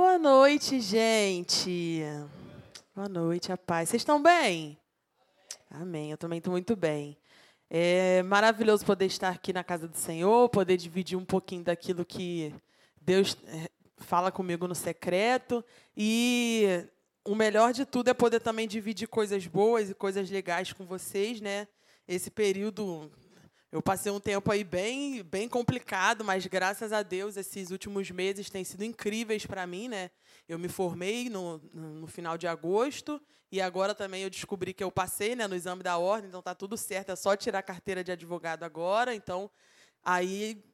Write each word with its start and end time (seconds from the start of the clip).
Boa 0.00 0.16
noite, 0.16 0.80
gente. 0.80 2.02
Boa 2.94 3.08
noite, 3.08 3.50
a 3.50 3.56
paz. 3.56 3.88
Vocês 3.88 4.02
estão 4.02 4.22
bem? 4.22 4.78
Amém. 5.68 6.12
Eu 6.12 6.16
também 6.16 6.38
estou 6.38 6.52
muito 6.52 6.76
bem. 6.76 7.18
É 7.68 8.22
maravilhoso 8.22 8.86
poder 8.86 9.06
estar 9.06 9.30
aqui 9.30 9.52
na 9.52 9.64
casa 9.64 9.88
do 9.88 9.96
Senhor, 9.96 10.48
poder 10.50 10.76
dividir 10.76 11.18
um 11.18 11.24
pouquinho 11.24 11.64
daquilo 11.64 12.04
que 12.04 12.54
Deus 13.00 13.36
é, 13.48 13.68
fala 13.96 14.30
comigo 14.30 14.68
no 14.68 14.74
secreto. 14.74 15.64
E 15.96 16.86
o 17.24 17.34
melhor 17.34 17.72
de 17.72 17.84
tudo 17.84 18.08
é 18.08 18.14
poder 18.14 18.38
também 18.38 18.68
dividir 18.68 19.08
coisas 19.08 19.48
boas 19.48 19.90
e 19.90 19.94
coisas 19.94 20.30
legais 20.30 20.72
com 20.72 20.86
vocês, 20.86 21.40
né? 21.40 21.66
Esse 22.06 22.30
período 22.30 23.10
eu 23.70 23.82
passei 23.82 24.10
um 24.10 24.20
tempo 24.20 24.50
aí 24.50 24.64
bem, 24.64 25.22
bem 25.22 25.46
complicado, 25.46 26.24
mas 26.24 26.46
graças 26.46 26.92
a 26.92 27.02
Deus 27.02 27.36
esses 27.36 27.70
últimos 27.70 28.10
meses 28.10 28.48
têm 28.48 28.64
sido 28.64 28.82
incríveis 28.82 29.44
para 29.44 29.66
mim, 29.66 29.88
né? 29.88 30.10
Eu 30.48 30.58
me 30.58 30.68
formei 30.68 31.28
no, 31.28 31.58
no 31.74 32.06
final 32.06 32.38
de 32.38 32.46
agosto 32.46 33.20
e 33.52 33.60
agora 33.60 33.94
também 33.94 34.22
eu 34.22 34.30
descobri 34.30 34.72
que 34.72 34.82
eu 34.82 34.90
passei, 34.90 35.36
né, 35.36 35.46
no 35.46 35.54
exame 35.54 35.82
da 35.82 35.98
ordem, 35.98 36.28
então 36.28 36.40
tá 36.40 36.54
tudo 36.54 36.76
certo, 36.78 37.12
é 37.12 37.16
só 37.16 37.36
tirar 37.36 37.58
a 37.58 37.62
carteira 37.62 38.02
de 38.02 38.10
advogado 38.10 38.62
agora. 38.62 39.14
Então, 39.14 39.50
aí 40.02 40.64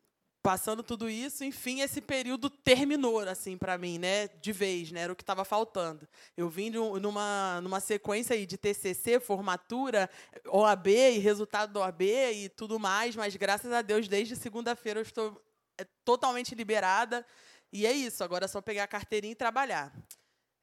passando 0.45 0.83
tudo 0.83 1.09
isso, 1.09 1.43
enfim, 1.43 1.81
esse 1.81 2.03
período 2.03 2.51
terminou 2.51 3.21
assim 3.21 3.57
para 3.57 3.79
mim, 3.79 3.97
né, 3.97 4.29
de 4.29 4.53
vez, 4.53 4.93
né, 4.93 5.01
era 5.01 5.13
o 5.15 5.17
que 5.17 5.23
estava 5.23 5.43
faltando. 5.43 6.07
Eu 6.37 6.51
vim 6.51 6.69
numa 6.69 7.63
numa 7.63 7.81
sequência 7.81 8.37
aí 8.37 8.45
de 8.45 8.59
TCC, 8.59 9.19
formatura, 9.21 10.11
OAB 10.47 10.89
e 10.89 11.19
resultado 11.19 11.73
do 11.73 11.79
OAB 11.79 12.03
e 12.03 12.51
tudo 12.51 12.79
mais, 12.79 13.17
mas 13.17 13.35
graças 13.37 13.73
a 13.73 13.81
Deus 13.81 14.07
desde 14.07 14.37
segunda-feira 14.37 15.01
eu 15.01 15.03
estou 15.03 15.43
é, 15.81 15.87
totalmente 16.05 16.55
liberada 16.55 17.27
e 17.73 17.87
é 17.87 17.93
isso. 17.93 18.23
Agora 18.23 18.45
é 18.45 18.49
só 18.49 18.61
pegar 18.61 18.85
a 18.85 18.87
carteirinha 18.87 19.33
e 19.33 19.37
trabalhar. 19.37 19.95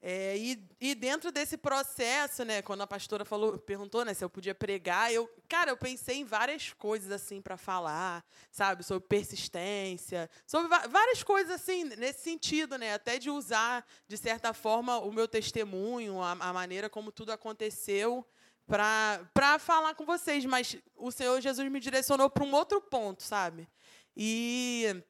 É, 0.04 0.36
e, 0.36 0.68
e, 0.80 0.96
dentro 0.96 1.32
desse 1.32 1.56
processo, 1.56 2.44
né, 2.44 2.64
quando 2.64 2.82
a 2.82 2.88
pastora 2.88 3.24
falou, 3.24 3.60
perguntou, 3.60 4.04
né, 4.04 4.16
se 4.16 4.24
eu 4.24 4.30
podia 4.32 4.56
pregar, 4.56 5.14
eu, 5.14 5.30
cara, 5.48 5.70
eu 5.70 5.78
pensei 5.78 6.18
em 6.18 6.26
várias 6.26 6.74
coisas 6.74 7.12
assim 7.12 7.40
para 7.40 7.56
falar, 7.56 8.26
sabe, 8.52 8.84
sobre 8.84 9.08
persistência, 9.08 10.28
sobre 10.48 10.68
várias 10.88 11.22
coisas 11.22 11.52
assim 11.54 11.84
nesse 11.84 12.22
sentido, 12.22 12.80
né, 12.80 12.96
até 12.96 13.20
de 13.20 13.30
usar 13.30 13.86
de 14.08 14.18
certa 14.18 14.54
forma 14.54 14.98
o 14.98 15.12
meu 15.12 15.28
testemunho, 15.28 16.20
a, 16.20 16.32
a 16.32 16.52
maneira 16.52 16.90
como 16.90 17.12
tudo 17.12 17.32
aconteceu 17.32 18.26
para 18.66 19.60
falar 19.60 19.94
com 19.94 20.06
vocês, 20.06 20.44
mas 20.46 20.78
o 20.96 21.12
Senhor 21.12 21.40
Jesus 21.42 21.70
me 21.70 21.80
direcionou 21.80 22.28
para 22.28 22.44
um 22.44 22.54
outro 22.54 22.82
ponto, 22.82 23.22
sabe? 23.22 23.68
E 24.16 25.04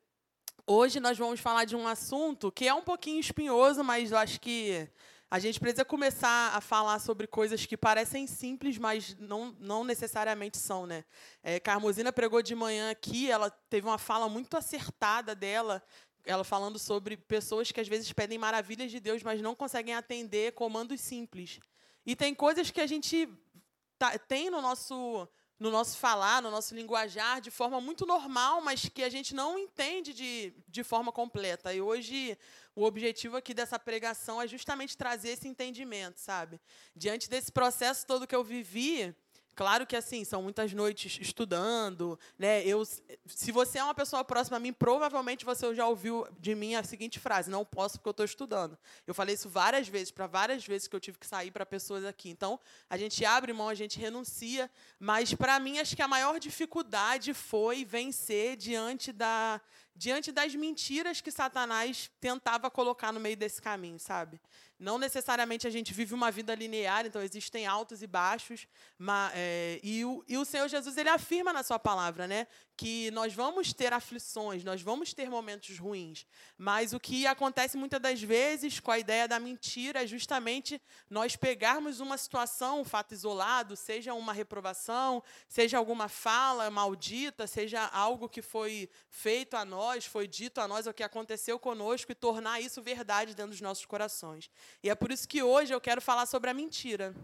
Hoje 0.74 1.02
nós 1.02 1.18
vamos 1.18 1.42
falar 1.42 1.66
de 1.66 1.76
um 1.76 1.86
assunto 1.86 2.50
que 2.50 2.66
é 2.66 2.74
um 2.74 2.82
pouquinho 2.82 3.20
espinhoso, 3.20 3.84
mas 3.84 4.10
eu 4.10 4.18
acho 4.18 4.40
que 4.40 4.88
a 5.30 5.38
gente 5.38 5.60
precisa 5.60 5.84
começar 5.84 6.56
a 6.56 6.62
falar 6.62 6.98
sobre 7.00 7.28
coisas 7.28 7.66
que 7.66 7.76
parecem 7.76 8.26
simples, 8.26 8.78
mas 8.78 9.14
não, 9.20 9.54
não 9.60 9.84
necessariamente 9.84 10.58
são, 10.58 10.86
né? 10.86 11.04
É, 11.44 11.60
Carmosina 11.60 12.14
pregou 12.14 12.42
de 12.42 12.56
manhã 12.56 12.90
aqui, 12.90 13.30
ela 13.30 13.50
teve 13.50 13.86
uma 13.86 13.98
fala 13.98 14.30
muito 14.30 14.56
acertada 14.56 15.36
dela, 15.36 15.84
ela 16.24 16.46
falando 16.46 16.80
sobre 16.80 17.18
pessoas 17.18 17.70
que 17.70 17.82
às 17.82 17.90
vezes 17.90 18.14
pedem 18.14 18.38
maravilhas 18.38 18.90
de 18.90 19.02
Deus, 19.02 19.22
mas 19.24 19.42
não 19.42 19.54
conseguem 19.54 19.94
atender 19.94 20.54
comandos 20.54 21.02
simples. 21.02 21.60
E 22.06 22.16
tem 22.16 22.34
coisas 22.34 22.72
que 22.72 22.80
a 22.80 22.88
gente 22.88 23.28
tá, 24.00 24.18
tem 24.18 24.50
no 24.50 24.62
nosso 24.62 25.28
no 25.62 25.70
nosso 25.70 25.96
falar, 26.00 26.42
no 26.42 26.50
nosso 26.50 26.74
linguajar, 26.74 27.40
de 27.40 27.52
forma 27.52 27.80
muito 27.80 28.04
normal, 28.04 28.62
mas 28.62 28.90
que 28.90 29.04
a 29.04 29.10
gente 29.10 29.36
não 29.36 29.60
entende 29.60 30.12
de, 30.12 30.52
de 30.68 30.84
forma 30.84 31.12
completa. 31.12 31.72
E 31.72 31.80
hoje 31.80 32.36
o 32.76 32.84
objetivo 32.84 33.38
aqui 33.38 33.54
dessa 33.54 33.78
pregação 33.78 34.42
é 34.42 34.48
justamente 34.48 34.98
trazer 34.98 35.30
esse 35.30 35.48
entendimento, 35.48 36.18
sabe? 36.20 36.60
Diante 36.96 37.30
desse 37.30 37.52
processo 37.52 38.08
todo 38.08 38.26
que 38.26 38.36
eu 38.36 38.44
vivi, 38.44 39.16
Claro 39.54 39.86
que 39.86 39.96
assim, 39.96 40.24
são 40.24 40.42
muitas 40.42 40.72
noites 40.74 41.20
estudando, 41.20 42.18
né? 42.40 42.66
Eu, 42.66 42.86
se 42.86 43.52
você 43.52 43.80
é 43.80 43.84
uma 43.84 43.94
pessoa 43.94 44.24
próxima 44.24 44.58
a 44.58 44.60
mim, 44.60 44.72
provavelmente 44.72 45.44
você 45.44 45.74
já 45.76 45.86
ouviu 45.88 46.26
de 46.40 46.56
mim 46.56 46.76
a 46.76 46.84
seguinte 46.84 47.20
frase: 47.20 47.50
não 47.50 47.66
posso 47.66 47.98
porque 47.98 48.10
eu 48.10 48.12
estou 48.12 48.26
estudando. 48.26 48.78
Eu 49.06 49.14
falei 49.14 49.36
isso 49.36 49.50
várias 49.50 49.88
vezes, 49.88 50.10
para 50.10 50.26
várias 50.26 50.66
vezes 50.66 50.88
que 50.88 50.96
eu 50.96 51.00
tive 51.00 51.18
que 51.18 51.28
sair 51.28 51.52
para 51.52 51.66
pessoas 51.66 52.06
aqui. 52.06 52.30
Então, 52.30 52.60
a 52.90 52.98
gente 52.98 53.26
abre 53.26 53.52
mão, 53.52 53.68
a 53.68 53.76
gente 53.76 54.00
renuncia, 54.00 54.72
mas 54.98 55.34
para 55.34 55.60
mim 55.60 55.80
acho 55.80 55.96
que 55.96 56.02
a 56.02 56.08
maior 56.08 56.40
dificuldade 56.40 57.34
foi 57.34 57.84
vencer 57.84 58.56
diante 58.56 59.12
da 59.12 59.60
diante 59.94 60.32
das 60.32 60.56
mentiras 60.56 61.22
que 61.22 61.30
Satanás 61.32 62.10
tentava 62.20 62.72
colocar 62.72 63.12
no 63.12 63.20
meio 63.20 63.36
desse 63.36 63.62
caminho, 63.62 64.00
sabe? 64.00 64.40
Não 64.82 64.98
necessariamente 64.98 65.68
a 65.68 65.70
gente 65.70 65.94
vive 65.94 66.16
uma 66.16 66.32
vida 66.32 66.56
linear, 66.56 67.06
então 67.06 67.22
existem 67.22 67.68
altos 67.68 68.02
e 68.02 68.08
baixos. 68.08 68.68
Mas, 68.98 69.32
é, 69.36 69.80
e, 69.84 70.04
o, 70.04 70.24
e 70.28 70.40
o 70.40 70.44
Senhor 70.44 70.68
Jesus 70.68 70.98
ele 70.98 71.08
afirma 71.08 71.54
na 71.54 71.62
sua 71.62 71.78
palavra 71.78 72.28
né, 72.28 72.48
que 72.76 73.12
nós 73.12 73.32
vamos 73.32 73.74
ter 73.74 73.94
aflições, 73.94 74.64
nós 74.64 74.82
vamos 74.82 75.14
ter 75.14 75.30
momentos 75.30 75.78
ruins. 75.78 76.26
Mas 76.58 76.94
o 76.94 77.00
que 77.00 77.28
acontece 77.28 77.78
muitas 77.78 78.02
das 78.02 78.24
vezes 78.24 78.80
com 78.80 78.90
a 78.90 78.98
ideia 78.98 79.28
da 79.28 79.40
mentira 79.40 80.04
é 80.04 80.08
justamente 80.08 80.82
nós 81.08 81.36
pegarmos 81.36 82.00
uma 82.00 82.18
situação, 82.18 82.82
um 82.82 82.84
fato 82.84 83.14
isolado, 83.14 83.76
seja 83.76 84.16
uma 84.16 84.34
reprovação, 84.34 85.22
seja 85.48 85.78
alguma 85.78 86.08
fala 86.08 86.72
maldita, 86.72 87.46
seja 87.46 87.86
algo 87.86 88.28
que 88.28 88.42
foi 88.42 88.90
feito 89.12 89.56
a 89.56 89.64
nós, 89.64 90.08
foi 90.08 90.28
dito 90.28 90.60
a 90.60 90.68
nós, 90.68 90.88
o 90.88 90.94
que 90.94 91.04
aconteceu 91.04 91.60
conosco, 91.60 92.12
e 92.12 92.16
tornar 92.16 92.62
isso 92.62 92.82
verdade 92.82 93.36
dentro 93.36 93.52
dos 93.52 93.62
nossos 93.62 93.86
corações. 93.86 94.50
E 94.84 94.90
é 94.90 94.96
por 94.96 95.12
isso 95.12 95.28
que 95.28 95.42
hoje 95.44 95.74
eu 95.74 95.82
quero 95.82 96.02
falar 96.02 96.26
sobre 96.26 96.50
a 96.50 96.54
mentira. 96.54 97.16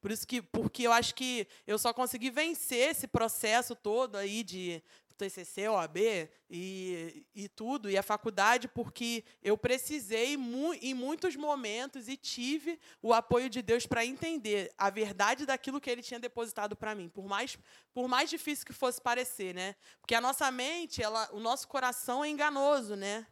Por 0.00 0.10
isso 0.10 0.26
que, 0.26 0.40
porque 0.40 0.84
eu 0.84 0.92
acho 0.92 1.14
que 1.14 1.48
eu 1.66 1.78
só 1.78 1.92
consegui 1.92 2.30
vencer 2.30 2.90
esse 2.90 3.08
processo 3.08 3.74
todo 3.74 4.16
aí 4.16 4.42
de 4.42 4.82
TCC, 5.16 5.68
OAB 5.68 6.28
e, 6.48 7.26
e 7.34 7.48
tudo, 7.48 7.90
e 7.90 7.96
a 7.96 8.02
faculdade, 8.02 8.68
porque 8.68 9.24
eu 9.42 9.56
precisei 9.56 10.36
mu 10.36 10.74
em 10.74 10.94
muitos 10.94 11.34
momentos 11.34 12.06
e 12.08 12.16
tive 12.16 12.78
o 13.02 13.12
apoio 13.12 13.48
de 13.48 13.62
Deus 13.62 13.86
para 13.86 14.04
entender 14.04 14.72
a 14.76 14.90
verdade 14.90 15.46
daquilo 15.46 15.80
que 15.80 15.90
Ele 15.90 16.02
tinha 16.02 16.20
depositado 16.20 16.76
para 16.76 16.94
mim, 16.94 17.08
por 17.08 17.26
mais, 17.26 17.58
por 17.92 18.06
mais 18.06 18.30
difícil 18.30 18.66
que 18.66 18.72
fosse 18.72 19.00
parecer, 19.00 19.54
né? 19.54 19.74
Porque 20.00 20.14
a 20.14 20.20
nossa 20.20 20.50
mente, 20.50 21.02
ela, 21.02 21.28
o 21.32 21.40
nosso 21.40 21.66
coração 21.66 22.24
é 22.24 22.28
enganoso, 22.28 22.94
né? 22.94 23.26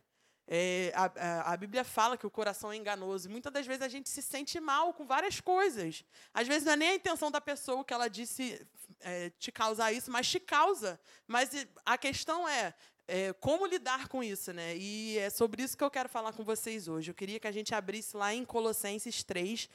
É, 0.46 0.92
a, 0.94 1.52
a, 1.52 1.56
Bíblia 1.56 1.84
fala 1.84 2.18
que 2.18 2.26
o 2.26 2.30
coração 2.30 2.70
é 2.70 2.76
enganoso. 2.76 3.30
Muitas 3.30 3.52
das 3.52 3.66
vezes 3.66 3.82
a 3.82 3.88
gente 3.88 4.08
se 4.08 4.20
sente 4.20 4.60
mal 4.60 4.92
com 4.92 5.06
várias 5.06 5.40
coisas. 5.40 6.04
Às 6.34 6.46
vezes 6.46 6.64
não 6.64 6.72
é 6.72 6.76
nem 6.76 6.88
a 6.90 6.94
intenção 6.94 7.30
da 7.30 7.40
pessoa 7.40 7.84
que 7.84 7.94
ela 7.94 8.08
disse 8.08 8.66
é, 9.00 9.30
te 9.30 9.50
causar 9.50 9.92
isso, 9.92 10.10
mas 10.10 10.28
te 10.28 10.38
causa. 10.38 11.00
Mas 11.26 11.50
a 11.84 11.96
questão 11.96 12.46
é, 12.46 12.74
é, 13.08 13.32
como 13.34 13.66
lidar 13.66 14.08
com 14.08 14.22
isso, 14.22 14.52
né? 14.52 14.76
E 14.76 15.18
é 15.18 15.30
sobre 15.30 15.62
isso 15.62 15.76
que 15.76 15.84
eu 15.84 15.90
quero 15.90 16.08
falar 16.08 16.32
com 16.34 16.44
vocês 16.44 16.88
hoje. 16.88 17.10
Eu 17.10 17.14
queria 17.14 17.40
que 17.40 17.46
a 17.46 17.52
gente 17.52 17.74
abrisse 17.74 18.16
lá 18.16 18.34
em 18.34 18.44
Colossenses 18.44 19.22
3, 19.22 19.68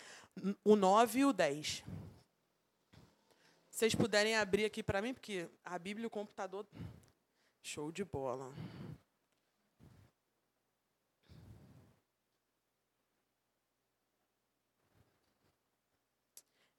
o 0.63 0.75
9 0.75 1.19
e 1.19 1.25
o 1.25 1.33
10. 1.33 1.83
Vocês 3.71 3.95
puderem 3.95 4.35
abrir 4.35 4.65
aqui 4.65 4.83
para 4.83 5.01
mim, 5.01 5.13
porque 5.13 5.47
a 5.63 5.79
Bíblia 5.79 6.03
e 6.03 6.07
o 6.07 6.11
computador. 6.11 6.65
Show 7.61 7.91
de 7.91 8.03
bola. 8.03 8.53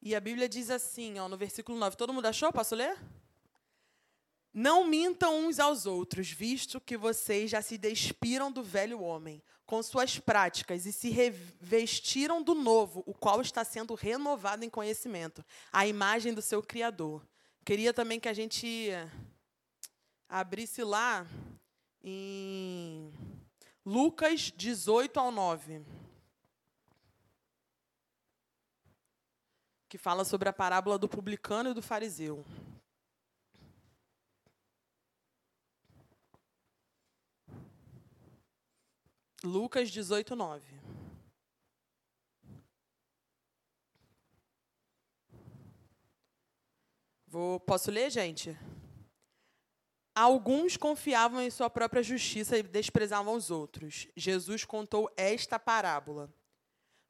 E 0.03 0.15
a 0.15 0.21
Bíblia 0.21 0.49
diz 0.49 0.71
assim, 0.71 1.19
ó, 1.19 1.28
no 1.28 1.37
versículo 1.37 1.78
9. 1.78 1.97
Todo 1.97 2.12
mundo 2.12 2.27
achou? 2.27 2.53
Posso 2.53 2.75
ler? 2.75 2.97
Não 4.53 4.84
mintam 4.84 5.47
uns 5.47 5.61
aos 5.61 5.87
outros, 5.87 6.31
visto 6.31 6.81
que 6.81 6.97
vocês 6.97 7.50
já 7.50 7.62
se 7.62 7.78
despiram 7.78 8.50
do 8.50 8.62
velho 8.62 9.00
homem 9.00 9.43
com 9.65 9.81
suas 9.83 10.19
práticas 10.19 10.87
e 10.87 10.93
se 10.93 11.11
revestiram 11.11 12.43
do 12.43 12.55
novo, 12.55 13.05
o 13.06 13.14
qual 13.14 13.41
está 13.41 13.62
sendo 13.62 13.94
renovado 13.94 14.64
em 14.64 14.70
conhecimento, 14.70 15.44
a 15.70 15.87
imagem 15.87 16.35
do 16.35 16.43
seu 16.43 16.61
Criador. 16.61 17.25
Queria 17.64 17.94
também 17.94 18.19
que 18.19 18.29
a 18.29 18.32
gente 18.32 18.91
abrisse 20.29 20.82
lá 20.82 21.25
em 22.02 23.12
Lucas 23.87 24.52
18 24.56 25.20
ao 25.20 25.31
9. 25.31 25.82
Que 29.90 29.98
fala 29.98 30.25
sobre 30.25 30.48
a 30.48 30.52
parábola 30.52 30.96
do 30.96 31.08
publicano 31.08 31.70
e 31.70 31.75
do 31.75 31.82
fariseu. 31.82 32.46
Lucas 39.42 39.90
18, 39.90 40.37
9. 40.37 40.81
Vou, 47.26 47.58
posso 47.60 47.90
ler, 47.90 48.10
gente? 48.10 48.56
alguns 50.14 50.76
confiavam 50.76 51.40
em 51.40 51.50
sua 51.50 51.70
própria 51.70 52.02
justiça 52.02 52.58
e 52.58 52.62
desprezavam 52.62 53.34
os 53.34 53.50
outros. 53.50 54.06
Jesus 54.14 54.64
contou 54.64 55.10
esta 55.16 55.58
parábola. 55.58 56.32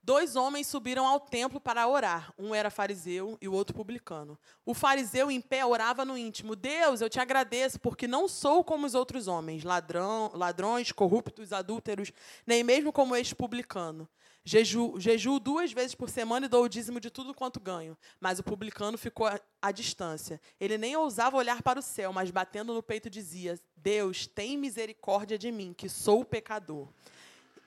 Dois 0.02 0.35
homens 0.35 0.67
subiram 0.67 1.06
ao 1.06 1.20
templo 1.20 1.61
para 1.61 1.87
orar. 1.87 2.32
Um 2.38 2.55
era 2.55 2.70
fariseu 2.70 3.37
e 3.41 3.47
o 3.47 3.52
outro 3.52 3.75
publicano. 3.75 4.38
O 4.64 4.73
fariseu 4.73 5.31
em 5.31 5.41
pé 5.41 5.64
orava 5.64 6.05
no 6.05 6.17
íntimo: 6.17 6.56
Deus, 6.56 7.00
eu 7.00 7.11
te 7.11 7.20
agradeço, 7.20 7.79
porque 7.79 8.08
não 8.08 8.26
sou 8.26 8.64
como 8.64 8.87
os 8.87 8.94
outros 8.94 9.29
homens, 9.29 9.62
ladrão, 9.62 10.31
ladrões, 10.35 10.91
corruptos, 10.91 11.52
adúlteros, 11.52 12.12
nem 12.47 12.64
mesmo 12.64 12.93
como 12.93 13.14
este 13.14 13.35
publicano. 13.35 14.08
Jeju, 14.43 14.99
jejuo 14.99 15.38
duas 15.38 15.70
vezes 15.70 15.94
por 15.94 16.08
semana 16.08 16.47
e 16.47 16.49
dou 16.49 16.64
o 16.64 16.69
dízimo 16.69 16.99
de 16.99 17.11
tudo 17.11 17.35
quanto 17.35 17.61
ganho. 17.61 17.97
Mas 18.19 18.38
o 18.38 18.43
publicano 18.43 18.97
ficou 18.97 19.26
à, 19.61 19.70
distância. 19.70 20.41
Ele 20.58 20.79
nem 20.79 20.97
ousava 20.97 21.37
olhar 21.37 21.62
para 21.62 21.79
o 21.79 21.82
céu, 21.82 22.11
mas 22.11 22.31
batendo 22.31 22.73
no 22.73 22.82
peito 22.82 23.11
dizia: 23.11 23.61
Deus, 23.76 24.26
tem 24.26 24.56
misericórdia 24.56 25.37
de 25.37 25.52
mim, 25.52 25.75
que 25.75 25.91
sou 25.91 26.25
pecador. 26.25 26.88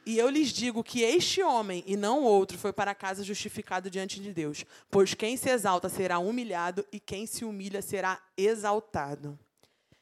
E 0.06 0.18
eu 0.18 0.30
lhes 0.30 0.50
digo 0.50 0.84
que 0.84 1.02
este 1.02 1.42
homem, 1.42 1.84
e 1.88 1.96
não 1.96 2.24
outro, 2.24 2.58
foi 2.58 2.74
para 2.74 2.94
casa 2.94 3.24
justificado 3.24 3.90
diante 3.90 4.20
de 4.20 4.34
Deus. 4.34 4.66
Pois 4.90 5.14
quem 5.14 5.38
se 5.38 5.50
exalta 5.50 5.88
será 5.88 6.20
humilhado, 6.20 6.86
e 6.92 7.00
quem 7.00 7.26
se 7.26 7.46
humilha 7.46 7.82
será 7.82 8.22
exaltado. 8.38 9.40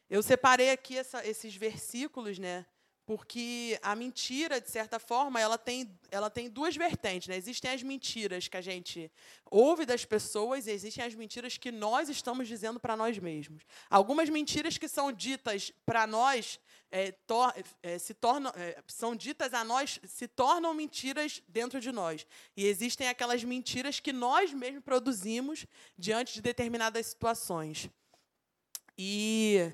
Eu 0.09 0.21
separei 0.21 0.71
aqui 0.71 0.97
essa, 0.97 1.25
esses 1.25 1.55
versículos, 1.55 2.37
né? 2.37 2.65
Porque 3.11 3.77
a 3.81 3.93
mentira, 3.93 4.61
de 4.61 4.71
certa 4.71 4.97
forma, 4.97 5.37
ela 5.37 5.57
tem, 5.57 5.99
ela 6.09 6.29
tem 6.29 6.49
duas 6.49 6.77
vertentes. 6.77 7.27
Né? 7.27 7.35
Existem 7.35 7.69
as 7.69 7.83
mentiras 7.83 8.47
que 8.47 8.55
a 8.55 8.61
gente 8.61 9.11
ouve 9.49 9.85
das 9.85 10.05
pessoas 10.05 10.65
e 10.65 10.71
existem 10.71 11.03
as 11.03 11.13
mentiras 11.13 11.57
que 11.57 11.73
nós 11.73 12.07
estamos 12.07 12.47
dizendo 12.47 12.79
para 12.79 12.95
nós 12.95 13.19
mesmos. 13.19 13.63
Algumas 13.89 14.29
mentiras 14.29 14.77
que 14.77 14.87
são 14.87 15.11
ditas 15.11 15.73
para 15.85 16.07
nós 16.07 16.57
é, 16.89 17.11
tor 17.11 17.53
é, 17.83 17.97
se 17.97 18.13
tornam, 18.13 18.49
é, 18.55 18.81
são 18.87 19.13
ditas 19.13 19.53
a 19.53 19.65
nós, 19.65 19.99
se 20.05 20.25
tornam 20.25 20.73
mentiras 20.73 21.43
dentro 21.49 21.81
de 21.81 21.91
nós. 21.91 22.25
E 22.55 22.65
existem 22.65 23.09
aquelas 23.09 23.43
mentiras 23.43 23.99
que 23.99 24.13
nós 24.13 24.53
mesmos 24.53 24.85
produzimos 24.85 25.65
diante 25.97 26.35
de 26.35 26.41
determinadas 26.41 27.07
situações. 27.07 27.89
E 28.97 29.69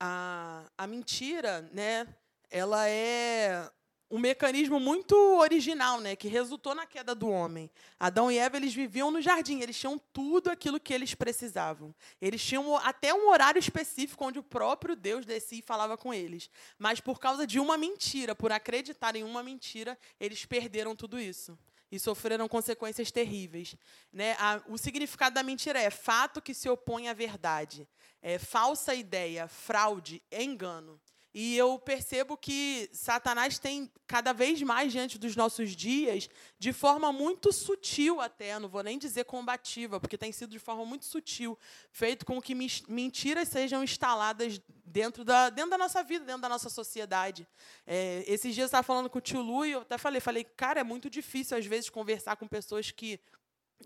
a, 0.00 0.68
a 0.76 0.86
mentira, 0.88 1.70
né? 1.72 2.04
Ela 2.52 2.86
é 2.86 3.70
um 4.10 4.18
mecanismo 4.18 4.78
muito 4.78 5.16
original, 5.38 5.98
né, 5.98 6.14
que 6.14 6.28
resultou 6.28 6.74
na 6.74 6.86
queda 6.86 7.14
do 7.14 7.30
homem. 7.30 7.70
Adão 7.98 8.30
e 8.30 8.36
Eva 8.36 8.58
eles 8.58 8.74
viviam 8.74 9.10
no 9.10 9.22
jardim, 9.22 9.60
eles 9.60 9.80
tinham 9.80 9.98
tudo 10.12 10.50
aquilo 10.50 10.78
que 10.78 10.92
eles 10.92 11.14
precisavam. 11.14 11.94
Eles 12.20 12.44
tinham 12.44 12.76
até 12.76 13.14
um 13.14 13.30
horário 13.30 13.58
específico 13.58 14.22
onde 14.22 14.38
o 14.38 14.42
próprio 14.42 14.94
Deus 14.94 15.24
descia 15.24 15.60
e 15.60 15.62
falava 15.62 15.96
com 15.96 16.12
eles. 16.12 16.50
Mas 16.78 17.00
por 17.00 17.18
causa 17.18 17.46
de 17.46 17.58
uma 17.58 17.78
mentira, 17.78 18.34
por 18.34 18.52
acreditar 18.52 19.16
em 19.16 19.24
uma 19.24 19.42
mentira, 19.42 19.98
eles 20.20 20.44
perderam 20.44 20.94
tudo 20.94 21.18
isso 21.18 21.58
e 21.90 21.98
sofreram 21.98 22.46
consequências 22.48 23.10
terríveis. 23.10 23.74
Né? 24.12 24.36
A, 24.38 24.60
o 24.68 24.76
significado 24.76 25.34
da 25.34 25.42
mentira 25.42 25.80
é 25.80 25.88
fato 25.88 26.42
que 26.42 26.52
se 26.52 26.68
opõe 26.68 27.08
à 27.08 27.14
verdade, 27.14 27.88
é 28.20 28.38
falsa 28.38 28.94
ideia, 28.94 29.48
fraude, 29.48 30.22
engano. 30.30 31.00
E 31.34 31.56
eu 31.56 31.78
percebo 31.78 32.36
que 32.36 32.90
Satanás 32.92 33.58
tem 33.58 33.90
cada 34.06 34.32
vez 34.34 34.60
mais 34.60 34.92
diante 34.92 35.18
dos 35.18 35.34
nossos 35.34 35.74
dias, 35.74 36.28
de 36.58 36.72
forma 36.72 37.10
muito 37.10 37.52
sutil 37.52 38.20
até, 38.20 38.58
não 38.58 38.68
vou 38.68 38.82
nem 38.82 38.98
dizer 38.98 39.24
combativa, 39.24 39.98
porque 39.98 40.18
tem 40.18 40.30
sido 40.30 40.50
de 40.50 40.58
forma 40.58 40.84
muito 40.84 41.06
sutil, 41.06 41.58
feito 41.90 42.26
com 42.26 42.40
que 42.40 42.54
mentiras 42.54 43.48
sejam 43.48 43.82
instaladas 43.82 44.60
dentro 44.84 45.24
da, 45.24 45.48
dentro 45.48 45.70
da 45.70 45.78
nossa 45.78 46.02
vida, 46.02 46.24
dentro 46.24 46.42
da 46.42 46.48
nossa 46.50 46.68
sociedade. 46.68 47.48
É, 47.86 48.22
esses 48.26 48.54
dias 48.54 48.64
eu 48.64 48.66
estava 48.66 48.82
falando 48.82 49.08
com 49.08 49.18
o 49.18 49.22
tio 49.22 49.40
Lu 49.40 49.64
e 49.64 49.72
eu 49.72 49.80
até 49.80 49.96
falei, 49.96 50.20
falei, 50.20 50.44
cara, 50.44 50.80
é 50.80 50.84
muito 50.84 51.08
difícil 51.08 51.56
às 51.56 51.64
vezes 51.64 51.88
conversar 51.88 52.36
com 52.36 52.46
pessoas 52.46 52.90
que 52.90 53.18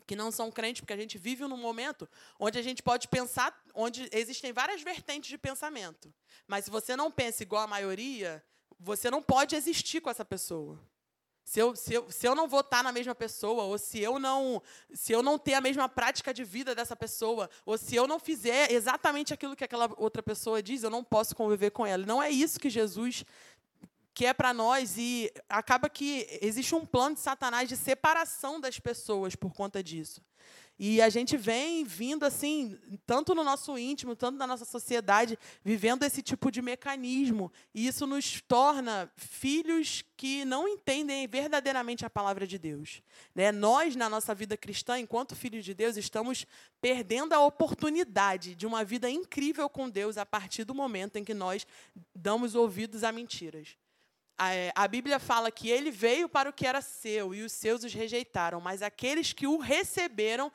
que 0.06 0.16
não 0.16 0.30
são 0.30 0.50
crentes, 0.50 0.80
porque 0.80 0.92
a 0.92 0.96
gente 0.96 1.18
vive 1.18 1.44
num 1.44 1.56
momento 1.56 2.08
onde 2.38 2.58
a 2.58 2.62
gente 2.62 2.82
pode 2.82 3.08
pensar, 3.08 3.56
onde 3.74 4.08
existem 4.12 4.52
várias 4.52 4.82
vertentes 4.82 5.30
de 5.30 5.38
pensamento. 5.38 6.12
Mas 6.46 6.64
se 6.64 6.70
você 6.70 6.96
não 6.96 7.10
pensa 7.10 7.42
igual 7.42 7.62
a 7.62 7.66
maioria, 7.66 8.42
você 8.78 9.10
não 9.10 9.22
pode 9.22 9.54
existir 9.56 10.00
com 10.00 10.10
essa 10.10 10.24
pessoa. 10.24 10.78
Se 11.46 11.60
eu, 11.60 11.76
se, 11.76 11.94
eu, 11.94 12.10
se 12.10 12.26
eu 12.26 12.34
não 12.34 12.48
votar 12.48 12.82
na 12.82 12.90
mesma 12.90 13.14
pessoa, 13.14 13.62
ou 13.62 13.78
se 13.78 14.00
eu 14.00 14.18
não 14.18 14.60
se 14.92 15.12
eu 15.12 15.22
não 15.22 15.38
ter 15.38 15.54
a 15.54 15.60
mesma 15.60 15.88
prática 15.88 16.34
de 16.34 16.42
vida 16.42 16.74
dessa 16.74 16.96
pessoa, 16.96 17.48
ou 17.64 17.78
se 17.78 17.94
eu 17.94 18.08
não 18.08 18.18
fizer 18.18 18.72
exatamente 18.72 19.32
aquilo 19.32 19.54
que 19.54 19.62
aquela 19.62 19.88
outra 19.96 20.24
pessoa 20.24 20.60
diz, 20.60 20.82
eu 20.82 20.90
não 20.90 21.04
posso 21.04 21.36
conviver 21.36 21.70
com 21.70 21.86
ela. 21.86 22.04
Não 22.04 22.20
é 22.20 22.28
isso 22.30 22.58
que 22.58 22.68
Jesus 22.68 23.24
que 24.16 24.24
é 24.24 24.32
para 24.32 24.54
nós 24.54 24.96
e 24.96 25.30
acaba 25.46 25.90
que 25.90 26.26
existe 26.40 26.74
um 26.74 26.86
plano 26.86 27.16
de 27.16 27.20
Satanás 27.20 27.68
de 27.68 27.76
separação 27.76 28.58
das 28.58 28.80
pessoas 28.80 29.36
por 29.36 29.52
conta 29.52 29.84
disso. 29.84 30.22
E 30.78 31.02
a 31.02 31.10
gente 31.10 31.36
vem 31.36 31.84
vindo 31.84 32.24
assim, 32.24 32.78
tanto 33.04 33.34
no 33.34 33.44
nosso 33.44 33.76
íntimo, 33.76 34.16
tanto 34.16 34.38
na 34.38 34.46
nossa 34.46 34.64
sociedade, 34.64 35.38
vivendo 35.62 36.02
esse 36.02 36.22
tipo 36.22 36.50
de 36.50 36.62
mecanismo. 36.62 37.52
E 37.74 37.86
isso 37.86 38.06
nos 38.06 38.40
torna 38.40 39.12
filhos 39.16 40.02
que 40.16 40.46
não 40.46 40.66
entendem 40.66 41.28
verdadeiramente 41.28 42.06
a 42.06 42.10
palavra 42.10 42.46
de 42.46 42.56
Deus. 42.58 43.02
Né? 43.34 43.52
Nós, 43.52 43.94
na 43.96 44.08
nossa 44.08 44.34
vida 44.34 44.56
cristã, 44.56 44.98
enquanto 44.98 45.36
filhos 45.36 45.62
de 45.62 45.74
Deus, 45.74 45.98
estamos 45.98 46.46
perdendo 46.80 47.34
a 47.34 47.40
oportunidade 47.44 48.54
de 48.54 48.66
uma 48.66 48.82
vida 48.82 49.10
incrível 49.10 49.68
com 49.68 49.90
Deus 49.90 50.16
a 50.16 50.24
partir 50.24 50.64
do 50.64 50.74
momento 50.74 51.16
em 51.16 51.24
que 51.24 51.34
nós 51.34 51.66
damos 52.14 52.54
ouvidos 52.54 53.04
a 53.04 53.12
mentiras. 53.12 53.76
É, 54.38 54.70
a 54.74 54.86
Bíblia 54.86 55.18
fala 55.18 55.50
que 55.50 55.70
ele 55.70 55.90
veio 55.90 56.28
para 56.28 56.50
o 56.50 56.52
que 56.52 56.66
era 56.66 56.82
seu 56.82 57.34
e 57.34 57.42
os 57.42 57.52
seus 57.52 57.84
os 57.84 57.94
rejeitaram, 57.94 58.60
mas 58.60 58.82
aqueles 58.82 59.32
que 59.32 59.46
o 59.46 59.56
receberam 59.56 60.52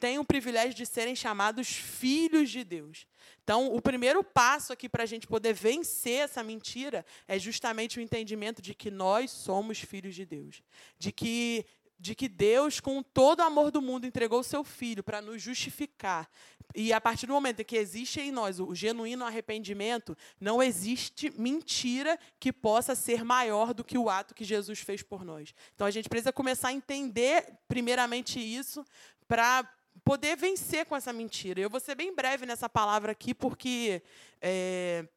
têm 0.00 0.18
o 0.18 0.24
privilégio 0.24 0.74
de 0.74 0.84
serem 0.84 1.14
chamados 1.14 1.68
filhos 1.68 2.50
de 2.50 2.64
Deus. 2.64 3.06
Então, 3.42 3.72
o 3.74 3.80
primeiro 3.80 4.24
passo 4.24 4.72
aqui 4.72 4.88
para 4.88 5.02
a 5.02 5.06
gente 5.06 5.26
poder 5.26 5.52
vencer 5.52 6.24
essa 6.24 6.42
mentira 6.42 7.04
é 7.28 7.38
justamente 7.38 7.98
o 7.98 8.02
entendimento 8.02 8.62
de 8.62 8.74
que 8.74 8.90
nós 8.90 9.30
somos 9.30 9.78
filhos 9.78 10.14
de 10.14 10.24
Deus, 10.24 10.62
de 10.98 11.12
que 11.12 11.66
de 12.04 12.14
que 12.14 12.28
Deus, 12.28 12.80
com 12.80 13.02
todo 13.02 13.40
o 13.40 13.44
amor 13.44 13.70
do 13.70 13.80
mundo, 13.80 14.06
entregou 14.06 14.40
o 14.40 14.44
seu 14.44 14.62
filho 14.62 15.02
para 15.02 15.22
nos 15.22 15.40
justificar. 15.40 16.28
E 16.74 16.92
a 16.92 17.00
partir 17.00 17.26
do 17.26 17.32
momento 17.32 17.60
em 17.60 17.64
que 17.64 17.78
existe 17.78 18.20
em 18.20 18.30
nós 18.30 18.60
o 18.60 18.74
genuíno 18.74 19.24
arrependimento, 19.24 20.14
não 20.38 20.62
existe 20.62 21.32
mentira 21.40 22.18
que 22.38 22.52
possa 22.52 22.94
ser 22.94 23.24
maior 23.24 23.72
do 23.72 23.82
que 23.82 23.96
o 23.96 24.10
ato 24.10 24.34
que 24.34 24.44
Jesus 24.44 24.80
fez 24.80 25.02
por 25.02 25.24
nós. 25.24 25.54
Então 25.74 25.86
a 25.86 25.90
gente 25.90 26.06
precisa 26.06 26.30
começar 26.30 26.68
a 26.68 26.72
entender, 26.74 27.54
primeiramente, 27.66 28.38
isso, 28.38 28.84
para 29.26 29.66
poder 30.04 30.36
vencer 30.36 30.84
com 30.84 30.94
essa 30.94 31.10
mentira. 31.10 31.58
Eu 31.58 31.70
vou 31.70 31.80
ser 31.80 31.94
bem 31.94 32.14
breve 32.14 32.44
nessa 32.44 32.68
palavra 32.68 33.12
aqui, 33.12 33.32
porque. 33.32 34.02
É, 34.42 35.08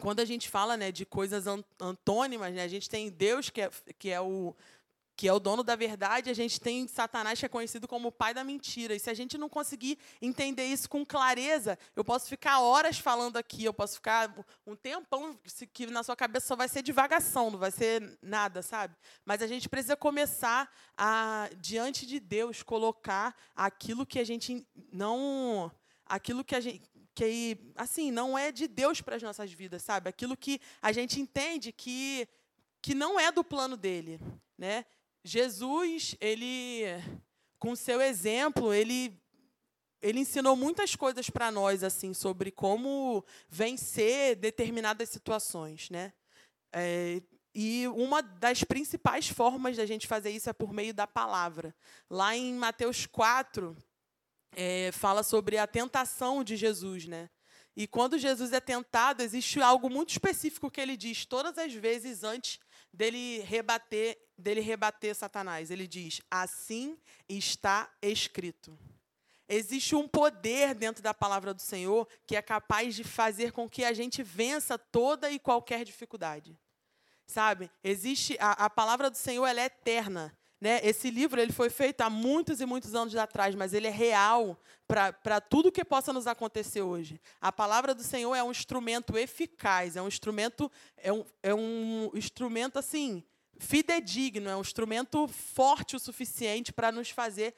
quando 0.00 0.20
a 0.20 0.24
gente 0.24 0.48
fala 0.48 0.74
né, 0.74 0.90
de 0.90 1.04
coisas 1.04 1.44
antônimas, 1.78 2.54
né, 2.54 2.62
a 2.62 2.68
gente 2.68 2.88
tem 2.88 3.10
Deus, 3.10 3.50
que 3.50 3.60
é, 3.60 3.70
que 3.98 4.08
é 4.08 4.18
o 4.18 4.56
que 5.16 5.28
é 5.28 5.32
o 5.32 5.38
dono 5.38 5.62
da 5.62 5.76
verdade, 5.76 6.30
a 6.30 6.34
gente 6.34 6.60
tem 6.60 6.88
Satanás, 6.88 7.38
que 7.38 7.46
é 7.46 7.48
conhecido 7.48 7.86
como 7.86 8.08
o 8.08 8.12
pai 8.12 8.32
da 8.32 8.42
mentira. 8.42 8.94
E 8.94 8.98
se 8.98 9.10
a 9.10 9.14
gente 9.14 9.36
não 9.36 9.48
conseguir 9.48 9.98
entender 10.20 10.64
isso 10.64 10.88
com 10.88 11.04
clareza, 11.04 11.78
eu 11.94 12.04
posso 12.04 12.28
ficar 12.28 12.60
horas 12.60 12.98
falando 12.98 13.36
aqui, 13.36 13.64
eu 13.64 13.74
posso 13.74 13.94
ficar 13.94 14.34
um 14.66 14.74
tempão 14.74 15.38
que 15.72 15.86
na 15.86 16.02
sua 16.02 16.16
cabeça 16.16 16.46
só 16.46 16.56
vai 16.56 16.68
ser 16.68 16.82
divagação, 16.82 17.50
não 17.50 17.58
vai 17.58 17.70
ser 17.70 18.18
nada, 18.22 18.62
sabe? 18.62 18.96
Mas 19.24 19.42
a 19.42 19.46
gente 19.46 19.68
precisa 19.68 19.96
começar 19.96 20.70
a, 20.96 21.48
diante 21.58 22.06
de 22.06 22.18
Deus, 22.18 22.62
colocar 22.62 23.36
aquilo 23.54 24.06
que 24.06 24.18
a 24.18 24.24
gente 24.24 24.66
não. 24.92 25.70
aquilo 26.06 26.44
que 26.44 26.54
a 26.54 26.60
gente 26.60 26.90
que 27.14 27.58
assim 27.76 28.10
não 28.10 28.38
é 28.38 28.50
de 28.50 28.66
Deus 28.66 29.02
para 29.02 29.16
as 29.16 29.22
nossas 29.22 29.52
vidas, 29.52 29.82
sabe? 29.82 30.08
Aquilo 30.08 30.36
que 30.36 30.60
a 30.80 30.92
gente 30.92 31.20
entende 31.20 31.70
que 31.70 32.26
que 32.80 32.94
não 32.94 33.20
é 33.20 33.30
do 33.30 33.44
plano 33.44 33.76
dele, 33.76 34.20
né? 34.58 34.84
Jesus, 35.24 36.16
ele, 36.20 36.84
com 37.58 37.76
seu 37.76 38.00
exemplo, 38.00 38.72
ele, 38.72 39.20
ele 40.00 40.20
ensinou 40.20 40.56
muitas 40.56 40.96
coisas 40.96 41.30
para 41.30 41.50
nós 41.50 41.84
assim 41.84 42.12
sobre 42.12 42.50
como 42.50 43.24
vencer 43.48 44.36
determinadas 44.36 45.08
situações, 45.08 45.88
né? 45.90 46.12
É, 46.72 47.22
e 47.54 47.86
uma 47.88 48.22
das 48.22 48.64
principais 48.64 49.28
formas 49.28 49.76
da 49.76 49.84
gente 49.84 50.06
fazer 50.06 50.30
isso 50.30 50.48
é 50.48 50.52
por 50.52 50.72
meio 50.72 50.94
da 50.94 51.06
palavra. 51.06 51.74
Lá 52.10 52.34
em 52.34 52.54
Mateus 52.54 53.06
4, 53.06 53.76
é, 54.56 54.90
fala 54.92 55.22
sobre 55.22 55.58
a 55.58 55.66
tentação 55.66 56.42
de 56.42 56.56
Jesus, 56.56 57.06
né? 57.06 57.30
E 57.76 57.86
quando 57.86 58.18
Jesus 58.18 58.52
é 58.52 58.60
tentado, 58.60 59.22
existe 59.22 59.60
algo 59.60 59.88
muito 59.88 60.10
específico 60.10 60.70
que 60.70 60.80
ele 60.80 60.96
diz 60.96 61.24
todas 61.24 61.56
as 61.56 61.72
vezes 61.72 62.22
antes 62.22 62.58
dele 62.92 63.40
rebater, 63.40 64.18
dele 64.36 64.60
rebater 64.60 65.14
Satanás. 65.14 65.70
Ele 65.70 65.86
diz: 65.86 66.20
"Assim 66.30 66.98
está 67.28 67.90
escrito". 68.00 68.78
existe 69.48 69.94
um 69.94 70.08
poder 70.08 70.74
dentro 70.74 71.02
da 71.02 71.12
palavra 71.12 71.52
do 71.52 71.60
Senhor 71.60 72.08
que 72.26 72.36
é 72.36 72.40
capaz 72.42 72.94
de 72.94 73.04
fazer 73.04 73.52
com 73.52 73.68
que 73.68 73.84
a 73.84 73.92
gente 73.92 74.22
vença 74.22 74.78
toda 74.78 75.30
e 75.30 75.38
qualquer 75.38 75.84
dificuldade. 75.84 76.58
Sabe? 77.26 77.70
Existe 77.84 78.36
a, 78.40 78.52
a 78.52 78.70
palavra 78.70 79.10
do 79.10 79.16
Senhor, 79.16 79.46
ela 79.46 79.60
é 79.60 79.66
eterna. 79.66 80.36
Né? 80.62 80.78
Esse 80.84 81.10
livro 81.10 81.40
ele 81.40 81.50
foi 81.50 81.68
feito 81.68 82.02
há 82.02 82.08
muitos 82.08 82.60
e 82.60 82.66
muitos 82.66 82.94
anos 82.94 83.16
atrás, 83.16 83.52
mas 83.52 83.74
ele 83.74 83.88
é 83.88 83.90
real 83.90 84.56
para 84.86 85.40
tudo 85.40 85.72
que 85.72 85.84
possa 85.84 86.12
nos 86.12 86.28
acontecer 86.28 86.82
hoje. 86.82 87.20
A 87.40 87.50
palavra 87.50 87.92
do 87.92 88.04
Senhor 88.04 88.32
é 88.32 88.44
um 88.44 88.52
instrumento 88.52 89.18
eficaz, 89.18 89.96
é 89.96 90.02
um 90.02 90.06
instrumento, 90.06 90.70
é 90.96 91.12
um, 91.12 91.24
é 91.42 91.52
um 91.52 92.12
instrumento 92.14 92.78
assim, 92.78 93.24
fidedigno, 93.58 94.48
é 94.48 94.56
um 94.56 94.60
instrumento 94.60 95.26
forte 95.26 95.96
o 95.96 95.98
suficiente 95.98 96.72
para 96.72 96.92
nos 96.92 97.10
fazer 97.10 97.56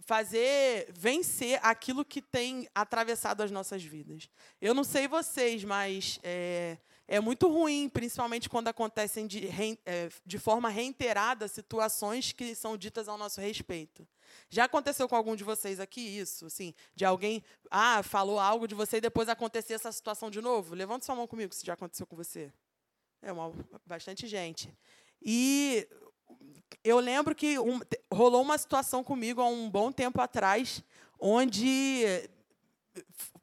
fazer 0.00 0.90
vencer 0.90 1.60
aquilo 1.62 2.02
que 2.02 2.22
tem 2.22 2.66
atravessado 2.74 3.42
as 3.42 3.50
nossas 3.50 3.82
vidas. 3.82 4.28
Eu 4.58 4.72
não 4.72 4.84
sei 4.84 5.06
vocês, 5.06 5.64
mas 5.64 6.18
é, 6.22 6.78
é 7.08 7.18
muito 7.18 7.48
ruim, 7.48 7.88
principalmente 7.88 8.50
quando 8.50 8.68
acontecem 8.68 9.26
de, 9.26 9.48
é, 9.86 10.10
de 10.26 10.38
forma 10.38 10.68
reiterada 10.68 11.48
situações 11.48 12.32
que 12.32 12.54
são 12.54 12.76
ditas 12.76 13.08
ao 13.08 13.16
nosso 13.16 13.40
respeito. 13.40 14.06
Já 14.50 14.64
aconteceu 14.64 15.08
com 15.08 15.16
algum 15.16 15.34
de 15.34 15.42
vocês 15.42 15.80
aqui 15.80 16.02
isso, 16.02 16.44
assim, 16.44 16.74
de 16.94 17.06
alguém 17.06 17.42
ah 17.70 18.02
falou 18.02 18.38
algo 18.38 18.68
de 18.68 18.74
você 18.74 18.98
e 18.98 19.00
depois 19.00 19.26
acontecer 19.26 19.72
essa 19.72 19.90
situação 19.90 20.30
de 20.30 20.42
novo? 20.42 20.74
Levante 20.74 21.06
sua 21.06 21.14
mão 21.14 21.26
comigo 21.26 21.54
se 21.54 21.64
já 21.64 21.72
aconteceu 21.72 22.06
com 22.06 22.14
você. 22.14 22.52
É 23.22 23.32
uma, 23.32 23.52
bastante 23.86 24.26
gente. 24.26 24.70
E 25.22 25.88
eu 26.84 27.00
lembro 27.00 27.34
que 27.34 27.58
um, 27.58 27.80
rolou 28.12 28.42
uma 28.42 28.58
situação 28.58 29.02
comigo 29.02 29.40
há 29.40 29.46
um 29.46 29.70
bom 29.70 29.90
tempo 29.90 30.20
atrás, 30.20 30.84
onde 31.18 32.04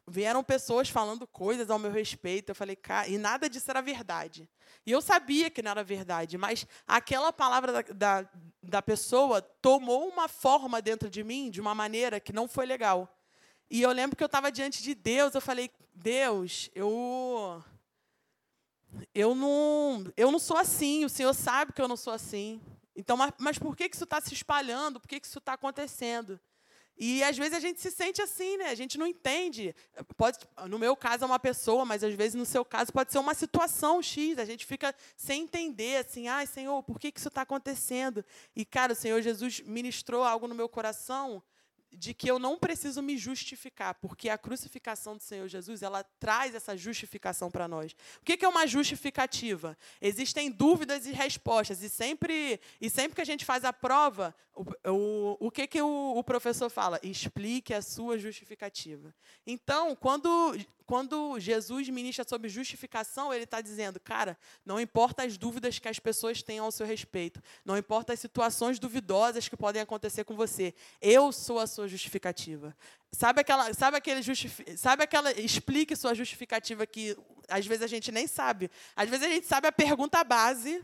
vieram 0.08 0.44
pessoas 0.44 0.90
falando 0.90 1.26
coisas 1.28 1.70
ao 1.70 1.80
meu 1.80 1.92
respeito. 1.92 2.50
Eu 2.50 2.56
falei, 2.56 2.76
cara, 2.76 3.08
e 3.08 3.18
nada 3.18 3.50
disso 3.50 3.70
era 3.70 3.82
verdade. 3.82 4.50
E 4.86 4.92
eu 4.92 5.02
sabia 5.02 5.50
que 5.50 5.62
não 5.62 5.72
era 5.72 5.84
verdade, 5.84 6.38
mas 6.38 6.68
aquela 6.88 7.34
palavra 7.34 7.72
da, 7.72 7.82
da, 7.82 8.30
da 8.62 8.82
pessoa 8.82 9.42
tomou 9.42 10.08
uma 10.08 10.28
forma 10.28 10.82
dentro 10.82 11.10
de 11.10 11.24
mim 11.24 11.50
de 11.50 11.60
uma 11.60 11.74
maneira 11.74 12.20
que 12.20 12.32
não 12.32 12.48
foi 12.48 12.66
legal. 12.66 13.12
E 13.70 13.82
eu 13.82 13.92
lembro 13.92 14.16
que 14.16 14.24
eu 14.24 14.28
estava 14.28 14.52
diante 14.52 14.84
de 14.84 14.94
Deus, 14.94 15.34
eu 15.34 15.42
falei, 15.42 15.72
Deus, 15.94 16.70
eu. 16.76 17.64
Eu 19.14 19.36
não, 19.36 20.06
eu 20.16 20.32
não 20.32 20.40
sou 20.40 20.56
assim, 20.56 21.04
o 21.04 21.10
Senhor 21.10 21.34
sabe 21.34 21.74
que 21.74 21.82
eu 21.82 21.88
não 21.88 21.98
sou 21.98 22.14
assim. 22.14 22.62
Então, 22.96 23.18
mas, 23.18 23.34
mas 23.38 23.60
por 23.60 23.76
que, 23.76 23.90
que 23.90 23.96
isso 23.96 24.06
está 24.06 24.22
se 24.22 24.34
espalhando? 24.34 25.02
Por 25.02 25.08
que, 25.08 25.20
que 25.20 25.28
isso 25.28 25.40
está 25.40 25.54
acontecendo? 25.54 26.40
E 26.98 27.24
às 27.24 27.38
vezes 27.38 27.54
a 27.54 27.60
gente 27.60 27.82
se 27.82 27.92
sente 27.92 28.22
assim, 28.22 28.58
né? 28.58 28.70
A 28.70 28.76
gente 28.76 28.98
não 28.98 29.06
entende. 29.06 29.76
Pode, 30.16 30.40
no 30.70 30.80
meu 30.80 30.96
caso 30.96 31.24
é 31.24 31.28
uma 31.28 31.40
pessoa, 31.40 31.84
mas 31.84 32.04
às 32.04 32.14
vezes 32.14 32.36
no 32.36 32.46
seu 32.46 32.64
caso 32.64 32.94
pode 32.94 33.12
ser 33.12 33.20
uma 33.20 33.34
situação 33.34 34.02
X. 34.02 34.40
A 34.40 34.46
gente 34.46 34.66
fica 34.66 34.96
sem 35.18 35.44
entender, 35.44 35.98
assim, 35.98 36.28
ai, 36.28 36.48
Senhor, 36.48 36.82
por 36.84 37.00
que, 37.00 37.12
que 37.12 37.20
isso 37.20 37.28
está 37.28 37.42
acontecendo? 37.42 38.24
E, 38.56 38.64
cara, 38.64 38.94
o 38.94 38.96
Senhor 38.96 39.22
Jesus 39.22 39.60
ministrou 39.62 40.24
algo 40.24 40.48
no 40.48 40.56
meu 40.56 40.70
coração 40.70 41.44
de 41.96 42.14
que 42.14 42.30
eu 42.30 42.38
não 42.38 42.58
preciso 42.58 43.02
me 43.02 43.18
justificar, 43.18 43.96
porque 43.96 44.30
a 44.30 44.38
crucificação 44.38 45.16
do 45.16 45.24
Senhor 45.24 45.48
Jesus, 45.48 45.82
ela 45.82 46.04
traz 46.04 46.54
essa 46.54 46.76
justificação 46.76 47.50
para 47.50 47.68
nós. 47.68 47.96
O 48.22 48.26
que 48.26 48.44
é 48.44 48.48
uma 48.48 48.68
justificativa? 48.68 49.78
Existem 50.02 50.52
dúvidas 50.52 51.06
e 51.06 51.12
respostas, 51.12 51.82
e 51.82 51.90
sempre, 51.90 52.60
e 52.80 52.90
sempre 52.90 53.16
que 53.16 53.22
a 53.22 53.26
gente 53.26 53.46
faz 53.46 53.64
a 53.64 53.74
prova, 53.74 54.36
o, 54.54 54.64
o, 54.92 55.48
o 55.48 55.52
que, 55.52 55.68
que 55.68 55.82
o, 55.82 56.14
o 56.18 56.24
professor 56.24 56.70
fala? 56.70 57.00
Explique 57.04 57.74
a 57.74 57.82
sua 57.82 58.18
justificativa. 58.18 59.14
Então, 59.46 59.96
quando 59.96 60.56
quando 60.86 61.40
Jesus 61.40 61.90
ministra 61.90 62.26
sobre 62.28 62.48
justificação, 62.48 63.34
ele 63.34 63.44
está 63.44 63.60
dizendo, 63.62 64.00
cara, 64.00 64.38
não 64.66 64.80
importa 64.80 65.24
as 65.24 65.38
dúvidas 65.38 65.80
que 65.80 65.88
as 65.88 66.00
pessoas 66.00 66.44
tenham 66.44 66.66
ao 66.66 66.72
seu 66.72 66.86
respeito, 66.86 67.42
não 67.64 67.78
importa 67.78 68.14
as 68.14 68.20
situações 68.20 68.80
duvidosas 68.80 69.48
que 69.48 69.58
podem 69.58 69.82
acontecer 69.82 70.24
com 70.24 70.36
você, 70.36 70.74
eu 71.02 71.32
sou 71.32 71.60
a 71.60 71.68
sua 71.68 71.88
justificativa. 71.88 72.76
Sabe 73.12 73.42
aquela, 73.42 73.74
sabe 73.74 73.98
aquele 73.98 74.22
justifi, 74.22 74.78
sabe 74.78 75.04
aquela, 75.04 75.32
explique 75.40 75.96
sua 75.96 76.14
justificativa 76.14 76.86
que 76.86 77.18
às 77.48 77.66
vezes 77.66 77.84
a 77.84 77.88
gente 77.88 78.12
nem 78.12 78.28
sabe. 78.28 78.70
Às 78.96 79.10
vezes 79.10 79.26
a 79.26 79.30
gente 79.30 79.48
sabe 79.48 79.68
a 79.68 79.72
pergunta 79.72 80.24
base, 80.24 80.84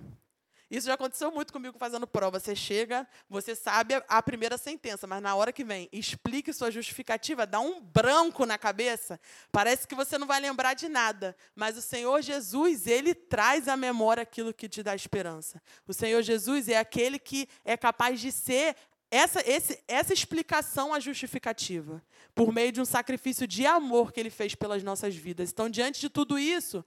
isso 0.72 0.88
já 0.88 0.94
aconteceu 0.94 1.30
muito 1.30 1.52
comigo 1.52 1.78
fazendo 1.78 2.08
prova. 2.08 2.40
Você 2.40 2.56
chega, 2.56 3.06
você 3.30 3.54
sabe 3.54 4.02
a 4.08 4.24
primeira 4.24 4.58
sentença, 4.58 5.06
mas 5.06 5.22
na 5.22 5.36
hora 5.36 5.52
que 5.52 5.66
vem, 5.66 5.90
explique 5.92 6.54
sua 6.54 6.72
justificativa, 6.72 7.46
dá 7.46 7.60
um 7.60 7.82
branco 7.82 8.46
na 8.46 8.58
cabeça. 8.58 9.20
Parece 9.52 9.86
que 9.86 9.94
você 9.94 10.18
não 10.18 10.26
vai 10.26 10.40
lembrar 10.40 10.74
de 10.74 10.88
nada. 10.88 11.36
Mas 11.54 11.78
o 11.78 11.82
Senhor 11.82 12.22
Jesus, 12.22 12.88
ele 12.88 13.14
traz 13.14 13.68
à 13.68 13.76
memória 13.76 14.24
aquilo 14.24 14.54
que 14.54 14.70
te 14.70 14.82
dá 14.82 14.96
esperança. 14.96 15.62
O 15.86 15.94
Senhor 15.94 16.22
Jesus 16.22 16.70
é 16.70 16.78
aquele 16.78 17.20
que 17.20 17.50
é 17.66 17.76
capaz 17.76 18.22
de 18.22 18.32
ser 18.32 18.78
essa, 19.12 19.44
esse, 19.46 19.84
essa 19.90 20.14
explicação 20.14 20.94
a 20.94 21.00
justificativa, 21.02 22.02
por 22.34 22.54
meio 22.54 22.72
de 22.72 22.80
um 22.80 22.86
sacrifício 22.86 23.46
de 23.46 23.66
amor 23.66 24.14
que 24.14 24.22
ele 24.22 24.30
fez 24.30 24.56
pelas 24.56 24.82
nossas 24.84 25.14
vidas. 25.14 25.52
Então, 25.52 25.70
diante 25.70 26.00
de 26.00 26.10
tudo 26.10 26.40
isso, 26.40 26.84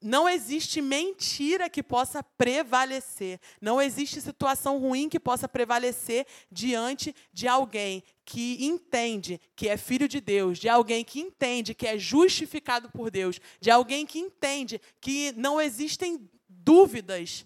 não 0.00 0.28
existe 0.28 0.80
mentira 0.80 1.68
que 1.68 1.82
possa 1.82 2.22
prevalecer. 2.22 3.40
Não 3.60 3.80
existe 3.80 4.20
situação 4.20 4.78
ruim 4.78 5.08
que 5.08 5.20
possa 5.20 5.48
prevalecer 5.48 6.26
diante 6.50 7.14
de 7.32 7.46
alguém 7.46 8.02
que 8.24 8.64
entende 8.64 9.40
que 9.54 9.68
é 9.68 9.76
filho 9.76 10.08
de 10.08 10.20
Deus, 10.20 10.58
de 10.58 10.68
alguém 10.68 11.04
que 11.04 11.20
entende 11.20 11.74
que 11.74 11.86
é 11.86 11.98
justificado 11.98 12.90
por 12.90 13.10
Deus, 13.10 13.40
de 13.60 13.70
alguém 13.70 14.06
que 14.06 14.18
entende 14.18 14.80
que 15.00 15.32
não 15.32 15.60
existem 15.60 16.30
dúvidas 16.48 17.44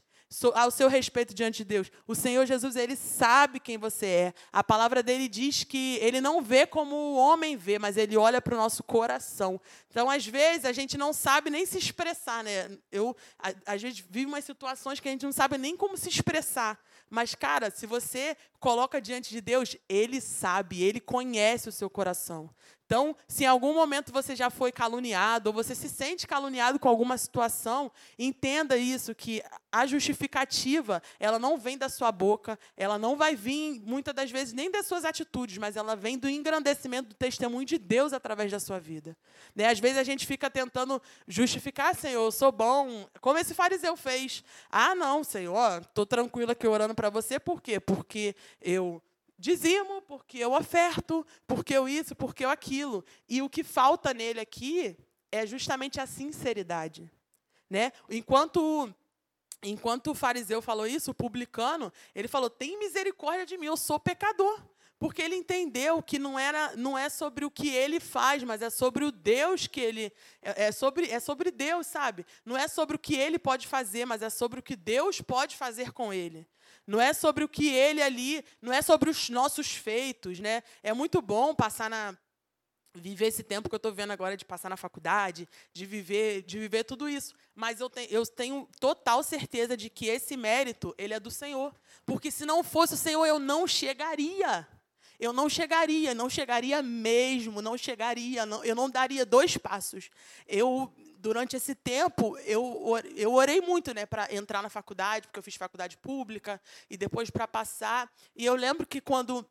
ao 0.54 0.70
seu 0.70 0.88
respeito 0.88 1.34
diante 1.34 1.58
de 1.58 1.64
Deus. 1.64 1.90
O 2.06 2.14
Senhor 2.14 2.44
Jesus, 2.46 2.76
ele 2.76 2.96
sabe 2.96 3.58
quem 3.58 3.78
você 3.78 4.06
é. 4.06 4.34
A 4.52 4.62
palavra 4.62 5.02
dele 5.02 5.28
diz 5.28 5.64
que 5.64 5.98
ele 6.00 6.20
não 6.20 6.42
vê 6.42 6.66
como 6.66 6.94
o 6.94 7.16
homem 7.16 7.56
vê, 7.56 7.78
mas 7.78 7.96
ele 7.96 8.16
olha 8.16 8.40
para 8.40 8.54
o 8.54 8.58
nosso 8.58 8.82
coração. 8.82 9.60
Então, 9.88 10.10
às 10.10 10.26
vezes, 10.26 10.64
a 10.64 10.72
gente 10.72 10.98
não 10.98 11.12
sabe 11.12 11.48
nem 11.48 11.64
se 11.64 11.78
expressar, 11.78 12.44
né? 12.44 12.76
Eu, 12.92 13.16
a, 13.66 13.76
gente 13.76 14.04
vive 14.10 14.26
umas 14.26 14.44
situações 14.44 15.00
que 15.00 15.08
a 15.08 15.10
gente 15.10 15.24
não 15.24 15.32
sabe 15.32 15.56
nem 15.56 15.76
como 15.76 15.96
se 15.96 16.08
expressar. 16.08 16.78
Mas, 17.08 17.34
cara, 17.34 17.70
se 17.70 17.86
você 17.86 18.36
coloca 18.58 19.00
diante 19.00 19.30
de 19.30 19.40
Deus, 19.40 19.76
Ele 19.88 20.20
sabe, 20.20 20.82
Ele 20.82 21.00
conhece 21.00 21.68
o 21.68 21.72
seu 21.72 21.88
coração. 21.88 22.50
Então, 22.86 23.16
se 23.26 23.42
em 23.42 23.48
algum 23.48 23.74
momento 23.74 24.12
você 24.12 24.36
já 24.36 24.48
foi 24.48 24.70
caluniado, 24.70 25.50
ou 25.50 25.52
você 25.52 25.74
se 25.74 25.88
sente 25.88 26.24
caluniado 26.24 26.78
com 26.78 26.88
alguma 26.88 27.18
situação, 27.18 27.90
entenda 28.16 28.76
isso, 28.76 29.12
que 29.12 29.42
a 29.72 29.84
justificativa, 29.86 31.02
ela 31.18 31.36
não 31.36 31.58
vem 31.58 31.76
da 31.76 31.88
sua 31.88 32.12
boca, 32.12 32.56
ela 32.76 32.96
não 32.96 33.16
vai 33.16 33.34
vir, 33.34 33.82
muitas 33.84 34.14
das 34.14 34.30
vezes, 34.30 34.54
nem 34.54 34.70
das 34.70 34.86
suas 34.86 35.04
atitudes, 35.04 35.58
mas 35.58 35.76
ela 35.76 35.96
vem 35.96 36.16
do 36.16 36.28
engrandecimento 36.28 37.08
do 37.08 37.14
testemunho 37.16 37.66
de 37.66 37.76
Deus 37.76 38.12
através 38.12 38.52
da 38.52 38.60
sua 38.60 38.78
vida. 38.78 39.16
Né? 39.52 39.66
Às 39.66 39.80
vezes 39.80 39.98
a 39.98 40.04
gente 40.04 40.24
fica 40.24 40.48
tentando 40.48 41.02
justificar, 41.26 41.92
Senhor, 41.96 42.24
eu 42.26 42.32
sou 42.32 42.52
bom, 42.52 43.08
como 43.20 43.36
esse 43.36 43.52
fariseu 43.52 43.96
fez. 43.96 44.44
Ah, 44.70 44.94
não, 44.94 45.24
Senhor, 45.24 45.82
estou 45.82 46.06
tranquilo 46.06 46.52
aqui 46.52 46.68
orando 46.68 46.94
para 46.94 47.10
você, 47.10 47.40
por 47.40 47.60
quê? 47.60 47.80
Porque 47.80 48.36
eu 48.62 49.02
dizimo, 49.38 50.02
porque 50.02 50.38
eu 50.38 50.52
oferto, 50.52 51.26
porque 51.46 51.76
eu 51.76 51.88
isso, 51.88 52.14
porque 52.14 52.44
eu 52.44 52.50
aquilo. 52.50 53.04
E 53.28 53.42
o 53.42 53.50
que 53.50 53.62
falta 53.62 54.14
nele 54.14 54.40
aqui 54.40 54.96
é 55.30 55.46
justamente 55.46 56.00
a 56.00 56.06
sinceridade. 56.06 57.10
Né? 57.68 57.92
Enquanto 58.08 58.92
enquanto 59.62 60.10
o 60.10 60.14
fariseu 60.14 60.62
falou 60.62 60.86
isso, 60.86 61.10
o 61.10 61.14
publicano, 61.14 61.92
ele 62.14 62.28
falou: 62.28 62.48
"Tem 62.48 62.78
misericórdia 62.78 63.44
de 63.44 63.58
mim, 63.58 63.66
eu 63.66 63.76
sou 63.76 63.98
pecador". 63.98 64.62
Porque 64.98 65.20
ele 65.20 65.36
entendeu 65.36 66.02
que 66.02 66.18
não 66.18 66.38
era 66.38 66.74
não 66.74 66.96
é 66.96 67.10
sobre 67.10 67.44
o 67.44 67.50
que 67.50 67.68
ele 67.68 68.00
faz, 68.00 68.42
mas 68.42 68.62
é 68.62 68.70
sobre 68.70 69.04
o 69.04 69.12
Deus 69.12 69.66
que 69.66 69.80
ele 69.80 70.10
é, 70.40 70.66
é 70.68 70.72
sobre 70.72 71.10
é 71.10 71.20
sobre 71.20 71.50
Deus, 71.50 71.86
sabe? 71.86 72.24
Não 72.44 72.56
é 72.56 72.66
sobre 72.66 72.96
o 72.96 72.98
que 72.98 73.14
ele 73.14 73.38
pode 73.38 73.66
fazer, 73.66 74.06
mas 74.06 74.22
é 74.22 74.30
sobre 74.30 74.60
o 74.60 74.62
que 74.62 74.74
Deus 74.74 75.20
pode 75.20 75.54
fazer 75.54 75.92
com 75.92 76.14
ele. 76.14 76.46
Não 76.86 77.00
é 77.00 77.12
sobre 77.12 77.42
o 77.42 77.48
que 77.48 77.68
ele 77.68 78.00
ali, 78.00 78.44
não 78.62 78.72
é 78.72 78.80
sobre 78.80 79.10
os 79.10 79.28
nossos 79.28 79.72
feitos, 79.72 80.38
né? 80.38 80.62
É 80.82 80.92
muito 80.92 81.20
bom 81.20 81.54
passar 81.54 81.90
na 81.90 82.16
viver 82.96 83.26
esse 83.26 83.42
tempo 83.42 83.68
que 83.68 83.74
eu 83.74 83.78
estou 83.78 83.92
vendo 83.92 84.12
agora 84.12 84.36
de 84.36 84.44
passar 84.44 84.68
na 84.68 84.76
faculdade, 84.76 85.48
de 85.72 85.84
viver, 85.84 86.42
de 86.42 86.58
viver 86.58 86.84
tudo 86.84 87.08
isso. 87.08 87.34
Mas 87.54 87.80
eu 87.80 87.90
tenho, 87.90 88.10
eu 88.10 88.26
tenho 88.26 88.68
total 88.80 89.22
certeza 89.22 89.76
de 89.76 89.90
que 89.90 90.06
esse 90.06 90.36
mérito 90.36 90.94
ele 90.96 91.14
é 91.14 91.20
do 91.20 91.30
Senhor, 91.30 91.74
porque 92.04 92.30
se 92.30 92.44
não 92.44 92.64
fosse 92.64 92.94
o 92.94 92.96
Senhor 92.96 93.24
eu 93.26 93.38
não 93.38 93.66
chegaria. 93.66 94.66
Eu 95.18 95.32
não 95.32 95.48
chegaria, 95.48 96.14
não 96.14 96.28
chegaria 96.28 96.82
mesmo, 96.82 97.62
não 97.62 97.76
chegaria, 97.78 98.44
não, 98.44 98.62
eu 98.62 98.74
não 98.74 98.90
daria 98.90 99.24
dois 99.24 99.56
passos. 99.56 100.10
Eu 100.46 100.92
durante 101.26 101.56
esse 101.56 101.74
tempo, 101.74 102.38
eu, 102.44 102.94
eu 103.16 103.34
orei 103.34 103.60
muito 103.60 103.92
né, 103.92 104.06
para 104.06 104.32
entrar 104.32 104.62
na 104.62 104.68
faculdade, 104.68 105.26
porque 105.26 105.40
eu 105.40 105.42
fiz 105.42 105.56
faculdade 105.56 105.96
pública, 105.96 106.60
e 106.88 106.96
depois 106.96 107.30
para 107.30 107.48
passar. 107.48 108.08
E 108.36 108.46
eu 108.46 108.54
lembro 108.54 108.86
que 108.86 109.00
quando. 109.00 109.44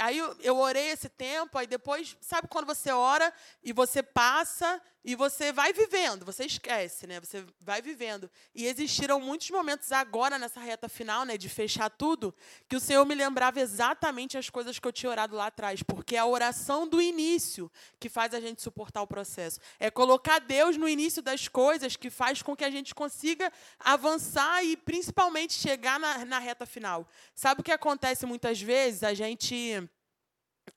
Aí 0.00 0.18
eu, 0.18 0.36
eu 0.40 0.56
orei 0.56 0.90
esse 0.90 1.08
tempo, 1.08 1.56
aí 1.56 1.68
depois, 1.68 2.16
sabe 2.20 2.48
quando 2.48 2.66
você 2.66 2.90
ora 2.90 3.32
e 3.62 3.72
você 3.72 4.02
passa 4.02 4.82
e 5.02 5.14
você 5.14 5.50
vai 5.50 5.72
vivendo, 5.72 6.26
você 6.26 6.44
esquece, 6.44 7.06
né? 7.06 7.18
Você 7.20 7.42
vai 7.58 7.80
vivendo. 7.80 8.30
E 8.54 8.66
existiram 8.66 9.18
muitos 9.18 9.48
momentos 9.50 9.90
agora 9.92 10.38
nessa 10.38 10.60
reta 10.60 10.90
final, 10.90 11.24
né, 11.24 11.38
de 11.38 11.48
fechar 11.48 11.88
tudo, 11.88 12.34
que 12.68 12.76
o 12.76 12.80
Senhor 12.80 13.06
me 13.06 13.14
lembrava 13.14 13.60
exatamente 13.60 14.36
as 14.36 14.50
coisas 14.50 14.78
que 14.78 14.86
eu 14.86 14.92
tinha 14.92 15.08
orado 15.08 15.34
lá 15.34 15.46
atrás, 15.46 15.82
porque 15.82 16.16
é 16.16 16.18
a 16.18 16.26
oração 16.26 16.86
do 16.86 17.00
início 17.00 17.72
que 17.98 18.10
faz 18.10 18.34
a 18.34 18.40
gente 18.40 18.60
suportar 18.60 19.00
o 19.00 19.06
processo. 19.06 19.58
É 19.78 19.90
colocar 19.90 20.38
Deus 20.38 20.76
no 20.76 20.86
início 20.86 21.22
das 21.22 21.48
coisas 21.48 21.96
que 21.96 22.10
faz 22.10 22.42
com 22.42 22.54
que 22.54 22.64
a 22.64 22.70
gente 22.70 22.94
consiga 22.94 23.50
avançar 23.78 24.62
e 24.64 24.76
principalmente 24.76 25.54
chegar 25.54 25.98
na, 25.98 26.26
na 26.26 26.38
reta 26.38 26.66
final. 26.66 27.08
Sabe 27.34 27.62
o 27.62 27.64
que 27.64 27.72
acontece 27.72 28.26
muitas 28.26 28.60
vezes? 28.60 29.02
A 29.02 29.14
gente 29.14 29.88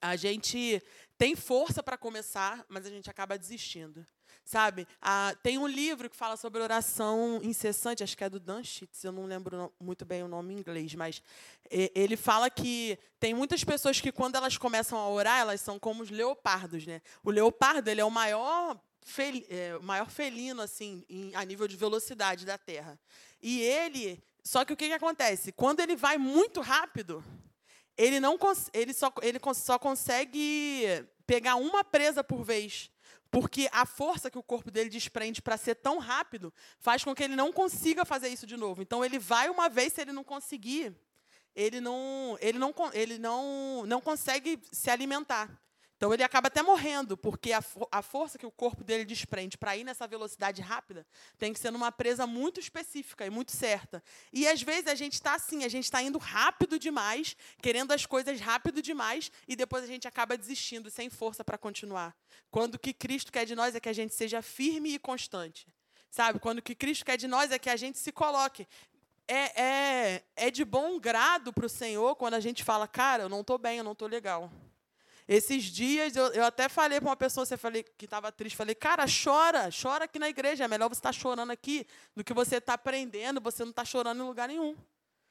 a 0.01 0.15
gente 0.15 0.81
tem 1.17 1.35
força 1.35 1.83
para 1.83 1.97
começar, 1.97 2.65
mas 2.67 2.85
a 2.85 2.89
gente 2.89 3.09
acaba 3.09 3.37
desistindo. 3.37 4.05
Sabe? 4.45 4.85
Ah, 5.01 5.33
tem 5.41 5.57
um 5.57 5.67
livro 5.67 6.09
que 6.09 6.15
fala 6.15 6.35
sobre 6.35 6.61
oração 6.61 7.39
incessante, 7.41 8.03
acho 8.03 8.17
que 8.17 8.23
é 8.23 8.29
do 8.29 8.39
Dan 8.39 8.61
Schitz, 8.63 9.03
eu 9.03 9.11
não 9.11 9.25
lembro 9.25 9.73
muito 9.79 10.03
bem 10.03 10.21
o 10.21 10.27
nome 10.27 10.53
em 10.53 10.57
inglês, 10.57 10.93
mas 10.95 11.21
ele 11.71 12.17
fala 12.17 12.49
que 12.49 12.99
tem 13.19 13.33
muitas 13.33 13.63
pessoas 13.63 14.01
que, 14.01 14.11
quando 14.11 14.35
elas 14.35 14.57
começam 14.57 14.99
a 14.99 15.09
orar, 15.09 15.39
elas 15.39 15.61
são 15.61 15.79
como 15.79 16.03
os 16.03 16.09
leopardos. 16.09 16.85
Né? 16.85 17.01
O 17.23 17.31
leopardo 17.31 17.89
ele 17.89 18.01
é 18.01 18.05
o 18.05 18.11
maior, 18.11 18.77
fel, 19.01 19.33
é, 19.49 19.77
o 19.77 19.83
maior 19.83 20.09
felino 20.09 20.61
assim, 20.61 21.05
em, 21.09 21.33
a 21.35 21.43
nível 21.45 21.67
de 21.67 21.77
velocidade 21.77 22.45
da 22.45 22.57
Terra. 22.57 22.99
E 23.41 23.61
ele. 23.61 24.21
Só 24.43 24.65
que 24.65 24.73
o 24.73 24.77
que, 24.77 24.87
que 24.87 24.93
acontece? 24.93 25.53
Quando 25.53 25.79
ele 25.79 25.95
vai 25.95 26.17
muito 26.17 26.59
rápido, 26.59 27.23
ele, 27.97 28.19
não, 28.19 28.37
ele, 28.73 28.93
só, 28.93 29.13
ele 29.21 29.39
só 29.53 29.79
consegue 29.79 30.85
pegar 31.25 31.55
uma 31.55 31.83
presa 31.83 32.23
por 32.23 32.43
vez. 32.43 32.91
Porque 33.33 33.67
a 33.71 33.83
força 33.83 34.29
que 34.29 34.37
o 34.37 34.43
corpo 34.43 34.69
dele 34.69 34.91
desprende 34.91 35.41
para 35.41 35.57
ser 35.57 35.73
tão 35.73 35.97
rápido 35.97 36.53
faz 36.77 37.03
com 37.03 37.15
que 37.15 37.23
ele 37.23 37.35
não 37.35 37.51
consiga 37.51 38.05
fazer 38.05 38.27
isso 38.27 38.45
de 38.45 38.55
novo. 38.55 38.83
Então 38.83 39.03
ele 39.03 39.17
vai 39.17 39.49
uma 39.49 39.67
vez, 39.69 39.93
se 39.93 40.01
ele 40.01 40.11
não 40.11 40.23
conseguir, 40.23 40.95
ele 41.55 41.81
não, 41.81 42.37
ele 42.39 42.59
não, 42.59 42.71
ele 42.93 43.17
não, 43.17 43.87
não 43.87 43.99
consegue 43.99 44.61
se 44.71 44.87
alimentar. 44.91 45.49
Então 46.03 46.13
ele 46.13 46.21
acaba 46.21 46.49
até 46.49 46.61
morrendo, 46.61 47.15
porque 47.15 47.53
a, 47.53 47.63
a 47.89 48.01
força 48.01 48.37
que 48.37 48.45
o 48.45 48.51
corpo 48.51 48.83
dele 48.83 49.05
desprende 49.05 49.57
para 49.57 49.77
ir 49.77 49.85
nessa 49.85 50.05
velocidade 50.05 50.61
rápida 50.61 51.07
tem 51.37 51.53
que 51.53 51.59
ser 51.61 51.71
numa 51.71 51.93
presa 51.93 52.27
muito 52.27 52.59
específica 52.59 53.25
e 53.25 53.29
muito 53.29 53.53
certa. 53.53 54.03
E 54.33 54.45
às 54.45 54.61
vezes 54.61 54.87
a 54.87 54.95
gente 54.95 55.13
está 55.13 55.33
assim, 55.33 55.63
a 55.63 55.69
gente 55.69 55.85
está 55.85 56.01
indo 56.01 56.17
rápido 56.17 56.77
demais, 56.77 57.37
querendo 57.61 57.93
as 57.93 58.05
coisas 58.05 58.37
rápido 58.41 58.81
demais, 58.81 59.31
e 59.47 59.55
depois 59.55 59.81
a 59.85 59.87
gente 59.87 60.05
acaba 60.05 60.37
desistindo, 60.37 60.91
sem 60.91 61.09
força 61.09 61.41
para 61.41 61.57
continuar. 61.57 62.13
Quando 62.51 62.75
o 62.75 62.79
que 62.79 62.91
Cristo 62.91 63.31
quer 63.31 63.45
de 63.45 63.55
nós 63.55 63.73
é 63.73 63.79
que 63.79 63.87
a 63.87 63.93
gente 63.93 64.13
seja 64.13 64.41
firme 64.41 64.95
e 64.95 64.99
constante. 64.99 65.65
Sabe? 66.11 66.37
Quando 66.37 66.59
o 66.59 66.61
que 66.61 66.75
Cristo 66.75 67.05
quer 67.05 67.15
de 67.15 67.29
nós 67.29 67.49
é 67.49 67.57
que 67.57 67.69
a 67.69 67.77
gente 67.77 67.97
se 67.97 68.11
coloque. 68.11 68.67
É, 69.25 69.61
é, 69.61 70.23
é 70.35 70.51
de 70.51 70.65
bom 70.65 70.99
grado 70.99 71.53
para 71.53 71.65
o 71.65 71.69
Senhor 71.69 72.17
quando 72.17 72.33
a 72.33 72.41
gente 72.41 72.61
fala, 72.61 72.89
cara, 72.89 73.23
eu 73.23 73.29
não 73.29 73.39
estou 73.39 73.57
bem, 73.57 73.77
eu 73.77 73.85
não 73.85 73.93
estou 73.93 74.09
legal. 74.09 74.51
Esses 75.33 75.63
dias 75.63 76.15
eu, 76.15 76.27
eu 76.27 76.45
até 76.45 76.69
falei 76.69 77.01
para 77.01 77.09
uma 77.09 77.15
pessoa 77.15 77.43
você 77.43 77.57
falei, 77.57 77.81
que 77.81 78.05
estava 78.05 78.31
triste, 78.31 78.55
falei, 78.55 78.75
cara, 78.75 79.03
chora, 79.07 79.67
chora 79.71 80.05
aqui 80.05 80.19
na 80.19 80.29
igreja. 80.29 80.65
É 80.65 80.67
melhor 80.67 80.89
você 80.89 80.99
estar 80.99 81.09
tá 81.09 81.13
chorando 81.13 81.49
aqui 81.49 81.87
do 82.15 82.23
que 82.23 82.35
você 82.35 82.57
estar 82.57 82.73
tá 82.73 82.73
aprendendo, 82.75 83.41
você 83.41 83.63
não 83.63 83.71
está 83.71 83.83
chorando 83.83 84.21
em 84.21 84.27
lugar 84.27 84.47
nenhum. 84.47 84.77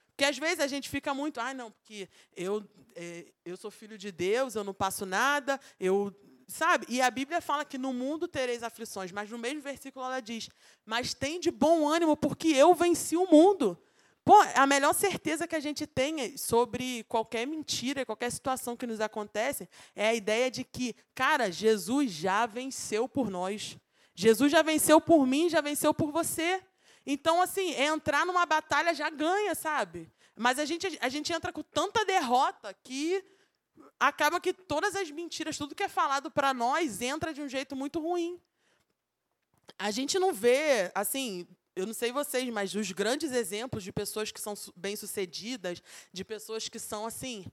Porque 0.08 0.24
às 0.24 0.36
vezes 0.36 0.58
a 0.58 0.66
gente 0.66 0.88
fica 0.88 1.14
muito, 1.14 1.38
ai, 1.38 1.52
ah, 1.52 1.54
não, 1.54 1.70
porque 1.70 2.08
eu, 2.34 2.68
é, 2.96 3.26
eu 3.44 3.56
sou 3.56 3.70
filho 3.70 3.96
de 3.96 4.10
Deus, 4.10 4.56
eu 4.56 4.64
não 4.64 4.74
passo 4.74 5.06
nada, 5.06 5.60
eu. 5.78 6.12
Sabe? 6.48 6.84
E 6.88 7.00
a 7.00 7.08
Bíblia 7.08 7.40
fala 7.40 7.64
que 7.64 7.78
no 7.78 7.92
mundo 7.92 8.26
tereis 8.26 8.64
aflições, 8.64 9.12
mas 9.12 9.30
no 9.30 9.38
mesmo 9.38 9.62
versículo 9.62 10.04
ela 10.04 10.18
diz: 10.18 10.50
Mas 10.84 11.14
tem 11.14 11.38
de 11.38 11.52
bom 11.52 11.88
ânimo, 11.88 12.16
porque 12.16 12.48
eu 12.48 12.74
venci 12.74 13.16
o 13.16 13.30
mundo. 13.30 13.80
Pô, 14.24 14.34
a 14.54 14.66
melhor 14.66 14.94
certeza 14.94 15.48
que 15.48 15.56
a 15.56 15.60
gente 15.60 15.84
tem 15.84 16.36
sobre 16.36 17.04
qualquer 17.04 17.44
mentira, 17.44 18.06
qualquer 18.06 18.30
situação 18.30 18.76
que 18.76 18.86
nos 18.86 19.00
acontece, 19.00 19.68
é 19.96 20.08
a 20.08 20.14
ideia 20.14 20.48
de 20.48 20.62
que, 20.62 20.94
cara, 21.12 21.50
Jesus 21.50 22.10
já 22.12 22.46
venceu 22.46 23.08
por 23.08 23.28
nós. 23.28 23.76
Jesus 24.14 24.52
já 24.52 24.62
venceu 24.62 25.00
por 25.00 25.26
mim, 25.26 25.48
já 25.48 25.60
venceu 25.60 25.92
por 25.92 26.12
você. 26.12 26.62
Então, 27.04 27.42
assim, 27.42 27.72
é 27.72 27.86
entrar 27.86 28.24
numa 28.24 28.46
batalha 28.46 28.94
já 28.94 29.10
ganha, 29.10 29.56
sabe? 29.56 30.08
Mas 30.36 30.58
a 30.58 30.64
gente, 30.64 30.96
a 31.00 31.08
gente 31.08 31.32
entra 31.32 31.52
com 31.52 31.62
tanta 31.62 32.04
derrota 32.04 32.72
que 32.84 33.24
acaba 33.98 34.40
que 34.40 34.52
todas 34.52 34.94
as 34.94 35.10
mentiras, 35.10 35.58
tudo 35.58 35.74
que 35.74 35.82
é 35.82 35.88
falado 35.88 36.30
para 36.30 36.54
nós, 36.54 37.00
entra 37.02 37.34
de 37.34 37.42
um 37.42 37.48
jeito 37.48 37.74
muito 37.74 37.98
ruim. 37.98 38.40
A 39.76 39.90
gente 39.90 40.16
não 40.18 40.32
vê, 40.32 40.92
assim, 40.94 41.46
eu 41.74 41.86
não 41.86 41.94
sei 41.94 42.12
vocês, 42.12 42.48
mas 42.50 42.74
os 42.74 42.92
grandes 42.92 43.32
exemplos 43.32 43.82
de 43.82 43.92
pessoas 43.92 44.30
que 44.30 44.40
são 44.40 44.54
bem-sucedidas, 44.76 45.82
de 46.12 46.24
pessoas 46.24 46.68
que 46.68 46.78
são 46.78 47.06
assim, 47.06 47.46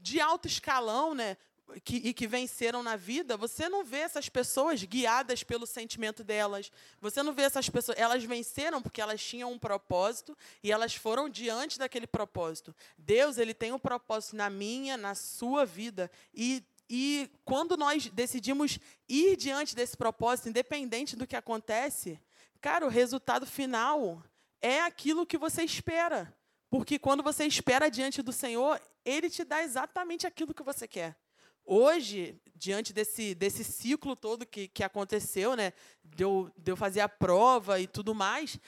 de 0.00 0.20
alto 0.20 0.48
escalão, 0.48 1.14
né? 1.14 1.36
Que, 1.84 1.96
e 1.96 2.12
que 2.12 2.26
venceram 2.26 2.82
na 2.82 2.96
vida, 2.96 3.34
você 3.34 3.66
não 3.66 3.82
vê 3.82 3.98
essas 3.98 4.28
pessoas 4.28 4.82
guiadas 4.82 5.42
pelo 5.42 5.64
sentimento 5.64 6.22
delas. 6.22 6.70
Você 7.00 7.22
não 7.22 7.32
vê 7.32 7.42
essas 7.42 7.66
pessoas. 7.70 7.96
Elas 7.96 8.22
venceram 8.24 8.82
porque 8.82 9.00
elas 9.00 9.24
tinham 9.24 9.50
um 9.50 9.58
propósito 9.58 10.36
e 10.62 10.70
elas 10.70 10.94
foram 10.94 11.30
diante 11.30 11.78
daquele 11.78 12.06
propósito. 12.06 12.74
Deus 12.98 13.38
ele 13.38 13.54
tem 13.54 13.72
um 13.72 13.78
propósito 13.78 14.36
na 14.36 14.50
minha, 14.50 14.98
na 14.98 15.14
sua 15.14 15.64
vida. 15.64 16.10
E, 16.34 16.62
e 16.90 17.30
quando 17.42 17.74
nós 17.74 18.06
decidimos 18.08 18.78
ir 19.08 19.36
diante 19.36 19.74
desse 19.74 19.96
propósito, 19.96 20.50
independente 20.50 21.16
do 21.16 21.26
que 21.26 21.36
acontece, 21.36 22.20
Cara, 22.62 22.86
o 22.86 22.88
resultado 22.88 23.44
final 23.44 24.22
é 24.60 24.82
aquilo 24.82 25.26
que 25.26 25.36
você 25.36 25.64
espera. 25.64 26.32
Porque 26.70 26.96
quando 26.96 27.20
você 27.20 27.44
espera 27.44 27.90
diante 27.90 28.22
do 28.22 28.32
Senhor, 28.32 28.80
Ele 29.04 29.28
te 29.28 29.42
dá 29.44 29.64
exatamente 29.64 30.28
aquilo 30.28 30.54
que 30.54 30.62
você 30.62 30.86
quer. 30.86 31.16
Hoje, 31.64 32.40
diante 32.54 32.92
desse, 32.92 33.34
desse 33.34 33.64
ciclo 33.64 34.14
todo 34.14 34.46
que, 34.46 34.68
que 34.68 34.84
aconteceu, 34.84 35.56
né, 35.56 35.72
de 36.04 36.22
eu, 36.22 36.52
de 36.56 36.70
eu 36.70 36.76
fazer 36.76 37.00
a 37.00 37.08
prova 37.08 37.80
e 37.80 37.86
tudo 37.88 38.14
mais, 38.14 38.58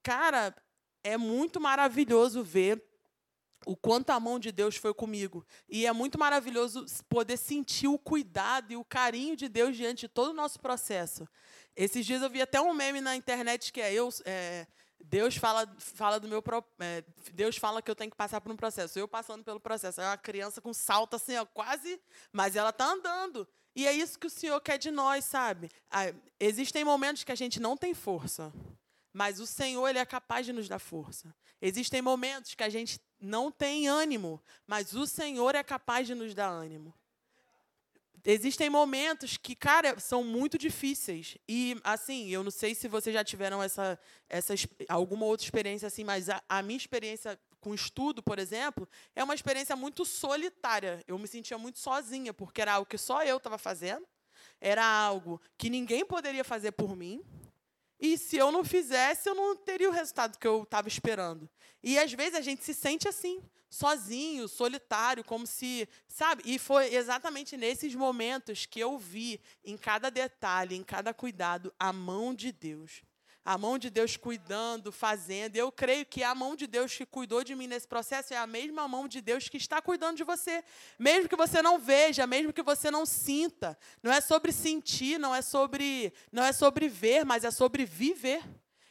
cara, 0.00 0.54
é 1.02 1.16
muito 1.16 1.60
maravilhoso 1.60 2.44
ver 2.44 2.80
o 3.66 3.76
quanto 3.76 4.10
a 4.10 4.20
mão 4.20 4.38
de 4.38 4.52
Deus 4.52 4.76
foi 4.76 4.94
comigo. 4.94 5.44
E 5.68 5.86
é 5.86 5.92
muito 5.92 6.18
maravilhoso 6.18 6.86
poder 7.08 7.36
sentir 7.36 7.88
o 7.88 7.98
cuidado 7.98 8.72
e 8.72 8.76
o 8.76 8.84
carinho 8.84 9.36
de 9.36 9.48
Deus 9.48 9.76
diante 9.76 10.02
de 10.02 10.08
todo 10.08 10.30
o 10.30 10.34
nosso 10.34 10.58
processo. 10.60 11.28
Esses 11.76 12.04
dias 12.04 12.22
eu 12.22 12.30
vi 12.30 12.42
até 12.42 12.60
um 12.60 12.74
meme 12.74 13.00
na 13.00 13.16
internet 13.16 13.72
que 13.72 13.80
é 13.80 13.92
eu. 13.92 14.08
É, 14.24 14.66
Deus 15.02 15.36
fala, 15.36 15.66
fala 15.78 16.20
do 16.20 16.28
meu 16.28 16.42
é, 16.78 17.02
Deus 17.32 17.56
fala 17.56 17.80
que 17.80 17.90
eu 17.90 17.96
tenho 17.96 18.10
que 18.10 18.16
passar 18.16 18.40
por 18.40 18.52
um 18.52 18.56
processo. 18.56 18.98
Eu 18.98 19.08
passando 19.08 19.42
pelo 19.42 19.60
processo. 19.60 20.00
É 20.00 20.06
uma 20.06 20.18
criança 20.18 20.60
com 20.60 20.72
salto 20.72 21.16
assim, 21.16 21.36
ó, 21.36 21.44
quase, 21.46 22.00
mas 22.32 22.56
ela 22.56 22.70
está 22.70 22.86
andando. 22.86 23.48
E 23.74 23.86
é 23.86 23.92
isso 23.92 24.18
que 24.18 24.26
o 24.26 24.30
Senhor 24.30 24.60
quer 24.60 24.78
de 24.78 24.90
nós, 24.90 25.24
sabe? 25.24 25.70
Ah, 25.90 26.12
existem 26.38 26.84
momentos 26.84 27.24
que 27.24 27.32
a 27.32 27.36
gente 27.36 27.60
não 27.60 27.76
tem 27.76 27.94
força, 27.94 28.52
mas 29.12 29.40
o 29.40 29.46
Senhor 29.46 29.88
ele 29.88 29.98
é 29.98 30.04
capaz 30.04 30.44
de 30.44 30.52
nos 30.52 30.68
dar 30.68 30.78
força. 30.78 31.34
Existem 31.62 32.02
momentos 32.02 32.54
que 32.54 32.62
a 32.62 32.68
gente 32.68 33.00
não 33.20 33.50
tem 33.50 33.86
ânimo, 33.86 34.42
mas 34.66 34.94
o 34.94 35.06
Senhor 35.06 35.54
é 35.54 35.62
capaz 35.62 36.06
de 36.06 36.14
nos 36.14 36.34
dar 36.34 36.48
ânimo. 36.48 36.92
Existem 38.24 38.68
momentos 38.68 39.36
que, 39.36 39.54
cara, 39.54 39.98
são 39.98 40.22
muito 40.22 40.58
difíceis. 40.58 41.38
E, 41.48 41.76
assim, 41.82 42.28
eu 42.28 42.42
não 42.42 42.50
sei 42.50 42.74
se 42.74 42.88
vocês 42.88 43.14
já 43.14 43.24
tiveram 43.24 43.62
essa, 43.62 43.98
essa 44.28 44.54
alguma 44.88 45.26
outra 45.26 45.44
experiência 45.44 45.86
assim, 45.86 46.04
mas 46.04 46.28
a, 46.28 46.42
a 46.48 46.62
minha 46.62 46.76
experiência 46.76 47.38
com 47.60 47.74
estudo, 47.74 48.22
por 48.22 48.38
exemplo, 48.38 48.88
é 49.14 49.22
uma 49.22 49.34
experiência 49.34 49.76
muito 49.76 50.04
solitária. 50.04 51.02
Eu 51.06 51.18
me 51.18 51.28
sentia 51.28 51.58
muito 51.58 51.78
sozinha, 51.78 52.32
porque 52.32 52.60
era 52.60 52.74
algo 52.74 52.88
que 52.88 52.98
só 52.98 53.22
eu 53.22 53.36
estava 53.36 53.58
fazendo, 53.58 54.06
era 54.60 54.84
algo 54.84 55.40
que 55.58 55.70
ninguém 55.70 56.04
poderia 56.04 56.44
fazer 56.44 56.72
por 56.72 56.96
mim. 56.96 57.22
E 58.00 58.16
se 58.16 58.36
eu 58.36 58.50
não 58.50 58.64
fizesse, 58.64 59.28
eu 59.28 59.34
não 59.34 59.54
teria 59.54 59.88
o 59.88 59.92
resultado 59.92 60.38
que 60.38 60.46
eu 60.46 60.62
estava 60.62 60.88
esperando. 60.88 61.48
E 61.82 61.98
às 61.98 62.12
vezes 62.12 62.34
a 62.34 62.40
gente 62.40 62.64
se 62.64 62.72
sente 62.72 63.06
assim, 63.06 63.42
sozinho, 63.68 64.48
solitário, 64.48 65.22
como 65.22 65.46
se, 65.46 65.88
sabe? 66.08 66.42
E 66.46 66.58
foi 66.58 66.94
exatamente 66.94 67.56
nesses 67.56 67.94
momentos 67.94 68.66
que 68.66 68.80
eu 68.80 68.98
vi 68.98 69.40
em 69.64 69.76
cada 69.76 70.10
detalhe, 70.10 70.74
em 70.74 70.82
cada 70.82 71.14
cuidado, 71.14 71.72
a 71.78 71.92
mão 71.92 72.34
de 72.34 72.50
Deus. 72.50 73.02
A 73.44 73.56
mão 73.56 73.78
de 73.78 73.88
Deus 73.88 74.16
cuidando, 74.16 74.92
fazendo. 74.92 75.56
Eu 75.56 75.72
creio 75.72 76.04
que 76.04 76.22
a 76.22 76.34
mão 76.34 76.54
de 76.54 76.66
Deus 76.66 76.94
que 76.94 77.06
cuidou 77.06 77.42
de 77.42 77.54
mim 77.54 77.66
nesse 77.66 77.88
processo 77.88 78.34
é 78.34 78.36
a 78.36 78.46
mesma 78.46 78.86
mão 78.86 79.08
de 79.08 79.20
Deus 79.20 79.48
que 79.48 79.56
está 79.56 79.80
cuidando 79.80 80.16
de 80.16 80.24
você. 80.24 80.62
Mesmo 80.98 81.28
que 81.28 81.36
você 81.36 81.62
não 81.62 81.78
veja, 81.78 82.26
mesmo 82.26 82.52
que 82.52 82.62
você 82.62 82.90
não 82.90 83.06
sinta. 83.06 83.78
Não 84.02 84.12
é 84.12 84.20
sobre 84.20 84.52
sentir, 84.52 85.18
não 85.18 85.34
é 85.34 85.42
sobre, 85.42 86.12
não 86.30 86.44
é 86.44 86.52
sobre 86.52 86.88
ver, 86.88 87.24
mas 87.24 87.44
é 87.44 87.50
sobre 87.50 87.84
viver. 87.84 88.42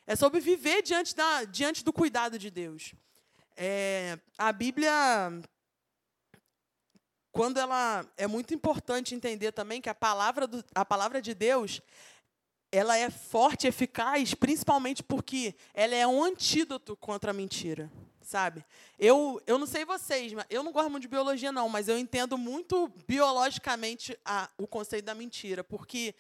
É 0.07 0.15
sobre 0.15 0.39
viver 0.39 0.81
diante, 0.81 1.15
da, 1.15 1.43
diante 1.43 1.83
do 1.83 1.93
cuidado 1.93 2.39
de 2.39 2.49
Deus. 2.49 2.95
É, 3.55 4.17
a 4.37 4.51
Bíblia, 4.51 4.91
quando 7.31 7.59
ela 7.59 8.03
é 8.17 8.25
muito 8.25 8.53
importante 8.53 9.13
entender 9.13 9.51
também 9.51 9.79
que 9.79 9.89
a 9.89 9.93
palavra, 9.93 10.47
do, 10.47 10.65
a 10.73 10.83
palavra 10.83 11.21
de 11.21 11.35
Deus 11.35 11.79
ela 12.71 12.97
é 12.97 13.09
forte, 13.09 13.67
eficaz, 13.67 14.33
principalmente 14.33 15.01
porque 15.01 15.55
ela 15.73 15.95
é 15.95 16.05
um 16.05 16.23
antídoto 16.23 16.95
contra 16.95 17.31
a 17.31 17.33
mentira, 17.33 17.91
sabe? 18.21 18.63
Eu, 18.97 19.41
eu 19.47 19.57
não 19.57 19.65
sei 19.65 19.85
vocês, 19.85 20.33
mas 20.33 20.45
eu 20.49 20.61
não 20.61 20.71
gosto 20.71 20.89
muito 20.89 21.03
de 21.03 21.07
biologia 21.07 21.51
não, 21.51 21.67
mas 21.67 21.87
eu 21.87 21.97
entendo 21.97 22.37
muito 22.37 22.91
biologicamente 23.07 24.17
a, 24.23 24.49
o 24.57 24.67
conceito 24.67 25.05
da 25.05 25.15
mentira, 25.15 25.63
porque 25.63 26.13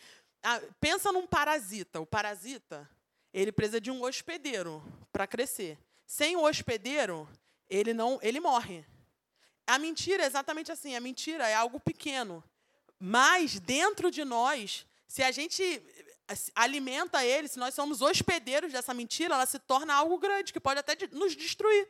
a, 0.43 0.59
pensa 0.79 1.11
num 1.11 1.27
parasita. 1.27 1.99
O 1.99 2.05
parasita, 2.05 2.89
ele 3.33 3.51
precisa 3.51 3.79
de 3.79 3.91
um 3.91 4.03
hospedeiro 4.03 4.83
para 5.11 5.27
crescer. 5.27 5.77
Sem 6.05 6.35
o 6.35 6.43
hospedeiro, 6.43 7.29
ele 7.69 7.93
não, 7.93 8.19
ele 8.21 8.39
morre. 8.39 8.83
A 9.67 9.77
mentira 9.77 10.23
é 10.23 10.25
exatamente 10.25 10.71
assim. 10.71 10.95
A 10.95 10.99
mentira 10.99 11.47
é 11.47 11.53
algo 11.53 11.79
pequeno, 11.79 12.43
mas 12.99 13.59
dentro 13.59 14.09
de 14.09 14.25
nós, 14.25 14.85
se 15.07 15.21
a 15.21 15.31
gente 15.31 15.81
alimenta 16.55 17.23
ele, 17.23 17.47
se 17.47 17.59
nós 17.59 17.73
somos 17.73 18.01
hospedeiros 18.01 18.71
dessa 18.71 18.93
mentira, 18.93 19.35
ela 19.35 19.45
se 19.45 19.59
torna 19.59 19.93
algo 19.93 20.17
grande, 20.17 20.53
que 20.53 20.59
pode 20.59 20.79
até 20.79 20.95
nos 21.11 21.35
destruir. 21.35 21.87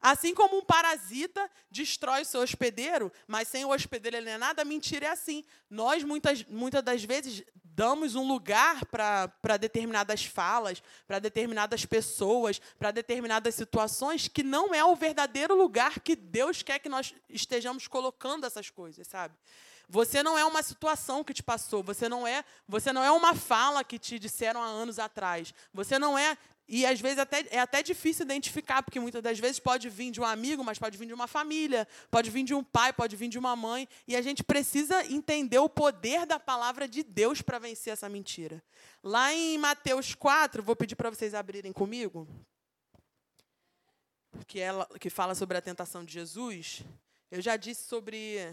Assim 0.00 0.34
como 0.34 0.58
um 0.58 0.62
parasita 0.62 1.50
destrói 1.70 2.22
o 2.22 2.24
seu 2.24 2.40
hospedeiro, 2.40 3.10
mas 3.26 3.48
sem 3.48 3.64
o 3.64 3.70
hospedeiro 3.70 4.16
ele 4.16 4.26
não 4.26 4.32
é 4.32 4.38
nada, 4.38 4.64
mentira 4.64 5.06
é 5.06 5.10
assim. 5.10 5.44
Nós, 5.70 6.04
muitas, 6.04 6.44
muitas 6.44 6.82
das 6.82 7.02
vezes, 7.02 7.42
damos 7.64 8.14
um 8.14 8.26
lugar 8.26 8.84
para 8.86 9.56
determinadas 9.58 10.24
falas, 10.24 10.82
para 11.06 11.18
determinadas 11.18 11.84
pessoas, 11.84 12.60
para 12.78 12.90
determinadas 12.90 13.54
situações, 13.54 14.28
que 14.28 14.42
não 14.42 14.74
é 14.74 14.84
o 14.84 14.94
verdadeiro 14.94 15.54
lugar 15.54 16.00
que 16.00 16.14
Deus 16.14 16.62
quer 16.62 16.78
que 16.78 16.88
nós 16.88 17.14
estejamos 17.28 17.88
colocando 17.88 18.46
essas 18.46 18.70
coisas, 18.70 19.06
sabe? 19.06 19.34
Você 19.88 20.22
não 20.22 20.36
é 20.36 20.44
uma 20.44 20.62
situação 20.62 21.22
que 21.22 21.32
te 21.32 21.42
passou, 21.42 21.82
você 21.82 22.08
não 22.08 22.26
é, 22.26 22.44
você 22.66 22.92
não 22.92 23.04
é 23.04 23.10
uma 23.10 23.34
fala 23.34 23.84
que 23.84 23.98
te 23.98 24.18
disseram 24.18 24.62
há 24.62 24.66
anos 24.66 24.98
atrás. 24.98 25.54
Você 25.72 25.98
não 25.98 26.18
é 26.18 26.36
e 26.68 26.84
às 26.84 27.00
vezes 27.00 27.18
até, 27.18 27.46
é 27.50 27.60
até 27.60 27.80
difícil 27.82 28.24
identificar, 28.24 28.82
porque 28.82 28.98
muitas 28.98 29.22
das 29.22 29.38
vezes 29.38 29.60
pode 29.60 29.88
vir 29.88 30.10
de 30.10 30.20
um 30.20 30.24
amigo, 30.24 30.64
mas 30.64 30.78
pode 30.78 30.98
vir 30.98 31.06
de 31.06 31.14
uma 31.14 31.28
família, 31.28 31.86
pode 32.10 32.28
vir 32.28 32.42
de 32.42 32.54
um 32.54 32.64
pai, 32.64 32.92
pode 32.92 33.14
vir 33.14 33.28
de 33.28 33.38
uma 33.38 33.54
mãe. 33.54 33.88
E 34.06 34.16
a 34.16 34.22
gente 34.22 34.42
precisa 34.42 35.04
entender 35.06 35.58
o 35.58 35.68
poder 35.68 36.26
da 36.26 36.40
palavra 36.40 36.88
de 36.88 37.04
Deus 37.04 37.40
para 37.40 37.60
vencer 37.60 37.92
essa 37.92 38.08
mentira. 38.08 38.62
Lá 39.02 39.32
em 39.32 39.56
Mateus 39.58 40.14
4, 40.14 40.60
vou 40.62 40.74
pedir 40.74 40.96
para 40.96 41.08
vocês 41.08 41.34
abrirem 41.34 41.72
comigo, 41.72 42.26
que, 44.48 44.58
ela, 44.58 44.88
que 44.98 45.08
fala 45.08 45.36
sobre 45.36 45.56
a 45.56 45.62
tentação 45.62 46.04
de 46.04 46.12
Jesus. 46.12 46.82
Eu 47.30 47.40
já 47.40 47.56
disse 47.56 47.84
sobre 47.84 48.52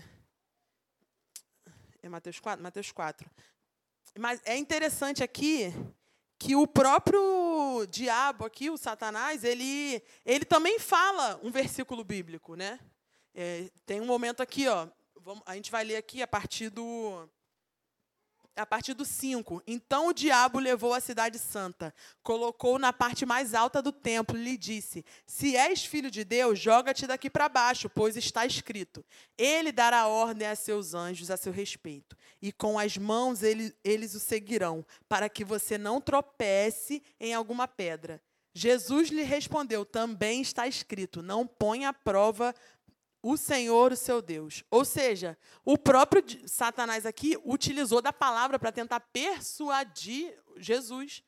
é 2.04 2.10
Mateus 2.10 2.40
4? 2.40 2.62
Mateus 2.62 2.92
4. 2.92 3.32
Mas 4.20 4.42
é 4.44 4.58
interessante 4.58 5.24
aqui 5.24 5.74
que 6.38 6.54
o 6.56 6.68
próprio 6.68 7.88
diabo 7.90 8.46
aqui, 8.46 8.70
o 8.70 8.78
Satanás, 8.78 9.46
ele, 9.46 10.04
ele 10.26 10.44
também 10.44 10.78
fala 10.78 11.40
um 11.42 11.50
versículo 11.50 12.04
bíblico, 12.04 12.56
né? 12.56 12.78
É, 13.34 13.70
tem 13.86 14.02
um 14.02 14.06
momento 14.06 14.44
aqui, 14.44 14.68
ó, 14.68 14.88
vamos, 15.22 15.42
a 15.46 15.56
gente 15.56 15.72
vai 15.72 15.86
ler 15.86 15.96
aqui 15.96 16.22
a 16.22 16.28
partir 16.28 16.70
do 16.70 17.28
a 18.56 18.66
partir 18.66 18.94
do 18.94 19.06
5. 19.06 19.64
Então 19.66 20.08
o 20.08 20.14
diabo 20.14 20.60
levou 20.60 20.94
a 20.94 21.00
cidade 21.00 21.40
santa, 21.40 21.94
colocou 22.22 22.78
na 22.78 22.94
parte 22.94 23.26
mais 23.26 23.54
alta 23.54 23.82
do 23.82 23.92
templo 23.92 24.38
e 24.38 24.44
lhe 24.44 24.58
disse: 24.58 25.06
Se 25.26 25.56
és 25.56 25.86
filho 25.86 26.12
de 26.12 26.24
Deus, 26.24 26.60
joga-te 26.60 27.08
daqui 27.08 27.30
para 27.30 27.50
baixo, 27.50 27.90
pois 27.90 28.16
está 28.16 28.46
escrito: 28.46 29.04
Ele 29.38 29.72
dará 29.72 30.08
ordem 30.08 30.48
a 30.48 30.56
seus 30.56 30.94
anjos 30.94 31.32
a 31.32 31.38
seu 31.38 31.52
respeito, 31.52 32.16
e 32.42 32.52
com 32.52 32.78
as 32.78 32.98
mãos 32.98 33.44
ele, 33.44 33.74
eles 33.84 34.14
o 34.14 34.20
seguirão, 34.20 34.86
para 35.08 35.30
que 35.30 35.44
você 35.44 35.78
não 35.78 36.00
tropece 36.00 37.02
em 37.20 37.34
alguma 37.34 37.68
pedra. 37.68 38.22
Jesus 38.54 39.10
lhe 39.10 39.24
respondeu: 39.24 39.84
Também 39.84 40.42
está 40.42 40.68
escrito: 40.68 41.24
Não 41.24 41.48
ponha 41.48 41.90
à 41.90 41.94
prova 41.94 42.54
o 43.24 43.38
Senhor, 43.38 43.94
o 43.94 43.96
seu 43.96 44.22
Deus. 44.22 44.66
Ou 44.70 44.84
seja, 44.84 45.38
o 45.64 45.78
próprio 45.78 46.24
Satanás 46.46 47.06
aqui 47.06 47.38
utilizou 47.46 48.02
da 48.02 48.12
palavra 48.12 48.60
para 48.60 48.72
tentar 48.72 49.00
persuadir 49.00 50.38
Jesus. 50.58 51.24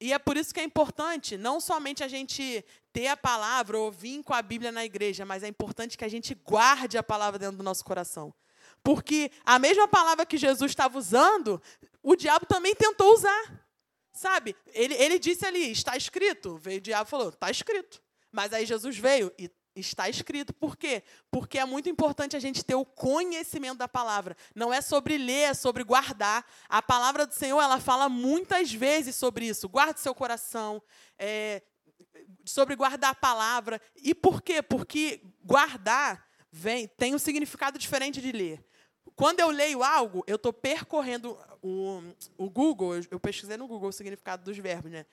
E 0.00 0.12
é 0.12 0.18
por 0.18 0.36
isso 0.36 0.52
que 0.52 0.58
é 0.58 0.64
importante 0.64 1.38
não 1.38 1.60
somente 1.60 2.02
a 2.02 2.08
gente 2.08 2.64
ter 2.92 3.06
a 3.06 3.16
palavra 3.16 3.78
ou 3.78 3.92
vir 3.92 4.22
com 4.24 4.34
a 4.34 4.42
Bíblia 4.42 4.72
na 4.72 4.84
igreja, 4.84 5.24
mas 5.24 5.44
é 5.44 5.48
importante 5.48 5.96
que 5.96 6.04
a 6.04 6.08
gente 6.08 6.34
guarde 6.34 6.98
a 6.98 7.02
palavra 7.02 7.38
dentro 7.38 7.56
do 7.56 7.62
nosso 7.62 7.84
coração. 7.84 8.34
Porque 8.82 9.30
a 9.44 9.58
mesma 9.58 9.86
palavra 9.86 10.26
que 10.26 10.36
Jesus 10.36 10.72
estava 10.72 10.98
usando, 10.98 11.62
o 12.02 12.16
diabo 12.16 12.44
também 12.44 12.74
tentou 12.74 13.14
usar. 13.14 13.64
Sabe? 14.12 14.56
Ele, 14.72 14.94
ele 14.94 15.18
disse 15.18 15.46
ali, 15.46 15.70
está 15.70 15.96
escrito. 15.96 16.56
Veio 16.56 16.78
o 16.78 16.80
diabo 16.80 17.06
e 17.06 17.10
falou, 17.10 17.28
está 17.28 17.50
escrito. 17.50 18.02
Mas 18.32 18.52
aí 18.52 18.66
Jesus 18.66 18.98
veio 18.98 19.32
e 19.38 19.50
Está 19.76 20.08
escrito. 20.08 20.54
Por 20.54 20.76
quê? 20.76 21.02
Porque 21.30 21.58
é 21.58 21.64
muito 21.66 21.88
importante 21.88 22.34
a 22.34 22.40
gente 22.40 22.64
ter 22.64 22.74
o 22.74 22.84
conhecimento 22.84 23.76
da 23.76 23.86
palavra. 23.86 24.34
Não 24.54 24.72
é 24.72 24.80
sobre 24.80 25.18
ler, 25.18 25.50
é 25.50 25.54
sobre 25.54 25.84
guardar. 25.84 26.44
A 26.68 26.80
palavra 26.80 27.26
do 27.26 27.34
Senhor, 27.34 27.60
ela 27.60 27.78
fala 27.78 28.08
muitas 28.08 28.72
vezes 28.72 29.14
sobre 29.14 29.46
isso. 29.46 29.68
Guarde 29.68 30.00
seu 30.00 30.14
coração, 30.14 30.82
é, 31.18 31.62
sobre 32.44 32.74
guardar 32.74 33.10
a 33.10 33.14
palavra. 33.14 33.80
E 33.96 34.14
por 34.14 34.40
quê? 34.40 34.62
Porque 34.62 35.20
guardar 35.44 36.26
vem, 36.50 36.88
tem 36.88 37.14
um 37.14 37.18
significado 37.18 37.78
diferente 37.78 38.20
de 38.20 38.32
ler. 38.32 38.64
Quando 39.14 39.40
eu 39.40 39.50
leio 39.50 39.82
algo, 39.82 40.24
eu 40.26 40.36
estou 40.36 40.52
percorrendo 40.52 41.38
o, 41.62 42.02
o 42.36 42.50
Google, 42.50 42.96
eu 43.10 43.18
pesquisei 43.18 43.56
no 43.56 43.66
Google 43.66 43.88
o 43.88 43.92
significado 43.92 44.44
dos 44.44 44.56
verbos, 44.58 44.90
né? 44.90 45.06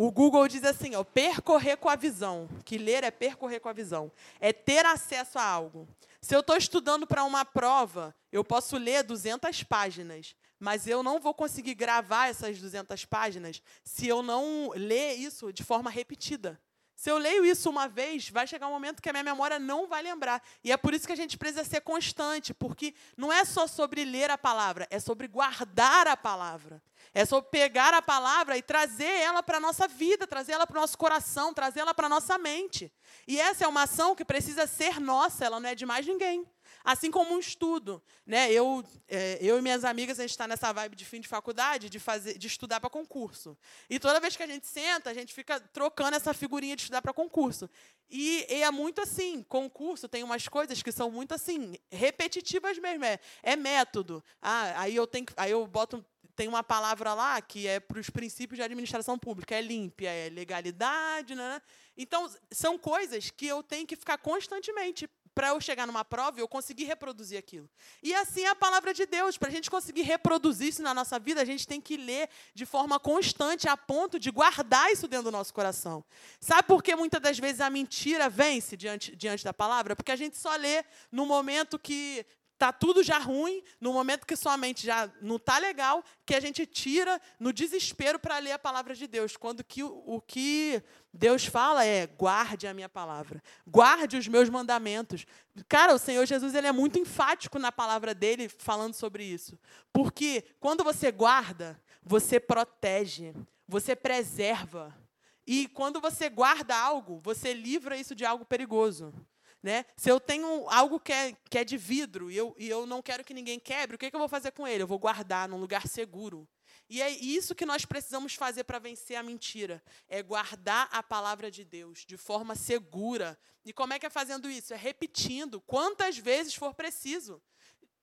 O 0.00 0.12
Google 0.12 0.46
diz 0.46 0.62
assim, 0.62 0.94
ó, 0.94 1.02
percorrer 1.02 1.76
com 1.76 1.88
a 1.88 1.96
visão. 1.96 2.48
Que 2.64 2.78
ler 2.78 3.02
é 3.02 3.10
percorrer 3.10 3.58
com 3.58 3.68
a 3.68 3.72
visão. 3.72 4.12
É 4.38 4.52
ter 4.52 4.86
acesso 4.86 5.40
a 5.40 5.42
algo. 5.42 5.88
Se 6.20 6.36
eu 6.36 6.38
estou 6.38 6.56
estudando 6.56 7.04
para 7.04 7.24
uma 7.24 7.44
prova, 7.44 8.14
eu 8.30 8.44
posso 8.44 8.76
ler 8.76 9.02
200 9.02 9.64
páginas, 9.64 10.36
mas 10.56 10.86
eu 10.86 11.02
não 11.02 11.18
vou 11.18 11.34
conseguir 11.34 11.74
gravar 11.74 12.28
essas 12.28 12.60
200 12.60 13.04
páginas 13.06 13.60
se 13.82 14.06
eu 14.06 14.22
não 14.22 14.70
ler 14.72 15.14
isso 15.14 15.52
de 15.52 15.64
forma 15.64 15.90
repetida. 15.90 16.60
Se 16.98 17.12
eu 17.12 17.16
leio 17.16 17.44
isso 17.44 17.70
uma 17.70 17.86
vez, 17.86 18.28
vai 18.28 18.44
chegar 18.44 18.66
um 18.66 18.72
momento 18.72 19.00
que 19.00 19.08
a 19.08 19.12
minha 19.12 19.22
memória 19.22 19.56
não 19.56 19.86
vai 19.86 20.02
lembrar. 20.02 20.42
E 20.64 20.72
é 20.72 20.76
por 20.76 20.92
isso 20.92 21.06
que 21.06 21.12
a 21.12 21.16
gente 21.16 21.38
precisa 21.38 21.62
ser 21.62 21.80
constante, 21.80 22.52
porque 22.52 22.92
não 23.16 23.32
é 23.32 23.44
só 23.44 23.68
sobre 23.68 24.04
ler 24.04 24.32
a 24.32 24.36
palavra, 24.36 24.84
é 24.90 24.98
sobre 24.98 25.28
guardar 25.28 26.08
a 26.08 26.16
palavra. 26.16 26.82
É 27.14 27.24
sobre 27.24 27.50
pegar 27.50 27.94
a 27.94 28.02
palavra 28.02 28.58
e 28.58 28.62
trazer 28.62 29.12
ela 29.20 29.44
para 29.44 29.58
a 29.58 29.60
nossa 29.60 29.86
vida, 29.86 30.26
trazer 30.26 30.52
ela 30.52 30.66
para 30.66 30.76
o 30.76 30.80
nosso 30.80 30.98
coração, 30.98 31.54
trazer 31.54 31.78
ela 31.78 31.94
para 31.94 32.06
a 32.06 32.08
nossa 32.08 32.36
mente. 32.36 32.92
E 33.28 33.38
essa 33.38 33.64
é 33.64 33.68
uma 33.68 33.84
ação 33.84 34.16
que 34.16 34.24
precisa 34.24 34.66
ser 34.66 34.98
nossa, 34.98 35.44
ela 35.44 35.60
não 35.60 35.68
é 35.68 35.76
de 35.76 35.86
mais 35.86 36.04
ninguém. 36.04 36.44
Assim 36.88 37.10
como 37.10 37.34
um 37.34 37.38
estudo. 37.38 38.02
Né? 38.24 38.50
Eu, 38.50 38.82
é, 39.06 39.36
eu 39.42 39.58
e 39.58 39.60
minhas 39.60 39.84
amigas, 39.84 40.18
a 40.18 40.22
gente 40.22 40.30
está 40.30 40.48
nessa 40.48 40.72
vibe 40.72 40.96
de 40.96 41.04
fim 41.04 41.20
de 41.20 41.28
faculdade, 41.28 41.90
de, 41.90 41.98
fazer, 41.98 42.38
de 42.38 42.46
estudar 42.46 42.80
para 42.80 42.88
concurso. 42.88 43.58
E 43.90 43.98
toda 43.98 44.18
vez 44.18 44.34
que 44.38 44.42
a 44.42 44.46
gente 44.46 44.66
senta, 44.66 45.10
a 45.10 45.12
gente 45.12 45.34
fica 45.34 45.60
trocando 45.60 46.16
essa 46.16 46.32
figurinha 46.32 46.74
de 46.74 46.84
estudar 46.84 47.02
para 47.02 47.12
concurso. 47.12 47.68
E, 48.08 48.46
e, 48.48 48.62
é 48.62 48.70
muito 48.70 49.02
assim, 49.02 49.42
concurso 49.42 50.08
tem 50.08 50.24
umas 50.24 50.48
coisas 50.48 50.82
que 50.82 50.90
são 50.90 51.10
muito 51.10 51.34
assim, 51.34 51.76
repetitivas 51.92 52.78
mesmo. 52.78 53.04
É, 53.04 53.20
é 53.42 53.54
método. 53.54 54.24
Ah, 54.40 54.80
aí 54.80 54.96
eu 54.96 55.06
tenho 55.06 55.26
aí 55.36 55.50
eu 55.50 55.66
boto 55.66 56.02
tem 56.34 56.46
uma 56.46 56.62
palavra 56.62 57.12
lá 57.14 57.42
que 57.42 57.66
é 57.66 57.80
para 57.80 57.98
os 57.98 58.08
princípios 58.08 58.56
de 58.56 58.62
administração 58.62 59.18
pública, 59.18 59.56
é 59.56 59.60
límpia, 59.60 60.08
é 60.08 60.30
legalidade, 60.30 61.34
né? 61.34 61.60
Então, 61.96 62.30
são 62.48 62.78
coisas 62.78 63.28
que 63.28 63.44
eu 63.44 63.60
tenho 63.60 63.84
que 63.84 63.96
ficar 63.96 64.16
constantemente 64.18 65.10
para 65.38 65.50
eu 65.50 65.60
chegar 65.60 65.86
numa 65.86 66.04
prova 66.04 66.40
e 66.40 66.42
eu 66.42 66.48
conseguir 66.48 66.82
reproduzir 66.82 67.38
aquilo. 67.38 67.70
E 68.02 68.12
assim 68.12 68.42
é 68.42 68.48
a 68.48 68.56
palavra 68.56 68.92
de 68.92 69.06
Deus. 69.06 69.38
Para 69.38 69.46
a 69.46 69.52
gente 69.52 69.70
conseguir 69.70 70.02
reproduzir 70.02 70.66
isso 70.66 70.82
na 70.82 70.92
nossa 70.92 71.16
vida, 71.16 71.40
a 71.40 71.44
gente 71.44 71.64
tem 71.64 71.80
que 71.80 71.96
ler 71.96 72.28
de 72.52 72.66
forma 72.66 72.98
constante, 72.98 73.68
a 73.68 73.76
ponto 73.76 74.18
de 74.18 74.32
guardar 74.32 74.90
isso 74.90 75.06
dentro 75.06 75.26
do 75.26 75.30
nosso 75.30 75.54
coração. 75.54 76.04
Sabe 76.40 76.64
por 76.64 76.82
que 76.82 76.96
muitas 76.96 77.20
das 77.20 77.38
vezes 77.38 77.60
a 77.60 77.70
mentira 77.70 78.28
vence 78.28 78.76
diante, 78.76 79.14
diante 79.14 79.44
da 79.44 79.54
palavra? 79.54 79.94
Porque 79.94 80.10
a 80.10 80.16
gente 80.16 80.36
só 80.36 80.56
lê 80.56 80.84
no 81.12 81.24
momento 81.24 81.78
que 81.78 82.26
tá 82.58 82.72
tudo 82.72 83.04
já 83.04 83.18
ruim, 83.18 83.62
no 83.80 83.92
momento 83.92 84.26
que 84.26 84.34
sua 84.34 84.56
mente 84.56 84.84
já 84.84 85.08
não 85.22 85.38
tá 85.38 85.58
legal, 85.58 86.02
que 86.26 86.34
a 86.34 86.40
gente 86.40 86.66
tira 86.66 87.20
no 87.38 87.52
desespero 87.52 88.18
para 88.18 88.38
ler 88.38 88.50
a 88.50 88.58
palavra 88.58 88.92
de 88.92 89.06
Deus, 89.06 89.36
quando 89.36 89.62
que 89.62 89.84
o, 89.84 90.02
o 90.04 90.20
que 90.20 90.82
Deus 91.18 91.44
fala 91.44 91.84
é: 91.84 92.06
guarde 92.06 92.68
a 92.68 92.72
minha 92.72 92.88
palavra, 92.88 93.42
guarde 93.66 94.16
os 94.16 94.28
meus 94.28 94.48
mandamentos. 94.48 95.26
Cara, 95.68 95.92
o 95.92 95.98
Senhor 95.98 96.24
Jesus 96.24 96.54
ele 96.54 96.68
é 96.68 96.72
muito 96.72 96.98
enfático 96.98 97.58
na 97.58 97.72
palavra 97.72 98.14
dele 98.14 98.48
falando 98.48 98.94
sobre 98.94 99.24
isso, 99.24 99.58
porque 99.92 100.44
quando 100.60 100.84
você 100.84 101.10
guarda, 101.10 101.78
você 102.02 102.38
protege, 102.38 103.34
você 103.66 103.96
preserva. 103.96 104.96
E 105.44 105.66
quando 105.66 106.00
você 106.00 106.28
guarda 106.28 106.76
algo, 106.76 107.20
você 107.24 107.52
livra 107.52 107.96
isso 107.96 108.14
de 108.14 108.24
algo 108.24 108.44
perigoso. 108.44 109.12
Né? 109.60 109.86
Se 109.96 110.08
eu 110.08 110.20
tenho 110.20 110.68
algo 110.68 111.00
que 111.00 111.12
é, 111.12 111.34
que 111.50 111.58
é 111.58 111.64
de 111.64 111.76
vidro 111.76 112.30
e 112.30 112.36
eu, 112.36 112.54
e 112.56 112.68
eu 112.68 112.86
não 112.86 113.02
quero 113.02 113.24
que 113.24 113.34
ninguém 113.34 113.58
quebre, 113.58 113.96
o 113.96 113.98
que, 113.98 114.08
que 114.08 114.14
eu 114.14 114.20
vou 114.20 114.28
fazer 114.28 114.52
com 114.52 114.68
ele? 114.68 114.84
Eu 114.84 114.86
vou 114.86 114.98
guardar 114.98 115.48
num 115.48 115.58
lugar 115.58 115.88
seguro. 115.88 116.46
E 116.88 117.02
é 117.02 117.10
isso 117.10 117.54
que 117.54 117.66
nós 117.66 117.84
precisamos 117.84 118.34
fazer 118.34 118.64
para 118.64 118.78
vencer 118.78 119.16
a 119.16 119.22
mentira: 119.22 119.82
é 120.08 120.22
guardar 120.22 120.88
a 120.90 121.02
palavra 121.02 121.50
de 121.50 121.64
Deus 121.64 122.04
de 122.06 122.16
forma 122.16 122.54
segura. 122.54 123.38
E 123.64 123.72
como 123.72 123.92
é 123.92 123.98
que 123.98 124.06
é 124.06 124.10
fazendo 124.10 124.50
isso? 124.50 124.72
É 124.72 124.76
repetindo 124.76 125.60
quantas 125.60 126.16
vezes 126.16 126.54
for 126.54 126.72
preciso. 126.74 127.42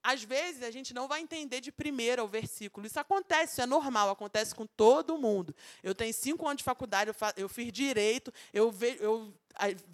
Às 0.04 0.24
vezes 0.24 0.62
a 0.62 0.70
gente 0.70 0.94
não 0.94 1.08
vai 1.08 1.20
entender 1.20 1.60
de 1.60 1.72
primeira 1.72 2.24
o 2.24 2.28
versículo. 2.28 2.86
Isso 2.86 3.00
acontece, 3.00 3.54
isso 3.54 3.62
é 3.62 3.66
normal, 3.66 4.12
acontece 4.12 4.54
com 4.54 4.68
todo 4.68 5.18
mundo. 5.18 5.56
Eu 5.82 5.96
tenho 5.96 6.14
cinco 6.14 6.46
anos 6.46 6.60
de 6.60 6.64
faculdade, 6.64 7.10
eu, 7.10 7.16
eu 7.36 7.50
fiz 7.50 7.72
direito, 7.72 8.32
eu, 8.54 8.72
eu 9.00 9.34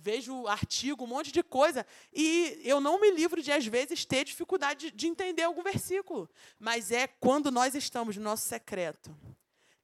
vejo 0.02 0.47
artigo, 0.47 1.04
um 1.04 1.08
monte 1.08 1.32
de 1.32 1.43
coisa, 1.43 1.86
e 2.13 2.60
eu 2.63 2.82
não 2.82 3.00
me 3.00 3.12
livro 3.12 3.41
de, 3.41 3.52
às 3.52 3.65
vezes, 3.65 4.06
ter 4.06 4.24
dificuldade 4.26 4.91
de, 4.91 4.95
de 4.95 5.08
entender 5.08 5.43
algum 5.43 5.63
versículo. 5.63 6.30
Mas 6.60 6.91
é 6.91 7.08
quando 7.08 7.52
nós 7.52 7.76
estamos 7.76 8.17
no 8.17 8.24
nosso 8.24 8.47
secreto, 8.47 9.15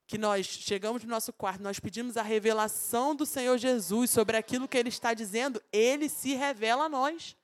que 0.08 0.18
nós 0.18 0.46
chegamos 0.46 1.04
no 1.04 1.10
nosso 1.10 1.34
quarto, 1.34 1.62
nós 1.62 1.80
pedimos 1.80 2.16
a 2.16 2.22
revelação 2.22 3.14
do 3.14 3.26
Senhor 3.26 3.58
Jesus 3.58 4.10
sobre 4.10 4.38
aquilo 4.38 4.68
que 4.68 4.78
Ele 4.78 4.90
está 4.90 5.14
dizendo, 5.14 5.62
Ele 5.72 6.08
se 6.08 6.34
revela 6.34 6.86
a 6.86 6.90
nós. 6.90 7.36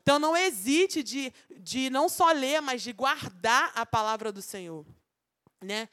Então 0.00 0.20
não 0.20 0.36
hesite 0.36 1.02
de, 1.02 1.32
de 1.58 1.90
não 1.90 2.08
só 2.08 2.30
ler, 2.30 2.62
mas 2.62 2.80
de 2.80 2.92
guardar 2.92 3.72
a 3.74 3.84
palavra 3.84 4.30
do 4.30 4.40
Senhor. 4.40 4.86
Né? 5.62 5.88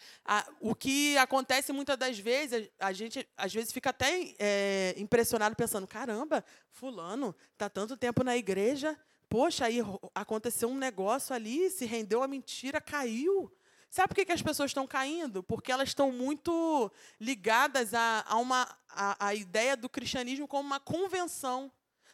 o 0.59 0.75
que 0.75 1.17
acontece 1.17 1.71
muitas 1.71 1.97
das 1.97 2.19
vezes, 2.19 2.69
a 2.77 2.91
gente 2.91 3.25
às 3.37 3.53
vezes 3.53 3.71
fica 3.71 3.91
até 3.91 4.35
é, 4.37 4.93
impressionado 4.97 5.55
pensando: 5.55 5.87
caramba, 5.87 6.43
Fulano 6.69 7.33
está 7.53 7.69
tanto 7.69 7.95
tempo 7.95 8.25
na 8.25 8.35
igreja, 8.35 8.99
poxa, 9.29 9.65
aí 9.65 9.79
aconteceu 10.13 10.67
um 10.69 10.77
negócio 10.77 11.33
ali, 11.33 11.69
se 11.69 11.85
rendeu 11.85 12.21
a 12.21 12.27
mentira, 12.27 12.81
caiu. 12.81 13.49
Sabe 13.89 14.07
por 14.07 14.15
que, 14.15 14.25
que 14.25 14.31
as 14.31 14.41
pessoas 14.41 14.71
estão 14.71 14.87
caindo? 14.87 15.43
Porque 15.43 15.71
elas 15.71 15.89
estão 15.89 16.11
muito 16.11 16.91
ligadas 17.21 17.93
a, 17.93 18.25
a, 18.27 18.37
uma, 18.37 18.67
a, 18.89 19.27
a 19.27 19.35
ideia 19.35 19.77
do 19.77 19.87
cristianismo 19.87 20.47
como 20.47 20.65
uma 20.65 20.79
convenção. 20.79 21.71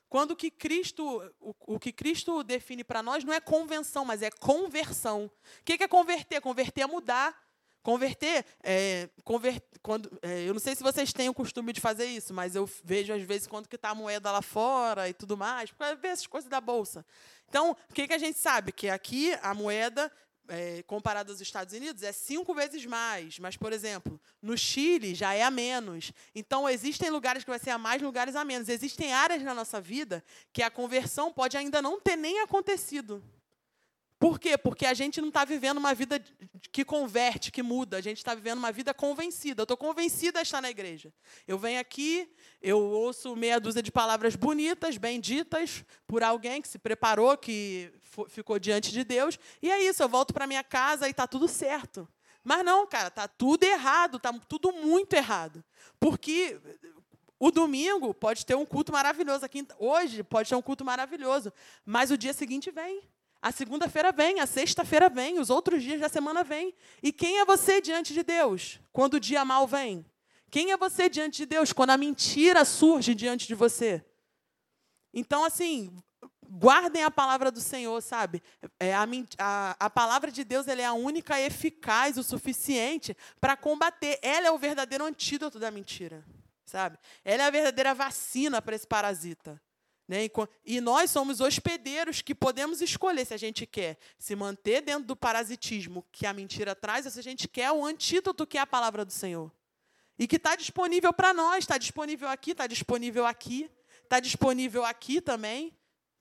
Quando 0.09 0.35
que 0.35 0.49
Cristo, 0.49 1.21
o, 1.39 1.55
o 1.75 1.79
que 1.79 1.91
Cristo 1.91 2.43
define 2.43 2.83
para 2.83 3.03
nós 3.03 3.23
não 3.23 3.31
é 3.31 3.39
convenção, 3.39 4.03
mas 4.03 4.23
é 4.23 4.31
conversão. 4.31 5.25
O 5.61 5.63
que 5.63 5.83
é 5.83 5.87
converter? 5.87 6.41
Converter 6.41 6.81
é 6.81 6.87
mudar. 6.87 7.39
Converter, 7.81 8.45
é, 8.61 9.09
quando, 9.81 10.19
é, 10.21 10.43
eu 10.43 10.53
não 10.53 10.59
sei 10.59 10.75
se 10.75 10.83
vocês 10.83 11.13
têm 11.13 11.29
o 11.29 11.33
costume 11.33 11.71
de 11.71 11.79
fazer 11.79 12.05
isso, 12.05 12.33
mas 12.33 12.53
eu 12.53 12.69
vejo 12.83 13.13
às 13.13 13.21
vezes 13.21 13.47
quando 13.47 13.69
que 13.69 13.77
está 13.77 13.91
a 13.91 13.95
moeda 13.95 14.31
lá 14.31 14.41
fora 14.41 15.07
e 15.07 15.13
tudo 15.13 15.37
mais, 15.37 15.71
para 15.71 15.95
ver 15.95 16.09
essas 16.09 16.27
coisas 16.27 16.49
da 16.49 16.59
bolsa. 16.59 17.05
Então, 17.47 17.75
o 17.89 17.93
que, 17.93 18.05
que 18.05 18.13
a 18.13 18.17
gente 18.17 18.37
sabe? 18.37 18.73
Que 18.73 18.89
aqui 18.89 19.33
a 19.41 19.53
moeda 19.53 20.11
é, 20.49 20.83
comparado 20.83 21.31
aos 21.31 21.39
Estados 21.39 21.73
Unidos, 21.73 22.03
é 22.03 22.11
cinco 22.11 22.53
vezes 22.53 22.85
mais. 22.85 23.39
Mas, 23.39 23.55
por 23.55 23.71
exemplo, 23.71 24.19
no 24.41 24.57
Chile 24.57 25.15
já 25.15 25.33
é 25.33 25.43
a 25.43 25.51
menos. 25.51 26.11
Então, 26.35 26.67
existem 26.67 27.09
lugares 27.09 27.43
que 27.43 27.49
vai 27.49 27.59
ser 27.59 27.69
a 27.69 27.77
mais, 27.77 28.01
lugares 28.01 28.35
a 28.35 28.43
menos. 28.43 28.67
Existem 28.67 29.13
áreas 29.13 29.43
na 29.43 29.53
nossa 29.53 29.79
vida 29.79 30.23
que 30.51 30.61
a 30.61 30.69
conversão 30.69 31.31
pode 31.31 31.55
ainda 31.55 31.81
não 31.81 31.99
ter 31.99 32.15
nem 32.15 32.41
acontecido. 32.41 33.23
Por 34.19 34.37
quê? 34.37 34.57
Porque 34.57 34.85
a 34.85 34.93
gente 34.93 35.21
não 35.21 35.29
está 35.29 35.45
vivendo 35.45 35.77
uma 35.77 35.93
vida 35.93 36.21
que 36.73 36.83
converte, 36.83 37.53
que 37.53 37.63
muda. 37.63 37.95
A 37.95 38.01
gente 38.01 38.17
está 38.17 38.35
vivendo 38.35 38.57
uma 38.57 38.71
vida 38.71 38.93
convencida. 38.93 39.61
Eu 39.61 39.63
estou 39.63 39.77
convencida 39.77 40.39
a 40.39 40.41
estar 40.41 40.61
na 40.61 40.69
igreja. 40.69 41.13
Eu 41.47 41.57
venho 41.57 41.79
aqui, 41.79 42.29
eu 42.61 42.79
ouço 42.79 43.33
meia 43.33 43.61
dúzia 43.61 43.81
de 43.81 43.93
palavras 43.93 44.35
bonitas, 44.35 44.97
benditas, 44.97 45.85
por 46.05 46.21
alguém 46.21 46.61
que 46.61 46.67
se 46.67 46.77
preparou, 46.77 47.37
que 47.37 47.93
ficou 48.27 48.59
diante 48.59 48.91
de 48.91 49.03
Deus. 49.03 49.39
E 49.61 49.71
é 49.71 49.81
isso, 49.83 50.01
eu 50.03 50.09
volto 50.09 50.33
para 50.33 50.47
minha 50.47 50.63
casa 50.63 51.07
e 51.07 51.11
está 51.11 51.27
tudo 51.27 51.47
certo. 51.47 52.07
Mas 52.43 52.63
não, 52.63 52.87
cara, 52.87 53.09
está 53.09 53.27
tudo 53.27 53.63
errado, 53.63 54.17
está 54.17 54.33
tudo 54.33 54.71
muito 54.71 55.13
errado. 55.13 55.63
Porque 55.99 56.59
o 57.39 57.51
domingo 57.51 58.13
pode 58.13 58.45
ter 58.45 58.55
um 58.55 58.65
culto 58.65 58.91
maravilhoso. 58.91 59.45
Aqui, 59.45 59.65
hoje 59.77 60.23
pode 60.23 60.49
ter 60.49 60.55
um 60.55 60.61
culto 60.61 60.83
maravilhoso. 60.83 61.53
Mas 61.85 62.11
o 62.11 62.17
dia 62.17 62.33
seguinte 62.33 62.71
vem. 62.71 63.01
A 63.41 63.51
segunda-feira 63.53 64.11
vem, 64.11 64.41
a 64.41 64.45
sexta-feira 64.45 65.07
vem, 65.09 65.39
os 65.39 65.49
outros 65.49 65.81
dias 65.81 66.01
da 66.01 66.09
semana 66.09 66.43
vem. 66.43 66.73
E 67.01 67.11
quem 67.13 67.39
é 67.39 67.45
você 67.45 67.79
diante 67.79 68.13
de 68.13 68.21
Deus 68.21 68.79
quando 68.91 69.13
o 69.13 69.19
dia 69.19 69.45
mal 69.45 69.65
vem? 69.65 70.05
Quem 70.51 70.71
é 70.71 70.77
você 70.77 71.07
diante 71.07 71.37
de 71.37 71.45
Deus 71.45 71.71
quando 71.71 71.91
a 71.91 71.97
mentira 71.97 72.65
surge 72.65 73.15
diante 73.15 73.47
de 73.47 73.55
você? 73.55 74.03
Então, 75.13 75.45
assim, 75.45 75.95
guardem 76.49 77.03
a 77.03 77.11
palavra 77.11 77.51
do 77.51 77.61
Senhor, 77.61 78.01
sabe? 78.01 78.41
É, 78.79 78.93
a, 78.93 79.05
a, 79.37 79.75
a 79.79 79.89
palavra 79.89 80.31
de 80.31 80.43
Deus 80.43 80.67
é 80.67 80.83
a 80.83 80.93
única 80.93 81.39
eficaz 81.39 82.17
o 82.17 82.23
suficiente 82.23 83.15
para 83.39 83.55
combater. 83.55 84.17
Ela 84.21 84.47
é 84.47 84.51
o 84.51 84.57
verdadeiro 84.57 85.05
antídoto 85.05 85.59
da 85.59 85.69
mentira, 85.69 86.25
sabe? 86.65 86.97
Ela 87.23 87.43
é 87.43 87.45
a 87.45 87.51
verdadeira 87.51 87.93
vacina 87.93 88.61
para 88.61 88.75
esse 88.75 88.87
parasita. 88.87 89.61
Né? 90.07 90.27
E 90.65 90.81
nós 90.81 91.11
somos 91.11 91.39
hospedeiros 91.39 92.23
que 92.23 92.33
podemos 92.33 92.81
escolher 92.81 93.23
se 93.25 93.33
a 93.35 93.37
gente 93.37 93.67
quer 93.67 93.95
se 94.17 94.35
manter 94.35 94.81
dentro 94.81 95.03
do 95.03 95.15
parasitismo 95.15 96.03
que 96.11 96.25
a 96.25 96.33
mentira 96.33 96.73
traz 96.73 97.05
ou 97.05 97.11
se 97.11 97.19
a 97.19 97.23
gente 97.23 97.47
quer 97.47 97.71
o 97.71 97.85
antídoto 97.85 98.47
que 98.47 98.57
é 98.57 98.61
a 98.61 98.65
palavra 98.65 99.05
do 99.05 99.13
Senhor. 99.13 99.51
E 100.17 100.27
que 100.27 100.37
está 100.37 100.55
disponível 100.55 101.13
para 101.13 101.31
nós, 101.31 101.59
está 101.59 101.77
disponível 101.77 102.27
aqui, 102.27 102.51
está 102.51 102.65
disponível 102.65 103.25
aqui, 103.25 103.69
está 104.03 104.19
disponível 104.19 104.83
aqui 104.83 105.21
também, 105.21 105.77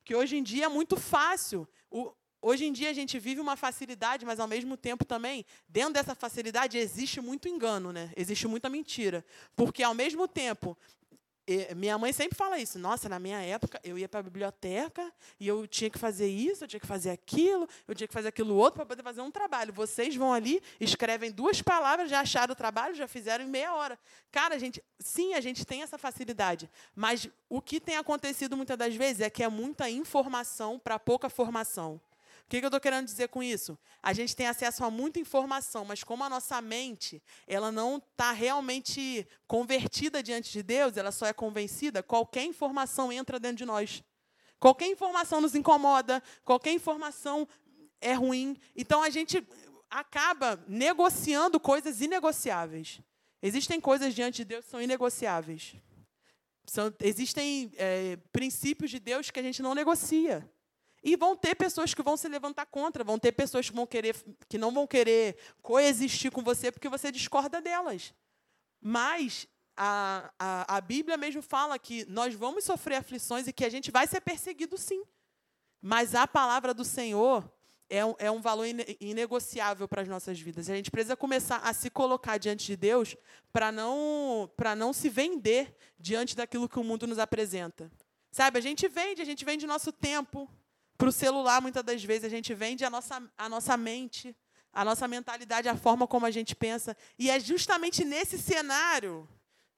que 0.09 0.15
hoje 0.15 0.39
em 0.39 0.43
dia 0.43 0.65
é 0.65 0.69
muito 0.69 0.97
fácil. 0.97 1.69
O, 1.91 2.11
hoje 2.41 2.65
em 2.65 2.73
dia 2.73 2.89
a 2.89 2.95
gente 2.95 3.19
vive 3.19 3.43
uma 3.43 3.57
facilidade, 3.57 4.25
mas 4.25 4.41
ao 4.41 4.49
mesmo 4.49 4.75
tempo 4.75 5.05
também, 5.05 5.45
dentro 5.69 5.93
dessa 5.93 6.15
facilidade 6.15 6.79
existe 6.79 7.21
muito 7.21 7.47
engano, 7.47 7.93
né? 7.93 8.11
existe 8.17 8.49
muita 8.49 8.71
mentira. 8.71 9.23
Porque 9.55 9.83
ao 9.83 9.93
mesmo 9.93 10.27
tempo 10.27 10.75
minha 11.75 11.97
mãe 11.97 12.13
sempre 12.13 12.37
fala 12.37 12.59
isso. 12.59 12.79
Nossa, 12.79 13.09
na 13.09 13.19
minha 13.19 13.41
época, 13.41 13.81
eu 13.83 13.99
ia 13.99 14.09
para 14.09 14.21
a 14.21 14.23
biblioteca 14.23 15.13
e 15.41 15.49
eu 15.49 15.67
tinha 15.67 15.89
que 15.89 15.99
fazer 15.99 16.29
isso, 16.29 16.65
eu 16.65 16.69
tinha 16.69 16.81
que 16.81 16.87
fazer 16.87 17.11
aquilo, 17.11 17.67
eu 17.87 17.95
tinha 17.95 18.07
que 18.07 18.13
fazer 18.13 18.29
aquilo 18.29 18.55
outro 18.55 18.77
para 18.77 18.87
poder 18.87 19.03
fazer 19.03 19.23
um 19.23 19.31
trabalho. 19.31 19.73
Vocês 19.73 20.15
vão 20.15 20.33
ali, 20.33 20.63
escrevem 20.79 21.31
duas 21.31 21.63
palavras, 21.63 22.11
já 22.11 22.21
acharam 22.21 22.53
o 22.53 22.57
trabalho, 22.57 22.95
já 22.95 23.09
fizeram 23.09 23.45
em 23.45 23.49
meia 23.49 23.75
hora. 23.75 23.99
Cara, 24.31 24.59
gente, 24.59 24.83
sim, 24.99 25.35
a 25.35 25.41
gente 25.41 25.65
tem 25.65 25.83
essa 25.83 25.97
facilidade. 25.97 26.71
Mas 26.95 27.29
o 27.49 27.63
que 27.63 27.81
tem 27.81 27.97
acontecido 27.97 28.57
muitas 28.57 28.77
das 28.77 28.95
vezes 28.95 29.23
é 29.23 29.31
que 29.31 29.43
é 29.43 29.49
muita 29.49 29.89
informação 29.89 30.79
para 30.79 30.99
pouca 30.99 31.31
formação. 31.31 32.01
O 32.49 32.51
que, 32.51 32.57
eu 32.57 32.69
estou 32.69 32.81
querendo 32.81 33.05
dizer 33.05 33.29
com 33.29 33.43
isso? 33.43 33.79
A 34.03 34.15
gente 34.15 34.35
tem 34.35 34.47
acesso 34.47 34.83
a 34.83 34.91
muita 34.91 35.21
informação, 35.21 35.85
mas 35.85 36.03
como 36.03 36.25
a 36.25 36.31
nossa 36.31 36.63
mente 36.63 37.23
ela 37.47 37.71
não 37.71 37.99
está 37.99 38.33
realmente 38.33 39.29
convertida 39.47 40.23
diante 40.23 40.51
de 40.51 40.63
Deus, 40.63 40.97
ela 40.97 41.13
só 41.13 41.27
é 41.27 41.33
convencida, 41.35 42.03
qualquer 42.03 42.45
informação 42.45 43.13
entra 43.13 43.39
dentro 43.39 43.59
de 43.59 43.65
nós. 43.67 44.03
Qualquer 44.59 44.87
informação 44.87 45.43
nos 45.43 45.55
incomoda, 45.55 46.23
qualquer 46.43 46.73
informação 46.73 47.47
é 48.01 48.15
ruim. 48.15 48.59
Então 48.75 49.03
a 49.03 49.11
gente 49.11 49.47
acaba 49.91 50.59
negociando 50.67 51.61
coisas 51.61 52.01
inegociáveis. 52.01 53.03
Existem 53.43 53.79
coisas 53.79 54.15
diante 54.15 54.39
de 54.39 54.47
Deus 54.47 54.65
que 54.65 54.71
são 54.71 54.81
inegociáveis. 54.81 55.77
São, 56.65 56.91
existem 57.01 57.71
é, 57.77 58.17
princípios 58.33 58.91
de 58.91 58.99
Deus 58.99 59.31
que 59.31 59.39
a 59.39 59.43
gente 59.43 59.61
não 59.61 59.75
negocia. 59.75 60.51
E 61.09 61.17
vão 61.17 61.35
ter 61.35 61.55
pessoas 61.55 61.95
que 61.95 62.03
vão 62.03 62.19
se 62.19 62.29
levantar 62.29 62.67
contra, 62.67 63.03
vão 63.03 63.19
ter 63.19 63.33
pessoas 63.33 63.71
que, 63.71 63.75
vão 63.75 63.87
querer, 63.87 64.15
que 64.47 64.59
não 64.59 64.71
vão 64.71 64.87
querer 64.87 65.39
coexistir 65.63 66.31
com 66.31 66.43
você 66.43 66.71
porque 66.71 66.87
você 66.87 67.11
discorda 67.11 67.63
delas. 67.63 68.13
Mas 68.79 69.49
a, 69.75 70.31
a, 70.39 70.77
a 70.77 70.81
Bíblia 70.83 71.17
mesmo 71.17 71.41
fala 71.41 71.79
que 71.79 72.05
nós 72.11 72.35
vamos 72.35 72.65
sofrer 72.65 72.97
aflições 72.97 73.49
e 73.49 73.55
que 73.55 73.65
a 73.65 73.71
gente 73.71 73.91
vai 73.91 74.07
ser 74.07 74.21
perseguido 74.21 74.77
sim. 74.77 75.03
Mas 75.81 76.15
a 76.15 76.29
palavra 76.29 76.75
do 76.75 76.85
Senhor 76.85 77.51
é 77.89 78.05
um, 78.05 78.15
é 78.19 78.31
um 78.31 78.43
valor 78.43 78.67
inegociável 79.01 79.89
para 79.89 80.03
as 80.03 80.09
nossas 80.09 80.39
vidas. 80.39 80.69
A 80.69 80.77
gente 80.77 80.91
precisa 80.91 81.17
começar 81.17 81.57
a 81.65 81.73
se 81.73 81.89
colocar 81.89 82.37
diante 82.37 82.67
de 82.67 82.77
Deus 82.77 83.17
para 83.51 83.73
não, 83.73 84.51
não 84.77 84.93
se 84.93 85.09
vender 85.09 85.75
diante 85.99 86.37
daquilo 86.37 86.69
que 86.69 86.79
o 86.79 86.85
mundo 86.85 87.07
nos 87.07 87.19
apresenta. 87.19 87.91
Sabe, 88.31 88.59
a 88.59 88.63
gente 88.63 88.87
vende, 88.89 89.23
a 89.23 89.25
gente 89.25 89.43
vende 89.43 89.67
nosso 89.67 89.91
tempo, 89.91 90.51
para 90.99 91.09
o 91.09 91.13
celular, 91.13 91.63
muitas 91.63 91.85
das 91.85 92.03
vezes, 92.03 92.25
a 92.25 92.29
gente 92.29 92.53
vende 92.53 92.85
a 92.85 92.91
nossa, 92.91 93.23
a 93.39 93.49
nossa 93.49 93.77
mente, 93.77 94.37
a 94.73 94.85
nossa 94.85 95.07
mentalidade, 95.07 95.69
a 95.69 95.77
forma 95.77 96.09
como 96.09 96.27
a 96.27 96.31
gente 96.31 96.57
pensa. 96.57 96.97
E 97.17 97.31
é 97.31 97.39
justamente 97.39 98.05
nesse 98.05 98.37
cenário 98.37 99.29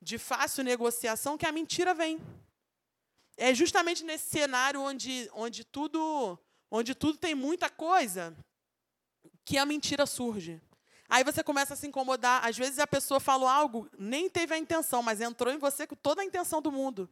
de 0.00 0.16
fácil 0.16 0.64
negociação 0.64 1.36
que 1.36 1.44
a 1.44 1.52
mentira 1.52 1.92
vem. 1.92 2.18
É 3.36 3.54
justamente 3.54 4.02
nesse 4.02 4.30
cenário 4.30 4.80
onde, 4.80 5.30
onde, 5.34 5.62
tudo, 5.62 6.38
onde 6.70 6.94
tudo 6.94 7.18
tem 7.18 7.34
muita 7.34 7.68
coisa 7.68 8.34
que 9.44 9.58
a 9.58 9.66
mentira 9.66 10.06
surge. 10.06 10.58
Aí 11.06 11.22
você 11.22 11.42
começa 11.42 11.74
a 11.74 11.76
se 11.76 11.86
incomodar. 11.86 12.46
Às 12.46 12.56
vezes 12.56 12.78
a 12.78 12.86
pessoa 12.86 13.20
falou 13.20 13.48
algo, 13.48 13.90
nem 13.98 14.30
teve 14.30 14.54
a 14.54 14.58
intenção, 14.58 15.02
mas 15.02 15.20
entrou 15.20 15.52
em 15.52 15.58
você 15.58 15.86
com 15.86 15.96
toda 15.96 16.22
a 16.22 16.24
intenção 16.24 16.62
do 16.62 16.72
mundo. 16.72 17.10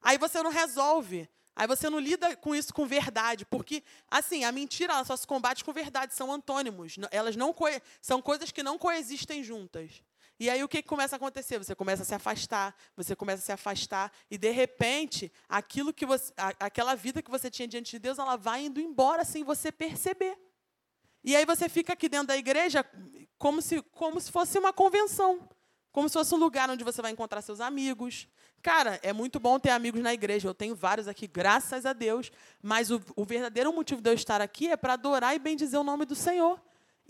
Aí 0.00 0.16
você 0.16 0.42
não 0.42 0.50
resolve. 0.50 1.28
Aí 1.54 1.66
você 1.66 1.90
não 1.90 1.98
lida 1.98 2.36
com 2.36 2.54
isso 2.54 2.72
com 2.72 2.86
verdade, 2.86 3.44
porque 3.44 3.82
assim, 4.10 4.44
a 4.44 4.52
mentira 4.52 4.94
ela 4.94 5.04
só 5.04 5.16
se 5.16 5.26
combate 5.26 5.64
com 5.64 5.72
verdade, 5.72 6.14
são 6.14 6.32
antônimos. 6.32 6.96
Elas 7.10 7.36
não 7.36 7.54
são 8.00 8.22
coisas 8.22 8.50
que 8.50 8.62
não 8.62 8.78
coexistem 8.78 9.42
juntas. 9.42 10.02
E 10.38 10.48
aí 10.48 10.64
o 10.64 10.68
que 10.68 10.82
começa 10.82 11.16
a 11.16 11.18
acontecer? 11.18 11.58
Você 11.58 11.74
começa 11.74 12.02
a 12.02 12.06
se 12.06 12.14
afastar, 12.14 12.74
você 12.96 13.14
começa 13.14 13.42
a 13.42 13.44
se 13.44 13.52
afastar 13.52 14.10
e 14.30 14.38
de 14.38 14.50
repente, 14.50 15.30
aquilo 15.46 15.92
que 15.92 16.06
você, 16.06 16.32
aquela 16.58 16.94
vida 16.94 17.20
que 17.20 17.30
você 17.30 17.50
tinha 17.50 17.68
diante 17.68 17.90
de 17.90 17.98
Deus, 17.98 18.18
ela 18.18 18.36
vai 18.36 18.64
indo 18.64 18.80
embora 18.80 19.22
sem 19.22 19.44
você 19.44 19.70
perceber. 19.70 20.38
E 21.22 21.36
aí 21.36 21.44
você 21.44 21.68
fica 21.68 21.92
aqui 21.92 22.08
dentro 22.08 22.28
da 22.28 22.38
igreja 22.38 22.82
como 23.36 23.60
se, 23.60 23.82
como 23.82 24.18
se 24.18 24.32
fosse 24.32 24.58
uma 24.58 24.72
convenção. 24.72 25.46
Como 25.92 26.08
se 26.08 26.14
fosse 26.14 26.34
um 26.34 26.38
lugar 26.38 26.70
onde 26.70 26.84
você 26.84 27.02
vai 27.02 27.10
encontrar 27.10 27.42
seus 27.42 27.60
amigos. 27.60 28.28
Cara, 28.62 29.00
é 29.02 29.12
muito 29.12 29.40
bom 29.40 29.58
ter 29.58 29.70
amigos 29.70 30.00
na 30.00 30.14
igreja. 30.14 30.48
Eu 30.48 30.54
tenho 30.54 30.74
vários 30.74 31.08
aqui, 31.08 31.26
graças 31.26 31.84
a 31.84 31.92
Deus. 31.92 32.30
Mas 32.62 32.90
o, 32.90 33.00
o 33.16 33.24
verdadeiro 33.24 33.72
motivo 33.72 34.00
de 34.00 34.10
eu 34.10 34.14
estar 34.14 34.40
aqui 34.40 34.68
é 34.68 34.76
para 34.76 34.92
adorar 34.92 35.34
e 35.34 35.38
bendizer 35.38 35.80
o 35.80 35.84
nome 35.84 36.04
do 36.04 36.14
Senhor. 36.14 36.60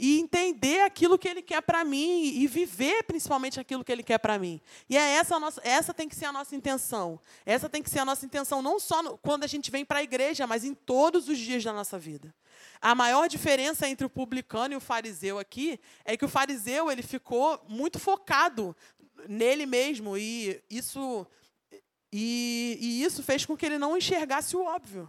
E 0.02 0.18
entender 0.18 0.80
aquilo 0.80 1.18
que 1.18 1.28
Ele 1.28 1.42
quer 1.42 1.60
para 1.60 1.84
mim 1.84 2.22
e 2.22 2.46
viver 2.46 3.02
principalmente 3.02 3.60
aquilo 3.60 3.84
que 3.84 3.92
Ele 3.92 4.02
quer 4.02 4.16
para 4.16 4.38
mim. 4.38 4.58
E 4.88 4.96
é 4.96 5.00
essa, 5.00 5.38
nossa, 5.38 5.60
essa 5.62 5.92
tem 5.92 6.08
que 6.08 6.16
ser 6.16 6.24
a 6.24 6.32
nossa 6.32 6.56
intenção. 6.56 7.20
Essa 7.44 7.68
tem 7.68 7.82
que 7.82 7.90
ser 7.90 7.98
a 7.98 8.04
nossa 8.06 8.24
intenção 8.24 8.62
não 8.62 8.80
só 8.80 9.02
no, 9.02 9.18
quando 9.18 9.44
a 9.44 9.46
gente 9.46 9.70
vem 9.70 9.84
para 9.84 9.98
a 9.98 10.02
igreja, 10.02 10.46
mas 10.46 10.64
em 10.64 10.72
todos 10.72 11.28
os 11.28 11.36
dias 11.36 11.62
da 11.62 11.74
nossa 11.74 11.98
vida. 11.98 12.34
A 12.80 12.94
maior 12.94 13.28
diferença 13.28 13.86
entre 13.86 14.06
o 14.06 14.10
publicano 14.10 14.72
e 14.72 14.76
o 14.76 14.80
fariseu 14.80 15.38
aqui 15.38 15.78
é 16.02 16.16
que 16.16 16.24
o 16.24 16.28
fariseu 16.28 16.90
ele 16.90 17.02
ficou 17.02 17.62
muito 17.68 17.98
focado 17.98 18.74
nele 19.28 19.66
mesmo 19.66 20.16
e 20.16 20.62
isso 20.70 21.26
e, 22.10 22.78
e 22.80 23.04
isso 23.04 23.22
fez 23.22 23.44
com 23.44 23.54
que 23.54 23.66
ele 23.66 23.78
não 23.78 23.98
enxergasse 23.98 24.56
o 24.56 24.64
óbvio. 24.64 25.06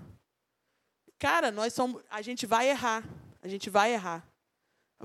Cara, 1.17 1.49
nós 1.49 1.73
somos, 1.73 2.03
a 2.09 2.21
gente 2.21 2.45
vai 2.45 2.69
errar, 2.69 3.03
a 3.41 3.47
gente 3.47 3.69
vai 3.69 3.93
errar. 3.93 4.27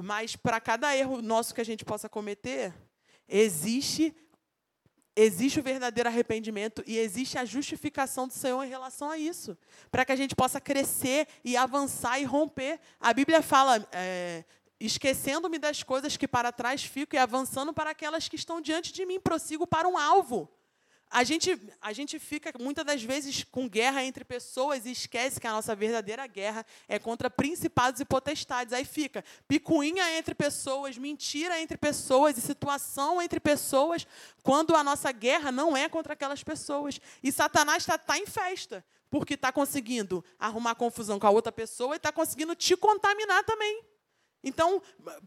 Mas 0.03 0.37
para 0.37 0.61
cada 0.61 0.95
erro 0.97 1.23
nosso 1.23 1.55
que 1.55 1.61
a 1.61 1.65
gente 1.65 1.85
possa 1.85 2.09
cometer, 2.09 2.75
existe 3.29 4.15
existe 5.19 5.59
o 5.59 5.63
verdadeiro 5.63 6.11
arrependimento 6.11 6.85
e 6.87 6.99
existe 6.99 7.39
a 7.39 7.45
justificação 7.47 8.29
do 8.29 8.35
Senhor 8.35 8.63
em 8.63 8.69
relação 8.69 9.11
a 9.11 9.17
isso, 9.17 9.57
para 9.91 10.05
que 10.05 10.13
a 10.13 10.17
gente 10.17 10.37
possa 10.37 10.61
crescer 10.61 11.27
e 11.43 11.57
avançar 11.57 12.21
e 12.21 12.25
romper. 12.25 12.79
A 13.01 13.15
Bíblia 13.15 13.41
fala, 13.41 13.89
é, 13.93 14.45
esquecendo-me 14.79 15.59
das 15.59 15.83
coisas 15.83 16.19
que 16.19 16.29
para 16.29 16.53
trás 16.53 16.85
fico 16.85 17.17
e 17.17 17.19
avançando 17.19 17.73
para 17.73 17.91
aquelas 17.91 18.29
que 18.29 18.37
estão 18.37 18.61
diante 18.61 18.93
de 18.93 19.07
mim, 19.07 19.19
prossigo 19.19 19.67
para 19.67 19.89
um 19.89 19.97
alvo. 19.97 20.51
A 21.09 21.23
gente, 21.23 21.59
a 21.81 21.93
gente 21.93 22.19
fica 22.19 22.53
muitas 22.59 22.85
das 22.85 23.03
vezes 23.03 23.45
com 23.45 23.69
guerra 23.69 24.05
entre 24.05 24.25
pessoas 24.25 24.85
e 24.85 24.91
esquece 24.91 25.41
que 25.41 25.47
a 25.47 25.53
nossa 25.53 25.75
verdadeira 25.75 26.27
guerra 26.27 26.67
é 26.89 26.99
contra 26.99 27.31
principados 27.31 28.01
e 28.01 28.05
potestades. 28.05 28.73
Aí 28.73 28.85
fica 28.85 29.25
picuinha 29.47 30.19
entre 30.19 30.35
pessoas, 30.35 30.99
mentira 30.99 31.61
entre 31.61 31.79
pessoas 31.79 32.37
e 32.37 32.41
situação 32.41 33.23
entre 33.23 33.39
pessoas, 33.39 34.07
quando 34.43 34.75
a 34.75 34.83
nossa 34.83 35.13
guerra 35.13 35.53
não 35.53 35.77
é 35.77 35.89
contra 35.89 36.15
aquelas 36.15 36.43
pessoas. 36.43 37.01
E 37.23 37.31
Satanás 37.31 37.85
está 37.85 37.97
tá 37.97 38.19
em 38.19 38.27
festa, 38.27 38.85
porque 39.09 39.35
está 39.35 39.53
conseguindo 39.53 40.25
arrumar 40.39 40.75
confusão 40.75 41.21
com 41.21 41.27
a 41.27 41.31
outra 41.31 41.53
pessoa 41.53 41.95
e 41.95 41.99
está 41.99 42.11
conseguindo 42.11 42.55
te 42.55 42.77
contaminar 42.77 43.45
também. 43.45 43.96
Então, 44.47 44.81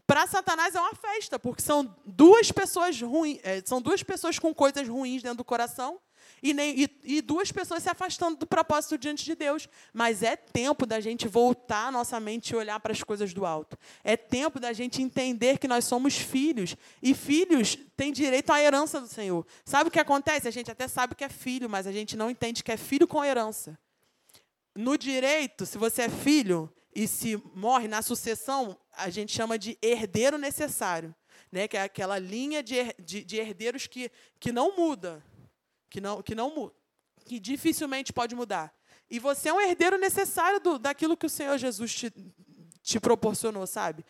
para 0.06 0.26
Satanás 0.26 0.74
é 0.74 0.80
uma 0.80 0.94
festa, 0.94 1.38
porque 1.38 1.60
são 1.60 1.94
duas 2.06 2.50
pessoas 2.50 2.98
ruins, 3.02 3.38
é, 3.42 3.62
são 3.66 3.80
duas 3.80 4.02
pessoas 4.02 4.38
com 4.38 4.54
coisas 4.54 4.88
ruins 4.88 5.22
dentro 5.22 5.36
do 5.36 5.44
coração 5.44 6.00
e, 6.42 6.54
nem, 6.54 6.84
e, 6.84 7.00
e, 7.04 7.20
duas 7.20 7.52
pessoas 7.52 7.82
se 7.82 7.90
afastando 7.90 8.38
do 8.38 8.46
propósito 8.46 8.96
diante 8.96 9.22
de 9.22 9.34
Deus. 9.34 9.68
Mas 9.92 10.22
é 10.22 10.36
tempo 10.36 10.86
da 10.86 11.00
gente 11.00 11.28
voltar 11.28 11.88
a 11.88 11.90
nossa 11.92 12.18
mente 12.18 12.54
e 12.54 12.56
olhar 12.56 12.80
para 12.80 12.92
as 12.92 13.02
coisas 13.02 13.34
do 13.34 13.44
alto. 13.44 13.76
É 14.02 14.16
tempo 14.16 14.58
da 14.58 14.72
gente 14.72 15.02
entender 15.02 15.58
que 15.58 15.68
nós 15.68 15.84
somos 15.84 16.16
filhos. 16.16 16.74
E 17.02 17.14
filhos 17.14 17.76
têm 17.94 18.12
direito 18.12 18.50
à 18.50 18.62
herança 18.62 19.02
do 19.02 19.06
Senhor. 19.06 19.46
Sabe 19.66 19.88
o 19.88 19.92
que 19.92 20.00
acontece? 20.00 20.48
A 20.48 20.50
gente 20.50 20.70
até 20.70 20.88
sabe 20.88 21.14
que 21.14 21.24
é 21.24 21.28
filho, 21.28 21.68
mas 21.68 21.86
a 21.86 21.92
gente 21.92 22.16
não 22.16 22.30
entende 22.30 22.64
que 22.64 22.72
é 22.72 22.78
filho 22.78 23.06
com 23.06 23.22
herança. 23.22 23.78
No 24.74 24.96
direito, 24.96 25.66
se 25.66 25.76
você 25.76 26.02
é 26.02 26.08
filho, 26.08 26.72
e 26.94 27.06
se 27.06 27.40
morre 27.54 27.88
na 27.88 28.02
sucessão, 28.02 28.76
a 28.92 29.10
gente 29.10 29.32
chama 29.32 29.58
de 29.58 29.78
herdeiro 29.82 30.38
necessário, 30.38 31.14
né? 31.50 31.68
que 31.68 31.76
é 31.76 31.82
aquela 31.82 32.18
linha 32.18 32.62
de, 32.62 32.76
de, 32.98 33.24
de 33.24 33.36
herdeiros 33.36 33.86
que, 33.86 34.10
que 34.38 34.52
não 34.52 34.76
muda, 34.76 35.24
que 35.88 36.00
não, 36.00 36.22
que 36.22 36.34
não 36.34 36.72
que 37.24 37.38
dificilmente 37.38 38.12
pode 38.12 38.34
mudar. 38.34 38.74
E 39.08 39.18
você 39.18 39.48
é 39.48 39.52
um 39.52 39.60
herdeiro 39.60 39.98
necessário 39.98 40.60
do, 40.60 40.78
daquilo 40.78 41.16
que 41.16 41.26
o 41.26 41.30
Senhor 41.30 41.58
Jesus 41.58 41.94
te, 41.94 42.12
te 42.82 43.00
proporcionou, 43.00 43.66
sabe? 43.66 44.04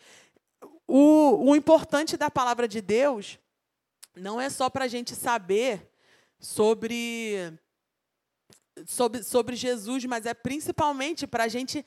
O, 0.87 1.49
o 1.49 1.55
importante 1.55 2.17
da 2.17 2.29
palavra 2.29 2.67
de 2.67 2.81
Deus 2.81 3.39
não 4.15 4.39
é 4.39 4.49
só 4.49 4.69
para 4.69 4.85
a 4.85 4.87
gente 4.87 5.15
saber 5.15 5.89
sobre 6.39 7.57
sobre, 8.87 9.23
sobre 9.23 9.55
Jesus, 9.55 10.05
mas 10.05 10.25
é 10.25 10.33
principalmente 10.33 11.27
para 11.27 11.47
gente, 11.47 11.85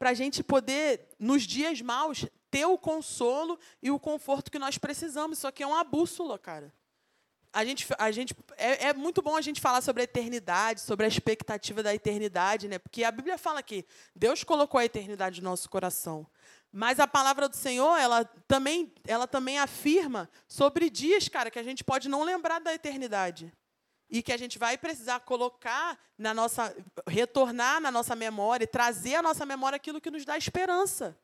a 0.00 0.14
gente 0.14 0.42
poder, 0.42 1.08
nos 1.18 1.42
dias 1.42 1.80
maus, 1.80 2.26
ter 2.50 2.66
o 2.66 2.76
consolo 2.76 3.58
e 3.82 3.90
o 3.90 3.98
conforto 3.98 4.50
que 4.50 4.58
nós 4.58 4.78
precisamos. 4.78 5.38
Isso 5.38 5.46
aqui 5.46 5.62
é 5.62 5.66
uma 5.66 5.82
bússola, 5.84 6.38
cara. 6.38 6.72
A 7.52 7.64
gente, 7.64 7.86
a 7.98 8.10
gente, 8.10 8.34
é, 8.56 8.88
é 8.88 8.94
muito 8.94 9.20
bom 9.20 9.36
a 9.36 9.40
gente 9.42 9.60
falar 9.60 9.82
sobre 9.82 10.02
a 10.02 10.04
eternidade, 10.04 10.80
sobre 10.80 11.04
a 11.04 11.08
expectativa 11.08 11.82
da 11.82 11.94
eternidade, 11.94 12.66
né? 12.66 12.78
porque 12.78 13.04
a 13.04 13.10
Bíblia 13.10 13.36
fala 13.36 13.62
que 13.62 13.84
Deus 14.16 14.42
colocou 14.42 14.80
a 14.80 14.84
eternidade 14.84 15.42
no 15.42 15.50
nosso 15.50 15.68
coração. 15.68 16.26
Mas 16.72 16.98
a 16.98 17.06
palavra 17.06 17.50
do 17.50 17.56
Senhor, 17.56 17.98
ela 17.98 18.24
também, 18.24 18.90
ela 19.06 19.26
também 19.26 19.58
afirma 19.58 20.30
sobre 20.48 20.88
dias, 20.88 21.28
cara, 21.28 21.50
que 21.50 21.58
a 21.58 21.62
gente 21.62 21.84
pode 21.84 22.08
não 22.08 22.22
lembrar 22.24 22.58
da 22.58 22.72
eternidade 22.72 23.52
e 24.12 24.22
que 24.22 24.30
a 24.30 24.36
gente 24.36 24.58
vai 24.58 24.76
precisar 24.76 25.20
colocar 25.20 25.98
na 26.18 26.34
nossa, 26.34 26.76
retornar 27.08 27.80
na 27.80 27.90
nossa 27.90 28.14
memória, 28.14 28.66
trazer 28.66 29.14
à 29.14 29.22
nossa 29.22 29.46
memória 29.46 29.76
aquilo 29.76 30.02
que 30.02 30.10
nos 30.10 30.26
dá 30.26 30.36
esperança. 30.36 31.18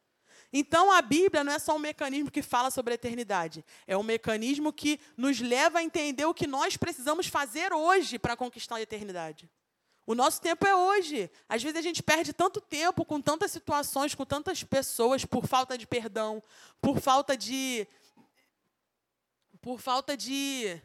Então 0.50 0.90
a 0.90 1.02
Bíblia 1.02 1.44
não 1.44 1.52
é 1.52 1.58
só 1.58 1.76
um 1.76 1.78
mecanismo 1.78 2.30
que 2.30 2.40
fala 2.40 2.70
sobre 2.70 2.94
a 2.94 2.96
eternidade, 2.96 3.62
é 3.86 3.94
um 3.94 4.02
mecanismo 4.02 4.72
que 4.72 4.98
nos 5.18 5.38
leva 5.38 5.80
a 5.80 5.82
entender 5.82 6.24
o 6.24 6.32
que 6.32 6.46
nós 6.46 6.78
precisamos 6.78 7.26
fazer 7.26 7.74
hoje 7.74 8.18
para 8.18 8.34
conquistar 8.34 8.76
a 8.76 8.80
eternidade. 8.80 9.50
O 10.06 10.14
nosso 10.14 10.40
tempo 10.40 10.66
é 10.66 10.74
hoje. 10.74 11.30
Às 11.46 11.62
vezes 11.62 11.76
a 11.76 11.82
gente 11.82 12.02
perde 12.02 12.32
tanto 12.32 12.62
tempo 12.62 13.04
com 13.04 13.20
tantas 13.20 13.50
situações, 13.50 14.14
com 14.14 14.24
tantas 14.24 14.64
pessoas 14.64 15.26
por 15.26 15.46
falta 15.46 15.76
de 15.76 15.86
perdão, 15.86 16.42
por 16.80 16.98
falta 16.98 17.36
de 17.36 17.86
por 19.60 19.78
falta 19.78 20.16
de, 20.16 20.80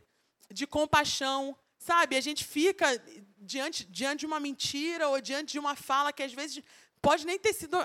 de 0.52 0.68
compaixão, 0.68 1.56
Sabe, 1.84 2.16
a 2.16 2.22
gente 2.22 2.46
fica 2.46 2.88
diante, 3.38 3.84
diante 3.84 4.22
de 4.22 4.26
uma 4.26 4.40
mentira 4.40 5.10
ou 5.10 5.20
diante 5.20 5.52
de 5.52 5.60
uma 5.60 5.76
fala 5.76 6.14
que 6.14 6.24
às 6.24 6.32
vezes 6.32 6.64
pode 7.02 7.26
nem 7.26 7.38
ter 7.38 7.52
sido 7.52 7.78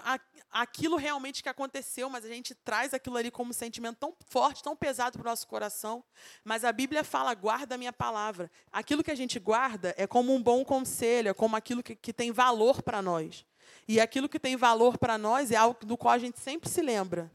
aquilo 0.52 0.96
realmente 0.96 1.42
que 1.42 1.48
aconteceu, 1.48 2.08
mas 2.08 2.24
a 2.24 2.28
gente 2.28 2.54
traz 2.54 2.94
aquilo 2.94 3.16
ali 3.16 3.28
como 3.28 3.50
um 3.50 3.52
sentimento 3.52 3.96
tão 3.98 4.14
forte, 4.28 4.62
tão 4.62 4.76
pesado 4.76 5.18
para 5.18 5.26
o 5.26 5.30
nosso 5.30 5.48
coração. 5.48 6.04
Mas 6.44 6.64
a 6.64 6.70
Bíblia 6.70 7.02
fala: 7.02 7.34
guarda 7.34 7.74
a 7.74 7.78
minha 7.78 7.92
palavra. 7.92 8.48
Aquilo 8.70 9.02
que 9.02 9.10
a 9.10 9.16
gente 9.16 9.40
guarda 9.40 9.92
é 9.98 10.06
como 10.06 10.32
um 10.32 10.40
bom 10.40 10.64
conselho, 10.64 11.30
é 11.30 11.34
como 11.34 11.56
aquilo 11.56 11.82
que, 11.82 11.96
que 11.96 12.12
tem 12.12 12.30
valor 12.30 12.80
para 12.80 13.02
nós. 13.02 13.44
E 13.88 13.98
aquilo 13.98 14.28
que 14.28 14.38
tem 14.38 14.56
valor 14.56 14.96
para 14.96 15.18
nós 15.18 15.50
é 15.50 15.56
algo 15.56 15.84
do 15.84 15.96
qual 15.96 16.14
a 16.14 16.18
gente 16.18 16.38
sempre 16.38 16.70
se 16.70 16.80
lembra. 16.80 17.28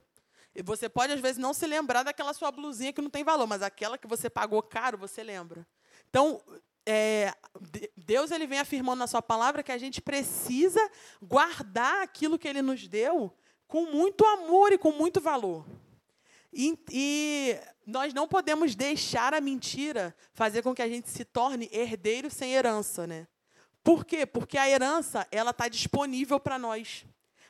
Você 0.63 0.87
pode, 0.87 1.11
às 1.11 1.19
vezes, 1.19 1.37
não 1.37 1.53
se 1.53 1.67
lembrar 1.67 2.03
daquela 2.03 2.33
sua 2.33 2.51
blusinha 2.53 2.93
que 2.93 3.01
não 3.01 3.09
tem 3.09 3.25
valor, 3.25 3.47
mas 3.47 3.61
aquela 3.61 3.97
que 3.97 4.07
você 4.07 4.29
pagou 4.29 4.63
caro, 4.63 4.97
você 4.97 5.21
lembra. 5.23 5.67
Então, 6.13 6.39
é, 6.85 7.33
Deus 7.97 8.29
ele 8.29 8.45
vem 8.45 8.59
afirmando 8.59 8.99
na 8.99 9.07
sua 9.07 9.19
palavra 9.19 9.63
que 9.63 9.71
a 9.71 9.79
gente 9.79 9.99
precisa 9.99 10.79
guardar 11.19 12.03
aquilo 12.03 12.37
que 12.37 12.47
ele 12.47 12.61
nos 12.61 12.87
deu 12.87 13.35
com 13.67 13.87
muito 13.87 14.23
amor 14.23 14.71
e 14.71 14.77
com 14.77 14.91
muito 14.91 15.19
valor. 15.19 15.65
E, 16.53 16.77
e, 16.91 17.59
nós 17.83 18.13
não 18.13 18.27
podemos 18.27 18.75
deixar 18.75 19.33
a 19.33 19.41
mentira 19.41 20.15
fazer 20.35 20.61
com 20.61 20.75
que 20.75 20.83
a 20.83 20.87
gente 20.87 21.09
se 21.09 21.25
torne 21.25 21.67
herdeiro 21.73 22.29
sem 22.29 22.53
herança, 22.53 23.07
né? 23.07 23.25
Por 23.83 24.05
quê? 24.05 24.23
Porque 24.23 24.55
a 24.55 24.69
herança 24.69 25.27
ela 25.31 25.49
está 25.49 25.67
disponível 25.67 26.39
para 26.39 26.59
nós. 26.59 27.07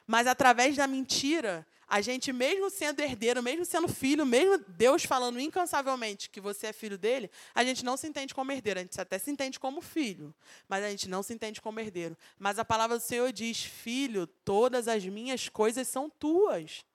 Mas 0.08 0.26
através 0.26 0.78
da 0.78 0.88
mentira, 0.88 1.68
a 1.88 2.02
gente, 2.02 2.32
mesmo 2.32 2.70
sendo 2.70 3.00
herdeiro, 3.02 3.44
mesmo 3.44 3.66
sendo 3.66 3.88
filho, 3.88 4.26
mesmo 4.26 4.64
Deus 4.68 5.04
falando 5.04 5.40
incansavelmente 5.40 6.30
que 6.30 6.42
você 6.42 6.68
é 6.68 6.74
filho 6.74 6.98
dele, 6.98 7.30
a 7.54 7.64
gente 7.64 7.84
não 7.84 7.98
se 7.98 8.08
entende 8.08 8.34
como 8.34 8.52
herdeiro. 8.52 8.80
A 8.80 8.84
gente 8.84 9.00
até 9.00 9.18
se 9.18 9.30
entende 9.30 9.60
como 9.60 9.82
filho, 9.82 10.34
mas 10.68 10.84
a 10.84 10.90
gente 10.90 11.08
não 11.10 11.22
se 11.22 11.34
entende 11.34 11.62
como 11.62 11.80
herdeiro. 11.80 12.18
Mas 12.40 12.58
a 12.58 12.66
palavra 12.66 12.98
do 12.98 13.04
Senhor 13.04 13.32
diz: 13.32 13.64
Filho, 13.64 14.26
todas 14.26 14.88
as 14.88 15.06
minhas 15.06 15.50
coisas 15.50 15.88
são 15.88 16.10
tuas. 16.10 16.86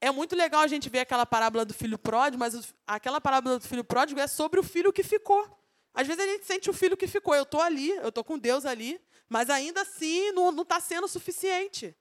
É 0.00 0.10
muito 0.10 0.34
legal 0.34 0.62
a 0.62 0.66
gente 0.66 0.88
ver 0.88 1.00
aquela 1.00 1.24
parábola 1.24 1.64
do 1.64 1.72
filho 1.72 1.96
pródigo, 1.96 2.40
mas 2.40 2.74
aquela 2.86 3.20
parábola 3.20 3.58
do 3.58 3.66
filho 3.66 3.84
pródigo 3.84 4.18
é 4.18 4.26
sobre 4.26 4.58
o 4.58 4.62
filho 4.62 4.92
que 4.92 5.02
ficou. 5.02 5.48
Às 5.94 6.06
vezes 6.06 6.24
a 6.24 6.26
gente 6.26 6.44
sente 6.44 6.70
o 6.70 6.72
filho 6.72 6.96
que 6.96 7.06
ficou. 7.06 7.34
Eu 7.34 7.44
estou 7.44 7.60
ali, 7.60 7.90
eu 7.90 8.08
estou 8.08 8.24
com 8.24 8.38
Deus 8.38 8.64
ali, 8.64 9.00
mas 9.28 9.48
ainda 9.48 9.82
assim 9.82 10.32
não 10.32 10.62
está 10.62 10.80
sendo 10.80 11.06
suficiente. 11.06 11.94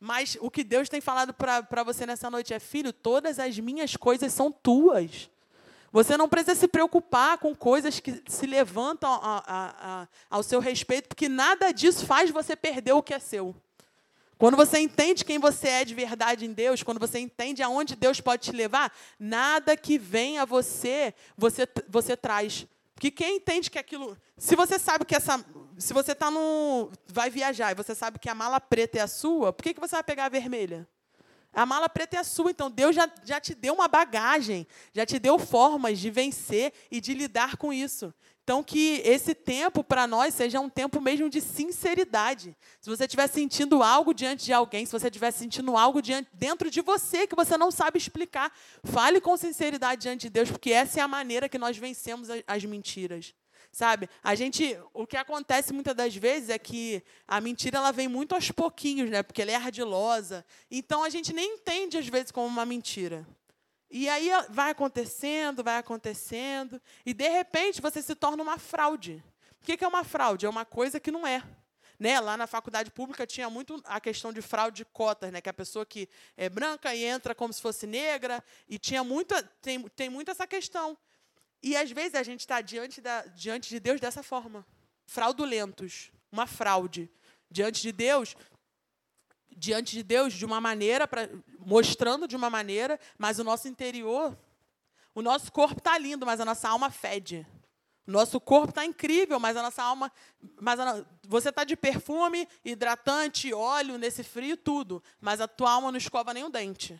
Mas 0.00 0.36
o 0.40 0.50
que 0.50 0.62
Deus 0.62 0.88
tem 0.88 1.00
falado 1.00 1.34
para 1.34 1.82
você 1.82 2.06
nessa 2.06 2.30
noite 2.30 2.54
é: 2.54 2.60
filho, 2.60 2.92
todas 2.92 3.38
as 3.38 3.58
minhas 3.58 3.96
coisas 3.96 4.32
são 4.32 4.52
tuas. 4.52 5.28
Você 5.90 6.16
não 6.16 6.28
precisa 6.28 6.54
se 6.54 6.68
preocupar 6.68 7.38
com 7.38 7.54
coisas 7.54 7.98
que 7.98 8.22
se 8.28 8.46
levantam 8.46 9.10
a, 9.10 9.18
a, 9.22 10.02
a, 10.02 10.08
ao 10.28 10.42
seu 10.42 10.60
respeito, 10.60 11.08
porque 11.08 11.28
nada 11.28 11.72
disso 11.72 12.04
faz 12.04 12.30
você 12.30 12.54
perder 12.54 12.92
o 12.92 13.02
que 13.02 13.14
é 13.14 13.18
seu. 13.18 13.56
Quando 14.36 14.56
você 14.56 14.78
entende 14.78 15.24
quem 15.24 15.38
você 15.38 15.68
é 15.68 15.84
de 15.84 15.94
verdade 15.94 16.44
em 16.44 16.52
Deus, 16.52 16.82
quando 16.82 17.00
você 17.00 17.18
entende 17.18 17.62
aonde 17.62 17.96
Deus 17.96 18.20
pode 18.20 18.44
te 18.44 18.52
levar, 18.52 18.92
nada 19.18 19.76
que 19.76 19.98
vem 19.98 20.38
a 20.38 20.44
você, 20.44 21.12
você, 21.36 21.66
você 21.88 22.16
traz. 22.16 22.64
Porque 22.94 23.10
quem 23.10 23.36
entende 23.36 23.70
que 23.70 23.78
aquilo. 23.78 24.16
Se 24.36 24.54
você 24.54 24.78
sabe 24.78 25.04
que 25.04 25.16
essa 25.16 25.44
se 25.78 25.94
você 25.94 26.14
tá 26.14 26.30
no, 26.30 26.90
vai 27.06 27.30
viajar 27.30 27.72
e 27.72 27.74
você 27.74 27.94
sabe 27.94 28.18
que 28.18 28.28
a 28.28 28.34
mala 28.34 28.60
preta 28.60 28.98
é 28.98 29.00
a 29.00 29.06
sua, 29.06 29.52
por 29.52 29.62
que, 29.62 29.74
que 29.74 29.80
você 29.80 29.94
vai 29.94 30.02
pegar 30.02 30.26
a 30.26 30.28
vermelha? 30.28 30.88
A 31.52 31.64
mala 31.64 31.88
preta 31.88 32.16
é 32.16 32.20
a 32.20 32.24
sua, 32.24 32.50
então 32.50 32.70
Deus 32.70 32.94
já, 32.94 33.10
já 33.24 33.40
te 33.40 33.54
deu 33.54 33.74
uma 33.74 33.88
bagagem, 33.88 34.66
já 34.92 35.06
te 35.06 35.18
deu 35.18 35.38
formas 35.38 35.98
de 35.98 36.10
vencer 36.10 36.72
e 36.90 37.00
de 37.00 37.14
lidar 37.14 37.56
com 37.56 37.72
isso. 37.72 38.12
Então, 38.44 38.62
que 38.62 39.02
esse 39.04 39.34
tempo 39.34 39.84
para 39.84 40.06
nós 40.06 40.32
seja 40.34 40.58
um 40.58 40.70
tempo 40.70 41.00
mesmo 41.02 41.28
de 41.28 41.40
sinceridade. 41.40 42.56
Se 42.80 42.88
você 42.88 43.04
estiver 43.04 43.26
sentindo 43.26 43.82
algo 43.82 44.14
diante 44.14 44.44
de 44.46 44.54
alguém, 44.54 44.86
se 44.86 44.92
você 44.92 45.08
estiver 45.08 45.30
sentindo 45.30 45.76
algo 45.76 46.00
diante, 46.00 46.30
dentro 46.32 46.70
de 46.70 46.80
você 46.80 47.26
que 47.26 47.36
você 47.36 47.58
não 47.58 47.70
sabe 47.70 47.98
explicar, 47.98 48.50
fale 48.84 49.20
com 49.20 49.36
sinceridade 49.36 50.00
diante 50.00 50.22
de 50.22 50.30
Deus, 50.30 50.50
porque 50.50 50.70
essa 50.70 51.00
é 51.00 51.02
a 51.02 51.08
maneira 51.08 51.46
que 51.48 51.58
nós 51.58 51.76
vencemos 51.76 52.28
as 52.46 52.64
mentiras. 52.64 53.34
Sabe? 53.70 54.08
A 54.22 54.34
gente, 54.34 54.78
o 54.92 55.06
que 55.06 55.16
acontece 55.16 55.72
muitas 55.72 55.94
das 55.94 56.14
vezes 56.16 56.48
é 56.48 56.58
que 56.58 57.02
a 57.26 57.40
mentira 57.40 57.78
ela 57.78 57.92
vem 57.92 58.08
muito 58.08 58.34
aos 58.34 58.50
pouquinhos, 58.50 59.10
né? 59.10 59.22
Porque 59.22 59.42
ela 59.42 59.52
é 59.52 59.54
ardilosa. 59.54 60.44
Então 60.70 61.04
a 61.04 61.10
gente 61.10 61.32
nem 61.32 61.54
entende 61.54 61.98
às 61.98 62.06
vezes 62.06 62.32
como 62.32 62.46
uma 62.46 62.64
mentira. 62.64 63.26
E 63.90 64.08
aí 64.08 64.28
vai 64.50 64.70
acontecendo, 64.70 65.64
vai 65.64 65.78
acontecendo, 65.78 66.80
e 67.06 67.14
de 67.14 67.28
repente 67.28 67.80
você 67.80 68.02
se 68.02 68.14
torna 68.14 68.42
uma 68.42 68.58
fraude. 68.58 69.22
O 69.62 69.64
que 69.64 69.82
é 69.82 69.88
uma 69.88 70.04
fraude? 70.04 70.44
É 70.44 70.48
uma 70.48 70.64
coisa 70.64 71.00
que 71.00 71.10
não 71.10 71.26
é. 71.26 71.42
Né? 71.98 72.20
Lá 72.20 72.36
na 72.36 72.46
faculdade 72.46 72.90
pública 72.90 73.26
tinha 73.26 73.48
muito 73.50 73.82
a 73.84 73.98
questão 73.98 74.32
de 74.32 74.40
fraude 74.42 74.78
de 74.78 74.84
cotas, 74.84 75.32
né? 75.32 75.40
que 75.40 75.48
a 75.48 75.54
pessoa 75.54 75.86
que 75.86 76.08
é 76.36 76.48
branca 76.48 76.94
e 76.94 77.02
entra 77.02 77.34
como 77.34 77.52
se 77.52 77.62
fosse 77.62 77.86
negra, 77.86 78.44
e 78.68 78.78
tinha 78.78 79.02
muita, 79.02 79.42
tem, 79.42 79.82
tem 79.88 80.08
muito 80.08 80.30
essa 80.30 80.46
questão. 80.46 80.96
E 81.62 81.76
às 81.76 81.90
vezes 81.90 82.14
a 82.14 82.22
gente 82.22 82.40
está 82.40 82.60
diante, 82.60 83.02
diante 83.34 83.68
de 83.68 83.80
Deus 83.80 84.00
dessa 84.00 84.22
forma. 84.22 84.66
Fraudulentos, 85.06 86.10
uma 86.30 86.46
fraude. 86.46 87.10
Diante 87.50 87.80
de 87.80 87.92
Deus, 87.92 88.36
diante 89.56 89.96
de 89.96 90.02
Deus 90.02 90.32
de 90.32 90.44
uma 90.44 90.60
maneira, 90.60 91.08
pra, 91.08 91.28
mostrando 91.58 92.28
de 92.28 92.36
uma 92.36 92.50
maneira, 92.50 92.98
mas 93.16 93.38
o 93.38 93.44
nosso 93.44 93.66
interior, 93.66 94.38
o 95.14 95.22
nosso 95.22 95.50
corpo 95.50 95.78
está 95.78 95.98
lindo, 95.98 96.24
mas 96.24 96.40
a 96.40 96.44
nossa 96.44 96.68
alma 96.68 96.90
fede. 96.90 97.46
O 98.06 98.10
nosso 98.10 98.40
corpo 98.40 98.70
está 98.70 98.86
incrível, 98.86 99.38
mas 99.38 99.56
a 99.56 99.62
nossa 99.62 99.82
alma. 99.82 100.10
Mas 100.60 100.80
a, 100.80 101.04
você 101.26 101.50
está 101.50 101.62
de 101.64 101.76
perfume, 101.76 102.48
hidratante, 102.64 103.52
óleo 103.52 103.98
nesse 103.98 104.24
frio, 104.24 104.56
tudo. 104.56 105.02
Mas 105.20 105.42
a 105.42 105.48
tua 105.48 105.72
alma 105.72 105.90
não 105.90 105.98
escova 105.98 106.32
nem 106.32 106.44
o 106.44 106.48
dente. 106.48 106.98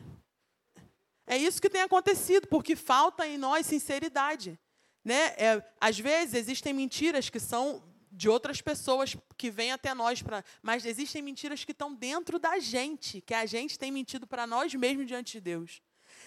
É 1.30 1.36
isso 1.36 1.60
que 1.60 1.68
tem 1.68 1.82
acontecido, 1.82 2.48
porque 2.48 2.74
falta 2.74 3.26
em 3.26 3.36
nós 3.36 3.66
sinceridade. 3.66 4.58
Né? 5.04 5.34
É, 5.36 5.62
às 5.78 5.98
vezes 5.98 6.32
existem 6.32 6.72
mentiras 6.72 7.28
que 7.28 7.38
são 7.38 7.84
de 8.10 8.30
outras 8.30 8.62
pessoas 8.62 9.14
que 9.36 9.50
vêm 9.50 9.70
até 9.70 9.92
nós, 9.92 10.22
pra, 10.22 10.42
mas 10.62 10.86
existem 10.86 11.20
mentiras 11.20 11.66
que 11.66 11.72
estão 11.72 11.94
dentro 11.94 12.38
da 12.38 12.58
gente, 12.58 13.20
que 13.20 13.34
a 13.34 13.44
gente 13.44 13.78
tem 13.78 13.92
mentido 13.92 14.26
para 14.26 14.46
nós 14.46 14.74
mesmos 14.74 15.06
diante 15.06 15.32
de 15.32 15.42
Deus. 15.42 15.82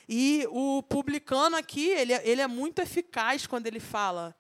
E 0.07 0.45
o 0.51 0.83
publicano 0.83 1.57
aqui, 1.57 1.89
ele, 1.89 2.13
é, 2.13 2.21
ele 2.23 2.41
é 2.41 2.47
muito 2.47 2.79
eficaz 2.79 3.47
quando 3.47 3.65
ele 3.65 3.79
fala, 3.79 4.35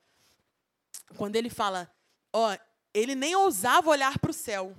quando 1.17 1.35
ele 1.37 1.49
fala, 1.49 1.91
ó, 2.31 2.55
ele 2.93 3.15
nem 3.15 3.35
ousava 3.35 3.89
olhar 3.89 4.19
para 4.19 4.29
o 4.29 4.33
céu, 4.33 4.77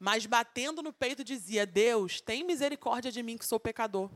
mas 0.00 0.26
batendo 0.26 0.82
no 0.82 0.92
peito 0.92 1.22
dizia: 1.22 1.64
Deus, 1.64 2.20
tem 2.20 2.42
misericórdia 2.42 3.12
de 3.12 3.22
mim 3.22 3.38
que 3.38 3.46
sou 3.46 3.60
pecador 3.60 4.10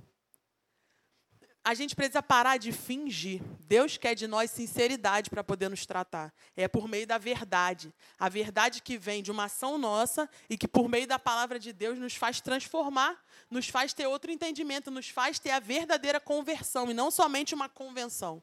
a 1.67 1.75
gente 1.75 1.97
precisa 1.97 2.23
parar 2.23 2.59
de 2.59 2.71
fingir. 2.71 3.43
Deus 3.67 3.97
quer 3.97 4.15
de 4.15 4.29
nós 4.29 4.53
sinceridade 4.53 5.29
para 5.29 5.43
poder 5.43 5.69
nos 5.69 5.85
tratar. 5.85 6.33
É 6.57 6.69
por 6.69 6.87
meio 6.87 7.09
da 7.09 7.19
verdade. 7.19 7.93
A 8.21 8.29
verdade 8.29 8.81
que 8.81 8.97
vem 8.97 9.21
de 9.21 9.33
uma 9.33 9.47
ação 9.47 9.77
nossa 9.77 10.31
e 10.49 10.57
que, 10.57 10.69
por 10.69 10.89
meio 10.89 11.09
da 11.09 11.19
palavra 11.19 11.59
de 11.59 11.73
Deus, 11.73 11.99
nos 11.99 12.15
faz 12.15 12.41
transformar, 12.41 13.21
nos 13.51 13.69
faz 13.69 13.93
ter 13.93 14.07
outro 14.07 14.31
entendimento, 14.31 14.93
nos 14.93 15.09
faz 15.09 15.41
ter 15.41 15.51
a 15.51 15.59
verdadeira 15.59 16.21
conversão 16.21 16.89
e 16.89 16.95
não 16.95 17.11
somente 17.11 17.53
uma 17.53 17.69
convenção. 17.69 18.41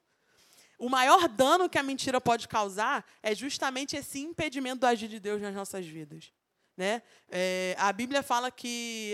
O 0.77 0.89
maior 0.89 1.29
dano 1.29 1.69
que 1.69 1.77
a 1.77 1.83
mentira 1.83 2.19
pode 2.19 2.45
causar 2.45 3.05
é 3.21 3.33
justamente 3.33 3.95
esse 3.95 4.19
impedimento 4.19 4.81
do 4.81 4.85
agir 4.85 5.07
de 5.07 5.21
Deus 5.21 5.41
nas 5.41 5.55
nossas 5.55 5.85
vidas. 5.87 6.33
Né? 6.75 7.01
É, 7.29 7.73
a 7.79 7.93
Bíblia 7.93 8.21
fala 8.21 8.51
que, 8.51 9.13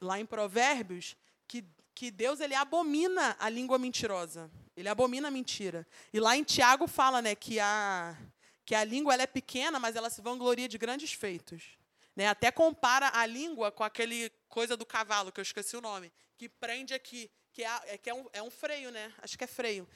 lá 0.00 0.18
em 0.18 0.26
Provérbios, 0.26 1.16
que 1.46 1.64
que 1.94 2.10
Deus 2.10 2.40
ele 2.40 2.54
abomina 2.54 3.36
a 3.38 3.48
língua 3.48 3.78
mentirosa. 3.78 4.50
Ele 4.76 4.88
abomina 4.88 5.28
a 5.28 5.30
mentira. 5.30 5.86
E 6.12 6.18
lá 6.18 6.36
em 6.36 6.42
Tiago 6.42 6.86
fala, 6.86 7.22
né, 7.22 7.34
que 7.34 7.60
a 7.60 8.16
que 8.64 8.74
a 8.74 8.82
língua 8.82 9.12
ela 9.12 9.22
é 9.22 9.26
pequena, 9.26 9.78
mas 9.78 9.94
ela 9.94 10.08
se 10.08 10.22
vangloria 10.22 10.66
de 10.66 10.78
grandes 10.78 11.12
feitos. 11.12 11.76
Né? 12.16 12.26
Até 12.28 12.50
compara 12.50 13.10
a 13.12 13.26
língua 13.26 13.70
com 13.70 13.84
aquele 13.84 14.30
coisa 14.48 14.76
do 14.76 14.86
cavalo, 14.86 15.30
que 15.30 15.40
eu 15.40 15.42
esqueci 15.42 15.76
o 15.76 15.80
nome, 15.80 16.10
que 16.38 16.48
prende 16.48 16.94
aqui, 16.94 17.30
que 17.52 17.62
é, 17.62 17.80
é 17.86 17.98
que 17.98 18.08
é, 18.08 18.14
um, 18.14 18.26
é 18.32 18.42
um 18.42 18.50
freio, 18.50 18.90
né? 18.90 19.12
Acho 19.18 19.36
que 19.36 19.44
é 19.44 19.46
freio. 19.46 19.86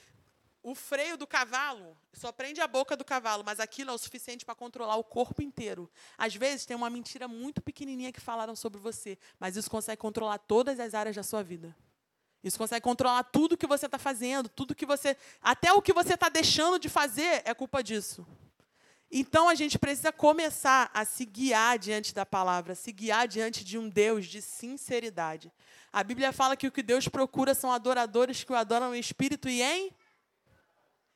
O 0.62 0.74
freio 0.74 1.16
do 1.16 1.26
cavalo 1.26 1.96
só 2.12 2.32
prende 2.32 2.60
a 2.60 2.66
boca 2.66 2.96
do 2.96 3.04
cavalo, 3.04 3.44
mas 3.44 3.60
aquilo 3.60 3.90
é 3.90 3.94
o 3.94 3.98
suficiente 3.98 4.44
para 4.44 4.54
controlar 4.54 4.96
o 4.96 5.04
corpo 5.04 5.40
inteiro. 5.40 5.90
Às 6.18 6.34
vezes 6.34 6.66
tem 6.66 6.76
uma 6.76 6.90
mentira 6.90 7.28
muito 7.28 7.62
pequenininha 7.62 8.12
que 8.12 8.20
falaram 8.20 8.56
sobre 8.56 8.78
você, 8.78 9.16
mas 9.38 9.56
isso 9.56 9.70
consegue 9.70 10.00
controlar 10.00 10.38
todas 10.38 10.78
as 10.80 10.94
áreas 10.94 11.14
da 11.14 11.22
sua 11.22 11.42
vida. 11.42 11.74
Isso 12.42 12.58
consegue 12.58 12.82
controlar 12.82 13.24
tudo 13.24 13.56
que 13.56 13.66
você 13.66 13.86
está 13.86 13.98
fazendo, 13.98 14.48
tudo 14.48 14.74
que 14.74 14.86
você. 14.86 15.16
Até 15.42 15.72
o 15.72 15.82
que 15.82 15.92
você 15.92 16.14
está 16.14 16.28
deixando 16.28 16.78
de 16.78 16.88
fazer 16.88 17.42
é 17.44 17.52
culpa 17.52 17.82
disso. 17.82 18.26
Então 19.10 19.48
a 19.48 19.54
gente 19.54 19.78
precisa 19.78 20.12
começar 20.12 20.90
a 20.92 21.04
se 21.04 21.24
guiar 21.24 21.78
diante 21.78 22.14
da 22.14 22.26
palavra, 22.26 22.74
se 22.74 22.92
guiar 22.92 23.26
diante 23.26 23.64
de 23.64 23.78
um 23.78 23.88
Deus 23.88 24.26
de 24.26 24.42
sinceridade. 24.42 25.50
A 25.92 26.04
Bíblia 26.04 26.32
fala 26.32 26.56
que 26.56 26.66
o 26.66 26.72
que 26.72 26.82
Deus 26.82 27.08
procura 27.08 27.54
são 27.54 27.72
adoradores 27.72 28.44
que 28.44 28.52
o 28.52 28.56
adoram 28.56 28.94
em 28.94 29.00
espírito 29.00 29.48
e 29.48 29.62
em. 29.62 29.90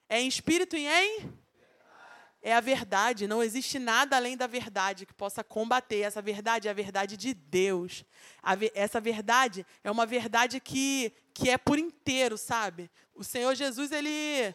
É 0.08 0.20
em 0.20 0.26
espírito 0.26 0.76
e 0.76 0.86
em 0.86 1.41
é 2.42 2.52
a 2.54 2.60
verdade. 2.60 3.26
Não 3.26 3.42
existe 3.42 3.78
nada 3.78 4.16
além 4.16 4.36
da 4.36 4.46
verdade 4.46 5.06
que 5.06 5.14
possa 5.14 5.44
combater. 5.44 6.00
Essa 6.00 6.20
verdade 6.20 6.66
é 6.68 6.70
a 6.70 6.74
verdade 6.74 7.16
de 7.16 7.32
Deus. 7.32 8.04
essa 8.74 9.00
verdade 9.00 9.64
é 9.84 9.90
uma 9.90 10.04
verdade 10.04 10.58
que, 10.58 11.12
que 11.32 11.48
é 11.48 11.56
por 11.56 11.78
inteiro, 11.78 12.36
sabe? 12.36 12.90
O 13.14 13.22
Senhor 13.22 13.54
Jesus, 13.54 13.92
ele 13.92 14.54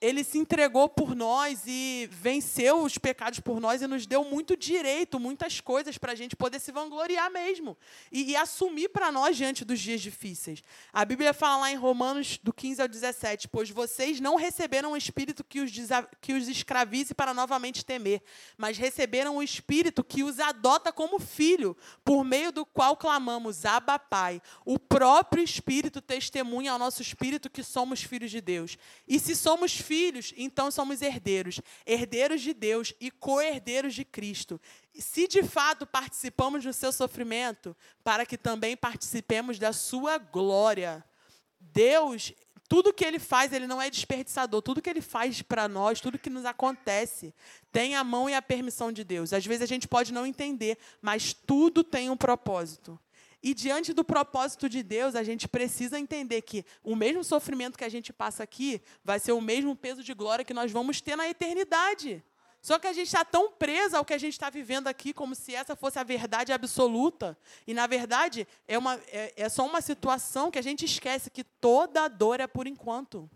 ele 0.00 0.22
se 0.22 0.38
entregou 0.38 0.88
por 0.88 1.14
nós 1.14 1.62
e 1.66 2.08
venceu 2.12 2.82
os 2.82 2.96
pecados 2.96 3.40
por 3.40 3.60
nós 3.60 3.82
e 3.82 3.86
nos 3.86 4.06
deu 4.06 4.24
muito 4.24 4.56
direito, 4.56 5.18
muitas 5.18 5.60
coisas 5.60 5.98
para 5.98 6.12
a 6.12 6.14
gente 6.14 6.36
poder 6.36 6.60
se 6.60 6.70
vangloriar 6.70 7.30
mesmo 7.32 7.76
e, 8.12 8.30
e 8.30 8.36
assumir 8.36 8.90
para 8.90 9.10
nós 9.10 9.36
diante 9.36 9.64
dos 9.64 9.80
dias 9.80 10.00
difíceis. 10.00 10.62
A 10.92 11.04
Bíblia 11.04 11.34
fala 11.34 11.62
lá 11.62 11.72
em 11.72 11.76
Romanos, 11.76 12.38
do 12.42 12.52
15 12.52 12.82
ao 12.82 12.88
17: 12.88 13.48
Pois 13.48 13.70
vocês 13.70 14.20
não 14.20 14.36
receberam 14.36 14.92
um 14.92 14.96
espírito 14.96 15.42
que 15.42 15.60
os, 15.60 15.72
que 16.20 16.32
os 16.32 16.46
escravize 16.46 17.12
para 17.12 17.34
novamente 17.34 17.84
temer, 17.84 18.22
mas 18.56 18.78
receberam 18.78 19.34
o 19.34 19.38
um 19.38 19.42
espírito 19.42 20.04
que 20.04 20.22
os 20.22 20.38
adota 20.38 20.92
como 20.92 21.18
filho, 21.18 21.76
por 22.04 22.24
meio 22.24 22.52
do 22.52 22.64
qual 22.64 22.96
clamamos, 22.96 23.64
Abba 23.64 23.98
Pai. 23.98 24.40
O 24.64 24.78
próprio 24.78 25.42
Espírito 25.42 26.00
testemunha 26.00 26.72
ao 26.72 26.78
nosso 26.78 27.02
espírito 27.02 27.50
que 27.50 27.64
somos 27.64 28.02
filhos 28.02 28.30
de 28.30 28.40
Deus. 28.40 28.78
E 29.06 29.18
se 29.18 29.34
somos 29.34 29.72
filhos, 29.88 30.34
então 30.36 30.70
somos 30.70 31.00
herdeiros, 31.00 31.62
herdeiros 31.86 32.42
de 32.42 32.52
Deus 32.52 32.92
e 33.00 33.10
co-herdeiros 33.10 33.94
de 33.94 34.04
Cristo. 34.04 34.60
Se 34.94 35.26
de 35.26 35.42
fato 35.42 35.86
participamos 35.86 36.62
do 36.62 36.74
seu 36.74 36.92
sofrimento, 36.92 37.74
para 38.04 38.26
que 38.26 38.36
também 38.36 38.76
participemos 38.76 39.58
da 39.58 39.72
sua 39.72 40.18
glória. 40.18 41.02
Deus, 41.58 42.34
tudo 42.68 42.92
que 42.92 43.02
ele 43.02 43.18
faz, 43.18 43.50
ele 43.50 43.66
não 43.66 43.80
é 43.80 43.88
desperdiçador. 43.88 44.60
Tudo 44.60 44.82
que 44.82 44.90
ele 44.90 45.00
faz 45.00 45.40
para 45.40 45.66
nós, 45.66 46.02
tudo 46.02 46.18
que 46.18 46.28
nos 46.28 46.44
acontece, 46.44 47.34
tem 47.72 47.96
a 47.96 48.04
mão 48.04 48.28
e 48.28 48.34
a 48.34 48.42
permissão 48.42 48.92
de 48.92 49.02
Deus. 49.02 49.32
Às 49.32 49.46
vezes 49.46 49.62
a 49.62 49.66
gente 49.66 49.88
pode 49.88 50.12
não 50.12 50.26
entender, 50.26 50.76
mas 51.00 51.32
tudo 51.32 51.82
tem 51.82 52.10
um 52.10 52.16
propósito. 52.16 53.00
E 53.42 53.54
diante 53.54 53.92
do 53.92 54.04
propósito 54.04 54.68
de 54.68 54.82
Deus, 54.82 55.14
a 55.14 55.22
gente 55.22 55.46
precisa 55.46 55.98
entender 55.98 56.42
que 56.42 56.64
o 56.82 56.96
mesmo 56.96 57.22
sofrimento 57.22 57.78
que 57.78 57.84
a 57.84 57.88
gente 57.88 58.12
passa 58.12 58.42
aqui 58.42 58.82
vai 59.04 59.20
ser 59.20 59.32
o 59.32 59.40
mesmo 59.40 59.76
peso 59.76 60.02
de 60.02 60.12
glória 60.12 60.44
que 60.44 60.54
nós 60.54 60.72
vamos 60.72 61.00
ter 61.00 61.16
na 61.16 61.28
eternidade. 61.28 62.24
Só 62.60 62.78
que 62.78 62.88
a 62.88 62.92
gente 62.92 63.06
está 63.06 63.24
tão 63.24 63.52
preso 63.52 63.96
ao 63.96 64.04
que 64.04 64.12
a 64.12 64.18
gente 64.18 64.32
está 64.32 64.50
vivendo 64.50 64.88
aqui, 64.88 65.12
como 65.12 65.34
se 65.34 65.54
essa 65.54 65.76
fosse 65.76 65.98
a 65.98 66.02
verdade 66.02 66.52
absoluta. 66.52 67.38
E, 67.66 67.72
na 67.72 67.86
verdade, 67.86 68.46
é, 68.66 68.76
uma, 68.76 69.00
é, 69.06 69.32
é 69.36 69.48
só 69.48 69.64
uma 69.64 69.80
situação 69.80 70.50
que 70.50 70.58
a 70.58 70.62
gente 70.62 70.84
esquece 70.84 71.30
que 71.30 71.44
toda 71.44 72.08
dor 72.08 72.40
é 72.40 72.46
por 72.48 72.66
enquanto. 72.66 73.30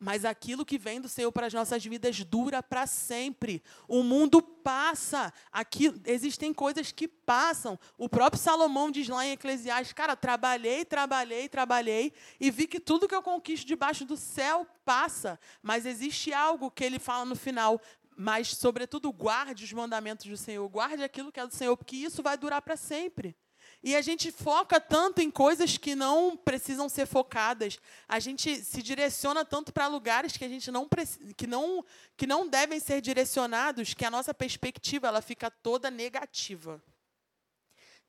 Mas 0.00 0.24
aquilo 0.24 0.64
que 0.64 0.78
vem 0.78 1.00
do 1.00 1.08
Senhor 1.08 1.32
para 1.32 1.48
as 1.48 1.52
nossas 1.52 1.84
vidas 1.84 2.22
dura 2.22 2.62
para 2.62 2.86
sempre. 2.86 3.60
O 3.88 4.04
mundo 4.04 4.40
passa. 4.40 5.32
Aqui 5.50 5.92
existem 6.06 6.54
coisas 6.54 6.92
que 6.92 7.08
passam. 7.08 7.76
O 7.96 8.08
próprio 8.08 8.40
Salomão 8.40 8.92
diz 8.92 9.08
lá 9.08 9.26
em 9.26 9.32
Eclesiastes: 9.32 9.92
Cara, 9.92 10.14
trabalhei, 10.14 10.84
trabalhei, 10.84 11.48
trabalhei 11.48 12.12
e 12.38 12.48
vi 12.48 12.68
que 12.68 12.78
tudo 12.78 13.08
que 13.08 13.14
eu 13.14 13.22
conquisto 13.22 13.66
debaixo 13.66 14.04
do 14.04 14.16
céu 14.16 14.66
passa. 14.84 15.38
Mas 15.60 15.84
existe 15.84 16.32
algo 16.32 16.70
que 16.70 16.84
ele 16.84 17.00
fala 17.00 17.24
no 17.24 17.34
final: 17.34 17.80
mas, 18.16 18.48
sobretudo, 18.48 19.12
guarde 19.12 19.62
os 19.64 19.72
mandamentos 19.72 20.26
do 20.26 20.36
Senhor, 20.36 20.68
guarde 20.68 21.04
aquilo 21.04 21.30
que 21.30 21.38
é 21.38 21.46
do 21.46 21.54
Senhor, 21.54 21.76
porque 21.76 21.94
isso 21.94 22.20
vai 22.20 22.36
durar 22.36 22.60
para 22.60 22.76
sempre. 22.76 23.36
E 23.82 23.94
a 23.94 24.02
gente 24.02 24.32
foca 24.32 24.80
tanto 24.80 25.20
em 25.20 25.30
coisas 25.30 25.78
que 25.78 25.94
não 25.94 26.36
precisam 26.36 26.88
ser 26.88 27.06
focadas. 27.06 27.78
A 28.08 28.18
gente 28.18 28.64
se 28.64 28.82
direciona 28.82 29.44
tanto 29.44 29.72
para 29.72 29.86
lugares 29.86 30.36
que 30.36 30.44
a 30.44 30.48
gente 30.48 30.70
não 30.70 30.88
que 31.36 31.46
não 31.46 31.84
que 32.16 32.26
não 32.26 32.48
devem 32.48 32.80
ser 32.80 33.00
direcionados, 33.00 33.94
que 33.94 34.04
a 34.04 34.10
nossa 34.10 34.34
perspectiva 34.34 35.06
ela 35.06 35.22
fica 35.22 35.50
toda 35.50 35.90
negativa. 35.90 36.82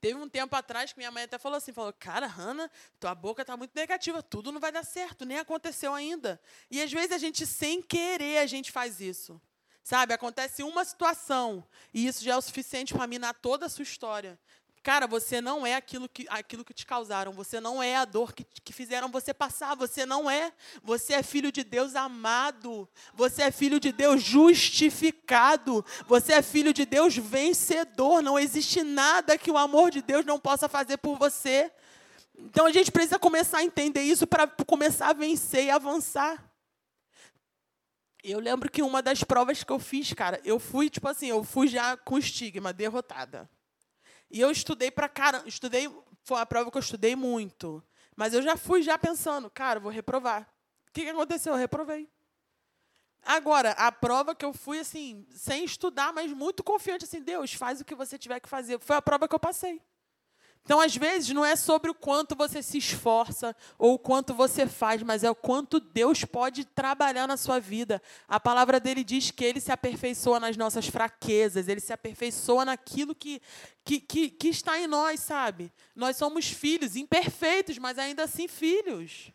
Teve 0.01 0.17
um 0.17 0.29
tempo 0.29 0.55
atrás 0.55 0.91
que 0.91 0.97
minha 0.97 1.11
mãe 1.11 1.23
até 1.23 1.37
falou 1.37 1.57
assim, 1.57 1.73
falou: 1.73 1.93
"Cara, 1.93 2.25
Hanna, 2.25 2.71
tua 2.99 3.13
boca 3.13 3.43
está 3.43 3.55
muito 3.55 3.75
negativa, 3.75 4.23
tudo 4.23 4.51
não 4.51 4.59
vai 4.59 4.71
dar 4.71 4.83
certo, 4.83 5.23
nem 5.23 5.37
aconteceu 5.37 5.93
ainda". 5.93 6.41
E 6.71 6.81
às 6.81 6.91
vezes 6.91 7.11
a 7.11 7.17
gente 7.19 7.45
sem 7.45 7.79
querer 7.81 8.39
a 8.39 8.47
gente 8.47 8.71
faz 8.71 8.99
isso. 8.99 9.39
Sabe, 9.83 10.13
acontece 10.13 10.61
uma 10.63 10.85
situação 10.85 11.65
e 11.93 12.05
isso 12.05 12.23
já 12.23 12.33
é 12.33 12.37
o 12.37 12.41
suficiente 12.41 12.93
para 12.93 13.07
minar 13.07 13.33
toda 13.35 13.65
a 13.65 13.69
sua 13.69 13.83
história. 13.83 14.39
Cara, 14.89 15.05
você 15.05 15.39
não 15.39 15.67
é 15.67 15.75
aquilo 15.75 16.09
que, 16.09 16.25
aquilo 16.31 16.65
que 16.65 16.73
te 16.73 16.83
causaram. 16.83 17.31
Você 17.33 17.59
não 17.59 17.83
é 17.83 17.95
a 17.95 18.05
dor 18.05 18.33
que, 18.33 18.43
que 18.43 18.73
fizeram 18.73 19.07
você 19.07 19.31
passar. 19.31 19.75
Você 19.75 20.03
não 20.03 20.27
é. 20.27 20.51
Você 20.81 21.13
é 21.13 21.21
filho 21.21 21.51
de 21.51 21.63
Deus 21.63 21.95
amado. 21.95 22.89
Você 23.13 23.43
é 23.43 23.51
filho 23.51 23.79
de 23.79 23.91
Deus 23.91 24.19
justificado. 24.19 25.85
Você 26.07 26.33
é 26.33 26.41
filho 26.41 26.73
de 26.73 26.87
Deus 26.87 27.15
vencedor. 27.15 28.23
Não 28.23 28.39
existe 28.39 28.81
nada 28.81 29.37
que 29.37 29.51
o 29.51 29.59
amor 29.59 29.91
de 29.91 30.01
Deus 30.01 30.25
não 30.25 30.39
possa 30.39 30.67
fazer 30.67 30.97
por 30.97 31.19
você. 31.19 31.71
Então 32.35 32.65
a 32.65 32.71
gente 32.71 32.91
precisa 32.91 33.19
começar 33.19 33.59
a 33.59 33.63
entender 33.63 34.01
isso 34.01 34.25
para 34.25 34.47
começar 34.47 35.09
a 35.09 35.13
vencer 35.13 35.65
e 35.65 35.69
avançar. 35.69 36.51
Eu 38.23 38.39
lembro 38.39 38.71
que 38.71 38.81
uma 38.81 39.03
das 39.03 39.23
provas 39.23 39.63
que 39.63 39.71
eu 39.71 39.77
fiz, 39.77 40.13
cara, 40.13 40.41
eu 40.43 40.59
fui, 40.59 40.89
tipo 40.89 41.07
assim, 41.07 41.27
eu 41.27 41.43
fui 41.43 41.67
já 41.67 41.95
com 41.95 42.17
estigma, 42.17 42.73
derrotada. 42.73 43.47
E 44.29 44.39
eu 44.39 44.51
estudei 44.51 44.91
para 44.91 45.09
cara, 45.09 45.43
estudei, 45.45 45.89
foi 46.23 46.37
uma 46.37 46.45
prova 46.45 46.69
que 46.69 46.77
eu 46.77 46.81
estudei 46.81 47.15
muito. 47.15 47.83
Mas 48.15 48.33
eu 48.33 48.41
já 48.41 48.55
fui 48.55 48.81
já 48.81 48.97
pensando, 48.97 49.49
cara, 49.49 49.79
vou 49.79 49.91
reprovar. 49.91 50.43
O 50.87 50.91
que, 50.91 51.03
que 51.03 51.09
aconteceu? 51.09 51.53
Eu 51.53 51.59
reprovei. 51.59 52.09
Agora, 53.23 53.71
a 53.71 53.91
prova 53.91 54.33
que 54.33 54.45
eu 54.45 54.53
fui 54.53 54.79
assim, 54.79 55.25
sem 55.31 55.65
estudar, 55.65 56.13
mas 56.13 56.31
muito 56.31 56.63
confiante 56.63 57.05
assim, 57.05 57.21
Deus, 57.21 57.53
faz 57.53 57.81
o 57.81 57.85
que 57.85 57.95
você 57.95 58.17
tiver 58.17 58.39
que 58.39 58.49
fazer. 58.49 58.79
Foi 58.79 58.95
a 58.95 59.01
prova 59.01 59.27
que 59.27 59.35
eu 59.35 59.39
passei. 59.39 59.81
Então, 60.63 60.79
às 60.79 60.95
vezes, 60.95 61.29
não 61.29 61.43
é 61.43 61.55
sobre 61.55 61.89
o 61.89 61.95
quanto 61.95 62.35
você 62.35 62.61
se 62.61 62.77
esforça 62.77 63.55
ou 63.77 63.95
o 63.95 63.99
quanto 63.99 64.33
você 64.33 64.67
faz, 64.67 65.01
mas 65.01 65.23
é 65.23 65.31
o 65.31 65.35
quanto 65.35 65.79
Deus 65.79 66.23
pode 66.23 66.63
trabalhar 66.63 67.27
na 67.27 67.37
sua 67.37 67.59
vida. 67.59 68.01
A 68.27 68.39
palavra 68.39 68.79
dele 68.79 69.03
diz 69.03 69.31
que 69.31 69.43
ele 69.43 69.59
se 69.59 69.71
aperfeiçoa 69.71 70.39
nas 70.39 70.55
nossas 70.55 70.87
fraquezas, 70.87 71.67
ele 71.67 71.79
se 71.79 71.91
aperfeiçoa 71.91 72.65
naquilo 72.65 73.15
que, 73.15 73.41
que, 73.83 73.99
que, 73.99 74.29
que 74.29 74.49
está 74.49 74.79
em 74.79 74.85
nós, 74.85 75.21
sabe? 75.21 75.71
Nós 75.95 76.17
somos 76.17 76.49
filhos, 76.51 76.95
imperfeitos, 76.95 77.79
mas 77.79 77.97
ainda 77.97 78.25
assim 78.25 78.47
filhos. 78.47 79.31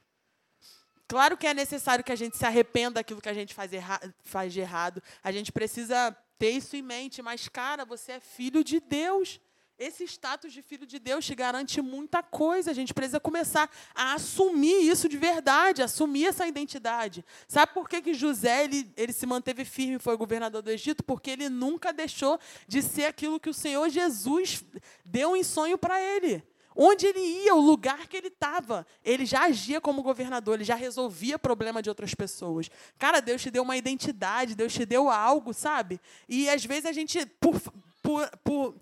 Claro 1.07 1.37
que 1.37 1.47
é 1.47 1.55
necessário 1.55 2.05
que 2.05 2.13
a 2.13 2.17
gente 2.17 2.37
se 2.37 2.47
arrependa 2.47 2.95
daquilo 2.95 3.21
que 3.21 3.29
a 3.29 3.35
gente 3.35 3.53
faz, 3.53 3.73
erra 3.73 4.01
faz 4.23 4.53
de 4.53 4.61
errado. 4.61 5.03
A 5.23 5.31
gente 5.31 5.53
precisa 5.53 6.17
ter 6.39 6.51
isso 6.51 6.77
em 6.77 6.83
mente, 6.83 7.23
mas, 7.23 7.49
cara, 7.49 7.85
você 7.85 8.13
é 8.13 8.21
filho 8.21 8.65
de 8.65 8.81
Deus. 8.81 9.41
Esse 9.77 10.05
status 10.05 10.53
de 10.53 10.63
filho 10.63 10.87
de 10.87 11.01
Deus 11.01 11.25
te 11.25 11.35
garante 11.35 11.83
muita 11.83 12.23
coisa. 12.23 12.71
A 12.71 12.75
gente 12.75 12.95
precisa 12.95 13.19
começar 13.19 13.69
a 13.93 14.15
assumir 14.15 14.89
isso 14.89 15.09
de 15.09 15.17
verdade, 15.17 15.83
assumir 15.83 16.27
essa 16.27 16.47
identidade. 16.47 17.25
Sabe 17.49 17.75
por 17.75 17.89
que, 17.89 18.01
que 18.01 18.15
José 18.15 18.65
ele, 18.65 18.93
ele 18.97 19.13
se 19.13 19.27
manteve 19.27 19.65
firme 19.65 19.97
e 19.97 19.99
foi 19.99 20.17
governador 20.17 20.63
do 20.63 20.71
Egito? 20.71 21.03
Porque 21.03 21.31
ele 21.31 21.49
nunca 21.49 21.93
deixou 21.93 22.39
de 22.69 22.83
ser 22.83 23.07
aquilo 23.07 23.41
que 23.41 23.51
o 23.51 23.55
Senhor 23.55 23.89
Jesus 23.89 24.65
deu 25.05 25.37
em 25.37 25.43
sonho 25.43 25.77
para 25.77 26.01
ele. 26.01 26.45
Onde 26.77 27.07
ele 27.07 27.21
ia, 27.21 27.55
o 27.55 27.61
lugar 27.61 28.07
que 28.09 28.17
ele 28.17 28.29
estava, 28.29 28.87
ele 29.05 29.25
já 29.25 29.45
agia 29.45 29.81
como 29.81 30.03
governador, 30.03 30.55
ele 30.55 30.65
já 30.65 30.75
resolvia 30.75 31.39
problema 31.39 31.81
de 31.81 31.89
outras 31.89 32.15
pessoas. 32.15 32.69
Cara, 32.99 33.21
Deus 33.21 33.43
te 33.43 33.51
deu 33.51 33.63
uma 33.63 33.77
identidade, 33.77 34.57
Deus 34.57 34.73
te 34.73 34.85
deu 34.85 35.09
algo, 35.09 35.53
sabe? 35.53 36.01
E 36.29 36.49
às 36.49 36.65
vezes 36.65 36.87
a 36.87 36.93
gente, 36.93 37.25
por, 37.41 37.61
por, 38.03 38.29
por 38.43 38.75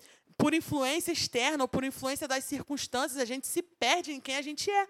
por 0.42 0.54
influência 0.54 1.12
externa 1.12 1.62
ou 1.62 1.68
por 1.68 1.84
influência 1.84 2.26
das 2.26 2.42
circunstâncias, 2.42 3.22
a 3.22 3.24
gente 3.24 3.46
se 3.46 3.62
perde 3.62 4.10
em 4.10 4.20
quem 4.20 4.34
a 4.34 4.42
gente 4.42 4.68
é. 4.68 4.88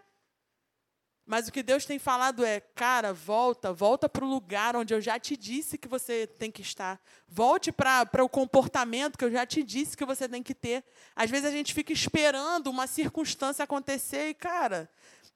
Mas 1.27 1.47
o 1.47 1.53
que 1.53 1.63
Deus 1.63 1.85
tem 1.85 1.99
falado 1.99 2.43
é, 2.43 2.59
cara, 2.59 3.13
volta, 3.13 3.71
volta 3.71 4.09
para 4.09 4.25
o 4.25 4.29
lugar 4.29 4.75
onde 4.75 4.95
eu 4.95 5.01
já 5.03 5.19
te 5.19 5.37
disse 5.37 5.77
que 5.77 5.87
você 5.87 6.27
tem 6.27 6.51
que 6.51 6.63
estar. 6.63 6.99
Volte 7.29 7.71
para 7.71 8.25
o 8.25 8.31
comportamento 8.31 9.19
que 9.19 9.27
eu 9.27 9.31
já 9.31 9.45
te 9.45 9.63
disse 9.63 9.95
que 9.95 10.07
você 10.07 10.27
tem 10.27 10.43
que 10.43 10.55
ter. 10.55 10.83
Às 11.15 11.31
vezes 11.31 11.45
a 11.45 11.53
gente 11.53 11.75
fica 11.75 11.93
esperando 11.93 12.69
uma 12.69 12.87
circunstância 12.87 13.63
acontecer 13.63 14.31
e, 14.31 14.35
cara, 14.35 14.89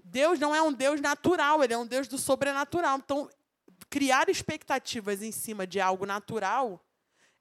Deus 0.03 0.39
não 0.39 0.55
é 0.55 0.63
um 0.63 0.73
Deus 0.73 0.99
natural, 0.99 1.63
ele 1.63 1.75
é 1.75 1.79
um 1.79 1.87
Deus 1.87 2.09
do 2.09 2.17
sobrenatural. 2.17 2.97
Então, 2.97 3.29
criar 3.91 4.31
expectativas 4.31 5.23
em 5.23 5.31
cima 5.31 5.67
de 5.67 5.79
algo 5.79 6.07
natural 6.07 6.83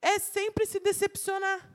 é 0.01 0.19
sempre 0.19 0.65
se 0.65 0.77
decepcionar. 0.77 1.74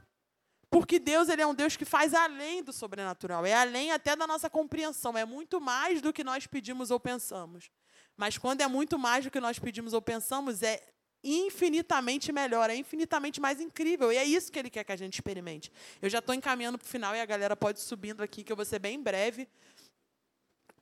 Porque 0.71 1.01
Deus 1.01 1.29
ele 1.29 1.43
é 1.43 1.47
um 1.47 1.55
Deus 1.55 1.77
que 1.77 1.85
faz 1.85 2.15
além 2.15 2.63
do 2.63 2.73
sobrenatural, 2.73 3.45
é 3.45 3.53
além 3.53 3.91
até 3.91 4.15
da 4.15 4.27
nossa 4.27 4.49
compreensão, 4.49 5.19
é 5.19 5.25
muito 5.25 5.61
mais 5.61 6.01
do 6.01 6.13
que 6.13 6.23
nós 6.23 6.47
pedimos 6.47 6.93
ou 6.93 7.01
pensamos. 7.01 7.69
Mas 8.17 8.39
quando 8.39 8.61
é 8.61 8.69
muito 8.69 8.97
mais 8.99 9.25
do 9.25 9.31
que 9.31 9.41
nós 9.41 9.59
pedimos 9.59 9.93
ou 9.93 10.01
pensamos, 10.01 10.63
é 10.63 10.81
infinitamente 11.25 12.33
melhor, 12.33 12.71
é 12.71 12.77
infinitamente 12.77 13.41
mais 13.41 13.61
incrível. 13.61 14.13
E 14.13 14.17
é 14.17 14.25
isso 14.25 14.51
que 14.53 14.59
ele 14.59 14.71
quer 14.71 14.85
que 14.85 14.93
a 14.93 14.97
gente 14.97 15.15
experimente. 15.15 15.73
Eu 16.01 16.09
já 16.09 16.21
estou 16.21 16.35
encaminhando 16.35 16.79
para 16.79 16.87
o 16.87 16.89
final 16.89 17.15
e 17.17 17.21
a 17.21 17.27
galera 17.27 17.57
pode 17.57 17.81
subindo 17.81 18.23
aqui, 18.23 18.45
que 18.45 18.53
eu 18.53 18.57
vou 18.57 18.65
ser 18.65 18.79
bem 18.79 19.03
breve. 19.03 19.49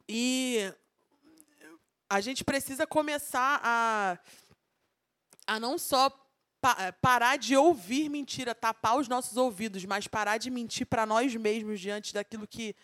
E 0.08 0.72
a 2.10 2.20
gente 2.20 2.44
precisa 2.44 2.86
começar 2.86 3.60
a, 3.62 4.18
a 5.46 5.60
não 5.60 5.78
só 5.78 6.10
pa 6.60 6.92
parar 7.00 7.36
de 7.36 7.56
ouvir 7.56 8.08
mentira, 8.08 8.54
tapar 8.54 8.96
os 8.96 9.08
nossos 9.08 9.36
ouvidos, 9.36 9.84
mas 9.84 10.06
parar 10.06 10.38
de 10.38 10.50
mentir 10.50 10.86
para 10.86 11.06
nós 11.06 11.34
mesmos 11.34 11.80
diante 11.80 12.12
daquilo 12.12 12.46
que, 12.46 12.74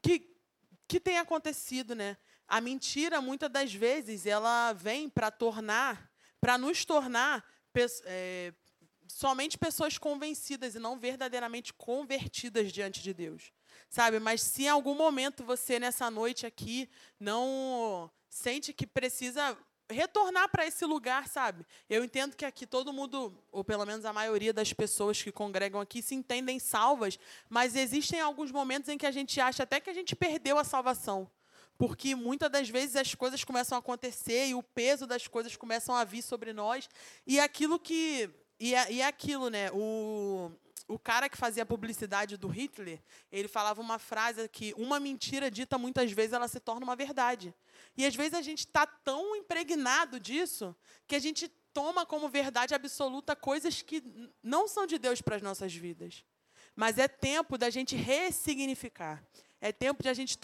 que, 0.00 0.30
que 0.86 1.00
tem 1.00 1.18
acontecido, 1.18 1.94
né? 1.94 2.16
A 2.48 2.60
mentira, 2.60 3.20
muitas 3.20 3.50
das 3.50 3.74
vezes, 3.74 4.24
ela 4.24 4.72
vem 4.72 5.08
para 5.08 5.30
tornar, 5.30 6.10
para 6.40 6.56
nos 6.56 6.84
tornar 6.84 7.44
é, 8.04 8.54
somente 9.08 9.58
pessoas 9.58 9.98
convencidas 9.98 10.74
e 10.74 10.78
não 10.78 10.98
verdadeiramente 10.98 11.72
convertidas 11.74 12.72
diante 12.72 13.02
de 13.02 13.12
Deus. 13.12 13.52
Sabe? 13.90 14.20
Mas 14.20 14.42
se 14.42 14.64
em 14.64 14.68
algum 14.68 14.94
momento 14.94 15.44
você, 15.44 15.78
nessa 15.78 16.10
noite 16.10 16.46
aqui, 16.46 16.88
não 17.18 18.10
sente 18.28 18.72
que 18.72 18.86
precisa 18.86 19.56
retornar 19.88 20.48
para 20.48 20.66
esse 20.66 20.84
lugar, 20.84 21.28
sabe? 21.28 21.64
Eu 21.88 22.02
entendo 22.04 22.36
que 22.36 22.44
aqui 22.44 22.66
todo 22.66 22.92
mundo, 22.92 23.36
ou 23.52 23.64
pelo 23.64 23.86
menos 23.86 24.04
a 24.04 24.12
maioria 24.12 24.52
das 24.52 24.72
pessoas 24.72 25.22
que 25.22 25.30
congregam 25.30 25.80
aqui, 25.80 26.02
se 26.02 26.14
entendem 26.14 26.58
salvas, 26.58 27.18
mas 27.48 27.76
existem 27.76 28.20
alguns 28.20 28.50
momentos 28.50 28.88
em 28.88 28.98
que 28.98 29.06
a 29.06 29.10
gente 29.10 29.40
acha 29.40 29.62
até 29.62 29.80
que 29.80 29.90
a 29.90 29.94
gente 29.94 30.16
perdeu 30.16 30.58
a 30.58 30.64
salvação. 30.64 31.30
porque 31.78 32.14
muitas 32.14 32.50
das 32.50 32.68
vezes 32.70 32.96
as 32.96 33.14
coisas 33.14 33.44
começam 33.44 33.76
a 33.76 33.80
acontecer 33.80 34.46
e 34.46 34.54
o 34.54 34.62
peso 34.62 35.06
das 35.06 35.26
coisas 35.26 35.56
começam 35.56 35.94
a 35.94 36.04
vir 36.04 36.22
sobre 36.22 36.52
nós 36.52 36.88
e 37.26 37.38
aquilo 37.38 37.78
que 37.78 38.30
e 38.58 38.74
é, 38.74 38.90
e 38.90 39.02
é 39.02 39.06
aquilo, 39.06 39.50
né? 39.50 39.70
O, 39.72 40.50
o 40.88 40.98
cara 40.98 41.28
que 41.28 41.36
fazia 41.36 41.62
a 41.62 41.66
publicidade 41.66 42.36
do 42.36 42.48
Hitler, 42.48 42.98
ele 43.30 43.48
falava 43.48 43.80
uma 43.80 43.98
frase 43.98 44.48
que 44.48 44.72
uma 44.76 44.98
mentira 44.98 45.50
dita 45.50 45.76
muitas 45.76 46.10
vezes 46.12 46.32
ela 46.32 46.48
se 46.48 46.58
torna 46.60 46.84
uma 46.84 46.96
verdade. 46.96 47.54
E 47.96 48.04
às 48.04 48.14
vezes 48.14 48.34
a 48.34 48.42
gente 48.42 48.60
está 48.60 48.86
tão 48.86 49.34
impregnado 49.36 50.20
disso 50.20 50.76
que 51.06 51.16
a 51.16 51.18
gente 51.18 51.48
toma 51.72 52.06
como 52.06 52.28
verdade 52.28 52.74
absoluta 52.74 53.36
coisas 53.36 53.82
que 53.82 54.02
não 54.42 54.68
são 54.68 54.86
de 54.86 54.98
Deus 54.98 55.20
para 55.20 55.36
as 55.36 55.42
nossas 55.42 55.74
vidas. 55.74 56.24
Mas 56.74 56.98
é 56.98 57.08
tempo 57.08 57.56
da 57.56 57.70
gente 57.70 57.96
ressignificar. 57.96 59.22
É 59.60 59.72
tempo 59.72 60.02
de 60.02 60.08
a 60.08 60.14
gente 60.14 60.36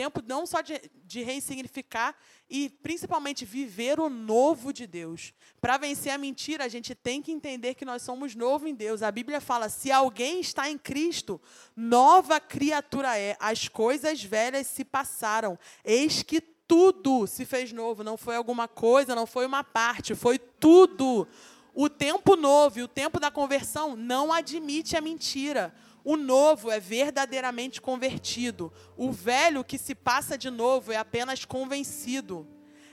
tempo 0.00 0.22
não 0.26 0.46
só 0.46 0.62
de, 0.62 0.80
de 1.04 1.22
ressignificar 1.22 2.16
e 2.48 2.70
principalmente 2.70 3.44
viver 3.44 4.00
o 4.00 4.08
novo 4.08 4.72
de 4.72 4.86
Deus. 4.86 5.34
Para 5.60 5.76
vencer 5.76 6.10
a 6.10 6.16
mentira, 6.16 6.64
a 6.64 6.68
gente 6.68 6.94
tem 6.94 7.20
que 7.20 7.30
entender 7.30 7.74
que 7.74 7.84
nós 7.84 8.00
somos 8.00 8.34
novo 8.34 8.66
em 8.66 8.74
Deus. 8.74 9.02
A 9.02 9.12
Bíblia 9.12 9.42
fala: 9.42 9.68
se 9.68 9.92
alguém 9.92 10.40
está 10.40 10.70
em 10.70 10.78
Cristo, 10.78 11.38
nova 11.76 12.40
criatura 12.40 13.18
é. 13.18 13.36
As 13.38 13.68
coisas 13.68 14.24
velhas 14.24 14.68
se 14.68 14.86
passaram. 14.86 15.58
Eis 15.84 16.22
que 16.22 16.40
tudo 16.40 17.26
se 17.26 17.44
fez 17.44 17.70
novo. 17.70 18.02
Não 18.02 18.16
foi 18.16 18.36
alguma 18.36 18.66
coisa, 18.66 19.14
não 19.14 19.26
foi 19.26 19.44
uma 19.44 19.62
parte, 19.62 20.14
foi 20.14 20.38
tudo. 20.38 21.28
O 21.74 21.90
tempo 21.90 22.36
novo 22.36 22.78
e 22.78 22.82
o 22.82 22.88
tempo 22.88 23.20
da 23.20 23.30
conversão 23.30 23.94
não 23.94 24.32
admite 24.32 24.96
a 24.96 25.00
mentira. 25.02 25.74
O 26.10 26.16
novo 26.16 26.72
é 26.72 26.80
verdadeiramente 26.80 27.80
convertido. 27.80 28.72
O 28.96 29.12
velho 29.12 29.62
que 29.62 29.78
se 29.78 29.94
passa 29.94 30.36
de 30.36 30.50
novo 30.50 30.90
é 30.90 30.96
apenas 30.96 31.44
convencido. 31.44 32.48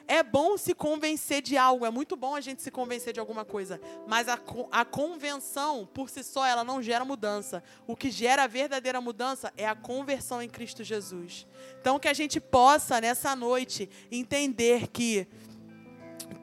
É 0.08 0.22
bom 0.22 0.56
se 0.56 0.76
convencer 0.76 1.42
de 1.42 1.58
algo, 1.58 1.84
é 1.84 1.90
muito 1.90 2.16
bom 2.16 2.36
a 2.36 2.42
gente 2.42 2.62
se 2.62 2.70
convencer 2.70 3.14
de 3.14 3.20
alguma 3.20 3.44
coisa, 3.44 3.82
mas 4.06 4.28
a, 4.28 4.40
a 4.72 4.86
convenção, 4.86 5.90
por 5.92 6.12
si 6.12 6.24
só, 6.24 6.46
ela 6.46 6.64
não 6.64 6.80
gera 6.80 7.04
mudança. 7.04 7.64
O 7.88 7.96
que 7.96 8.12
gera 8.12 8.44
a 8.44 8.48
verdadeira 8.48 9.02
mudança 9.02 9.52
é 9.58 9.68
a 9.68 9.74
conversão 9.74 10.40
em 10.40 10.48
Cristo 10.48 10.84
Jesus. 10.84 11.48
Então, 11.82 11.98
que 11.98 12.08
a 12.08 12.14
gente 12.14 12.40
possa, 12.40 13.02
nessa 13.02 13.36
noite, 13.36 13.90
entender 14.12 14.90
que 14.90 15.28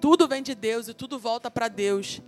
tudo 0.01 0.27
vem 0.27 0.43
de 0.43 0.57
Deus 0.57 0.89
e 0.89 0.93
tudo 0.93 1.21
volta 1.21 1.49
para 1.53 1.69
Deus. 1.69 2.21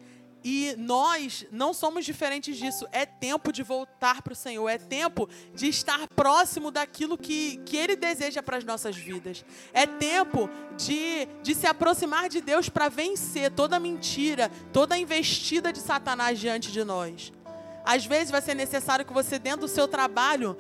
E 0.48 0.76
nós 0.78 1.44
não 1.50 1.74
somos 1.74 2.04
diferentes 2.04 2.56
disso. 2.56 2.86
É 2.92 3.04
tempo 3.04 3.50
de 3.50 3.64
voltar 3.64 4.22
para 4.22 4.32
o 4.32 4.36
Senhor. 4.36 4.68
É 4.68 4.78
tempo 4.78 5.28
de 5.52 5.66
estar 5.66 6.06
próximo 6.14 6.70
daquilo 6.70 7.18
que, 7.18 7.56
que 7.66 7.76
Ele 7.76 7.96
deseja 7.96 8.40
para 8.44 8.56
as 8.56 8.62
nossas 8.62 8.94
vidas. 8.94 9.44
É 9.72 9.88
tempo 9.88 10.48
de, 10.76 11.26
de 11.42 11.52
se 11.52 11.66
aproximar 11.66 12.28
de 12.28 12.40
Deus 12.40 12.68
para 12.68 12.88
vencer 12.88 13.50
toda 13.50 13.80
mentira, 13.80 14.48
toda 14.72 14.96
investida 14.96 15.72
de 15.72 15.80
Satanás 15.80 16.38
diante 16.38 16.70
de 16.70 16.84
nós. 16.84 17.32
Às 17.84 18.06
vezes 18.06 18.30
vai 18.30 18.40
ser 18.40 18.54
necessário 18.54 19.04
que 19.04 19.12
você, 19.12 19.40
dentro 19.40 19.62
do 19.62 19.68
seu 19.68 19.88
trabalho, 19.88 20.56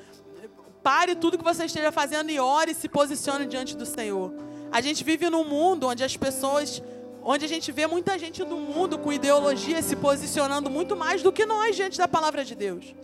pare 0.82 1.14
tudo 1.14 1.38
que 1.38 1.44
você 1.44 1.64
esteja 1.64 1.92
fazendo 1.92 2.28
e 2.32 2.40
ore 2.40 2.72
e 2.72 2.74
se 2.74 2.88
posicione 2.88 3.46
diante 3.46 3.76
do 3.76 3.86
Senhor. 3.86 4.34
A 4.72 4.80
gente 4.80 5.04
vive 5.04 5.30
num 5.30 5.44
mundo 5.44 5.86
onde 5.86 6.02
as 6.02 6.16
pessoas 6.16 6.82
onde 7.28 7.44
a 7.44 7.48
gente 7.48 7.72
vê 7.72 7.88
muita 7.88 8.16
gente 8.16 8.44
do 8.44 8.56
mundo 8.56 8.96
com 8.96 9.12
ideologia 9.12 9.82
se 9.82 9.96
posicionando 9.96 10.70
muito 10.70 10.94
mais 10.94 11.22
do 11.22 11.32
que 11.32 11.44
nós 11.44 11.74
diante 11.74 11.98
da 11.98 12.06
palavra 12.06 12.44
de 12.44 12.54
Deus. 12.54 12.94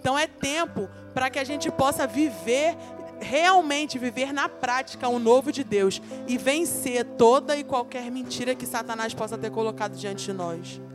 Então 0.00 0.18
é 0.18 0.26
tempo 0.26 0.90
para 1.14 1.30
que 1.30 1.38
a 1.38 1.44
gente 1.44 1.70
possa 1.70 2.04
viver 2.04 2.76
realmente 3.20 3.98
viver 3.98 4.32
na 4.32 4.48
prática 4.48 5.08
o 5.08 5.20
novo 5.20 5.52
de 5.52 5.62
Deus 5.62 6.02
e 6.26 6.36
vencer 6.36 7.04
toda 7.04 7.56
e 7.56 7.62
qualquer 7.62 8.10
mentira 8.10 8.54
que 8.54 8.66
Satanás 8.66 9.14
possa 9.14 9.38
ter 9.38 9.50
colocado 9.50 9.96
diante 9.96 10.24
de 10.24 10.32
nós. 10.32 10.80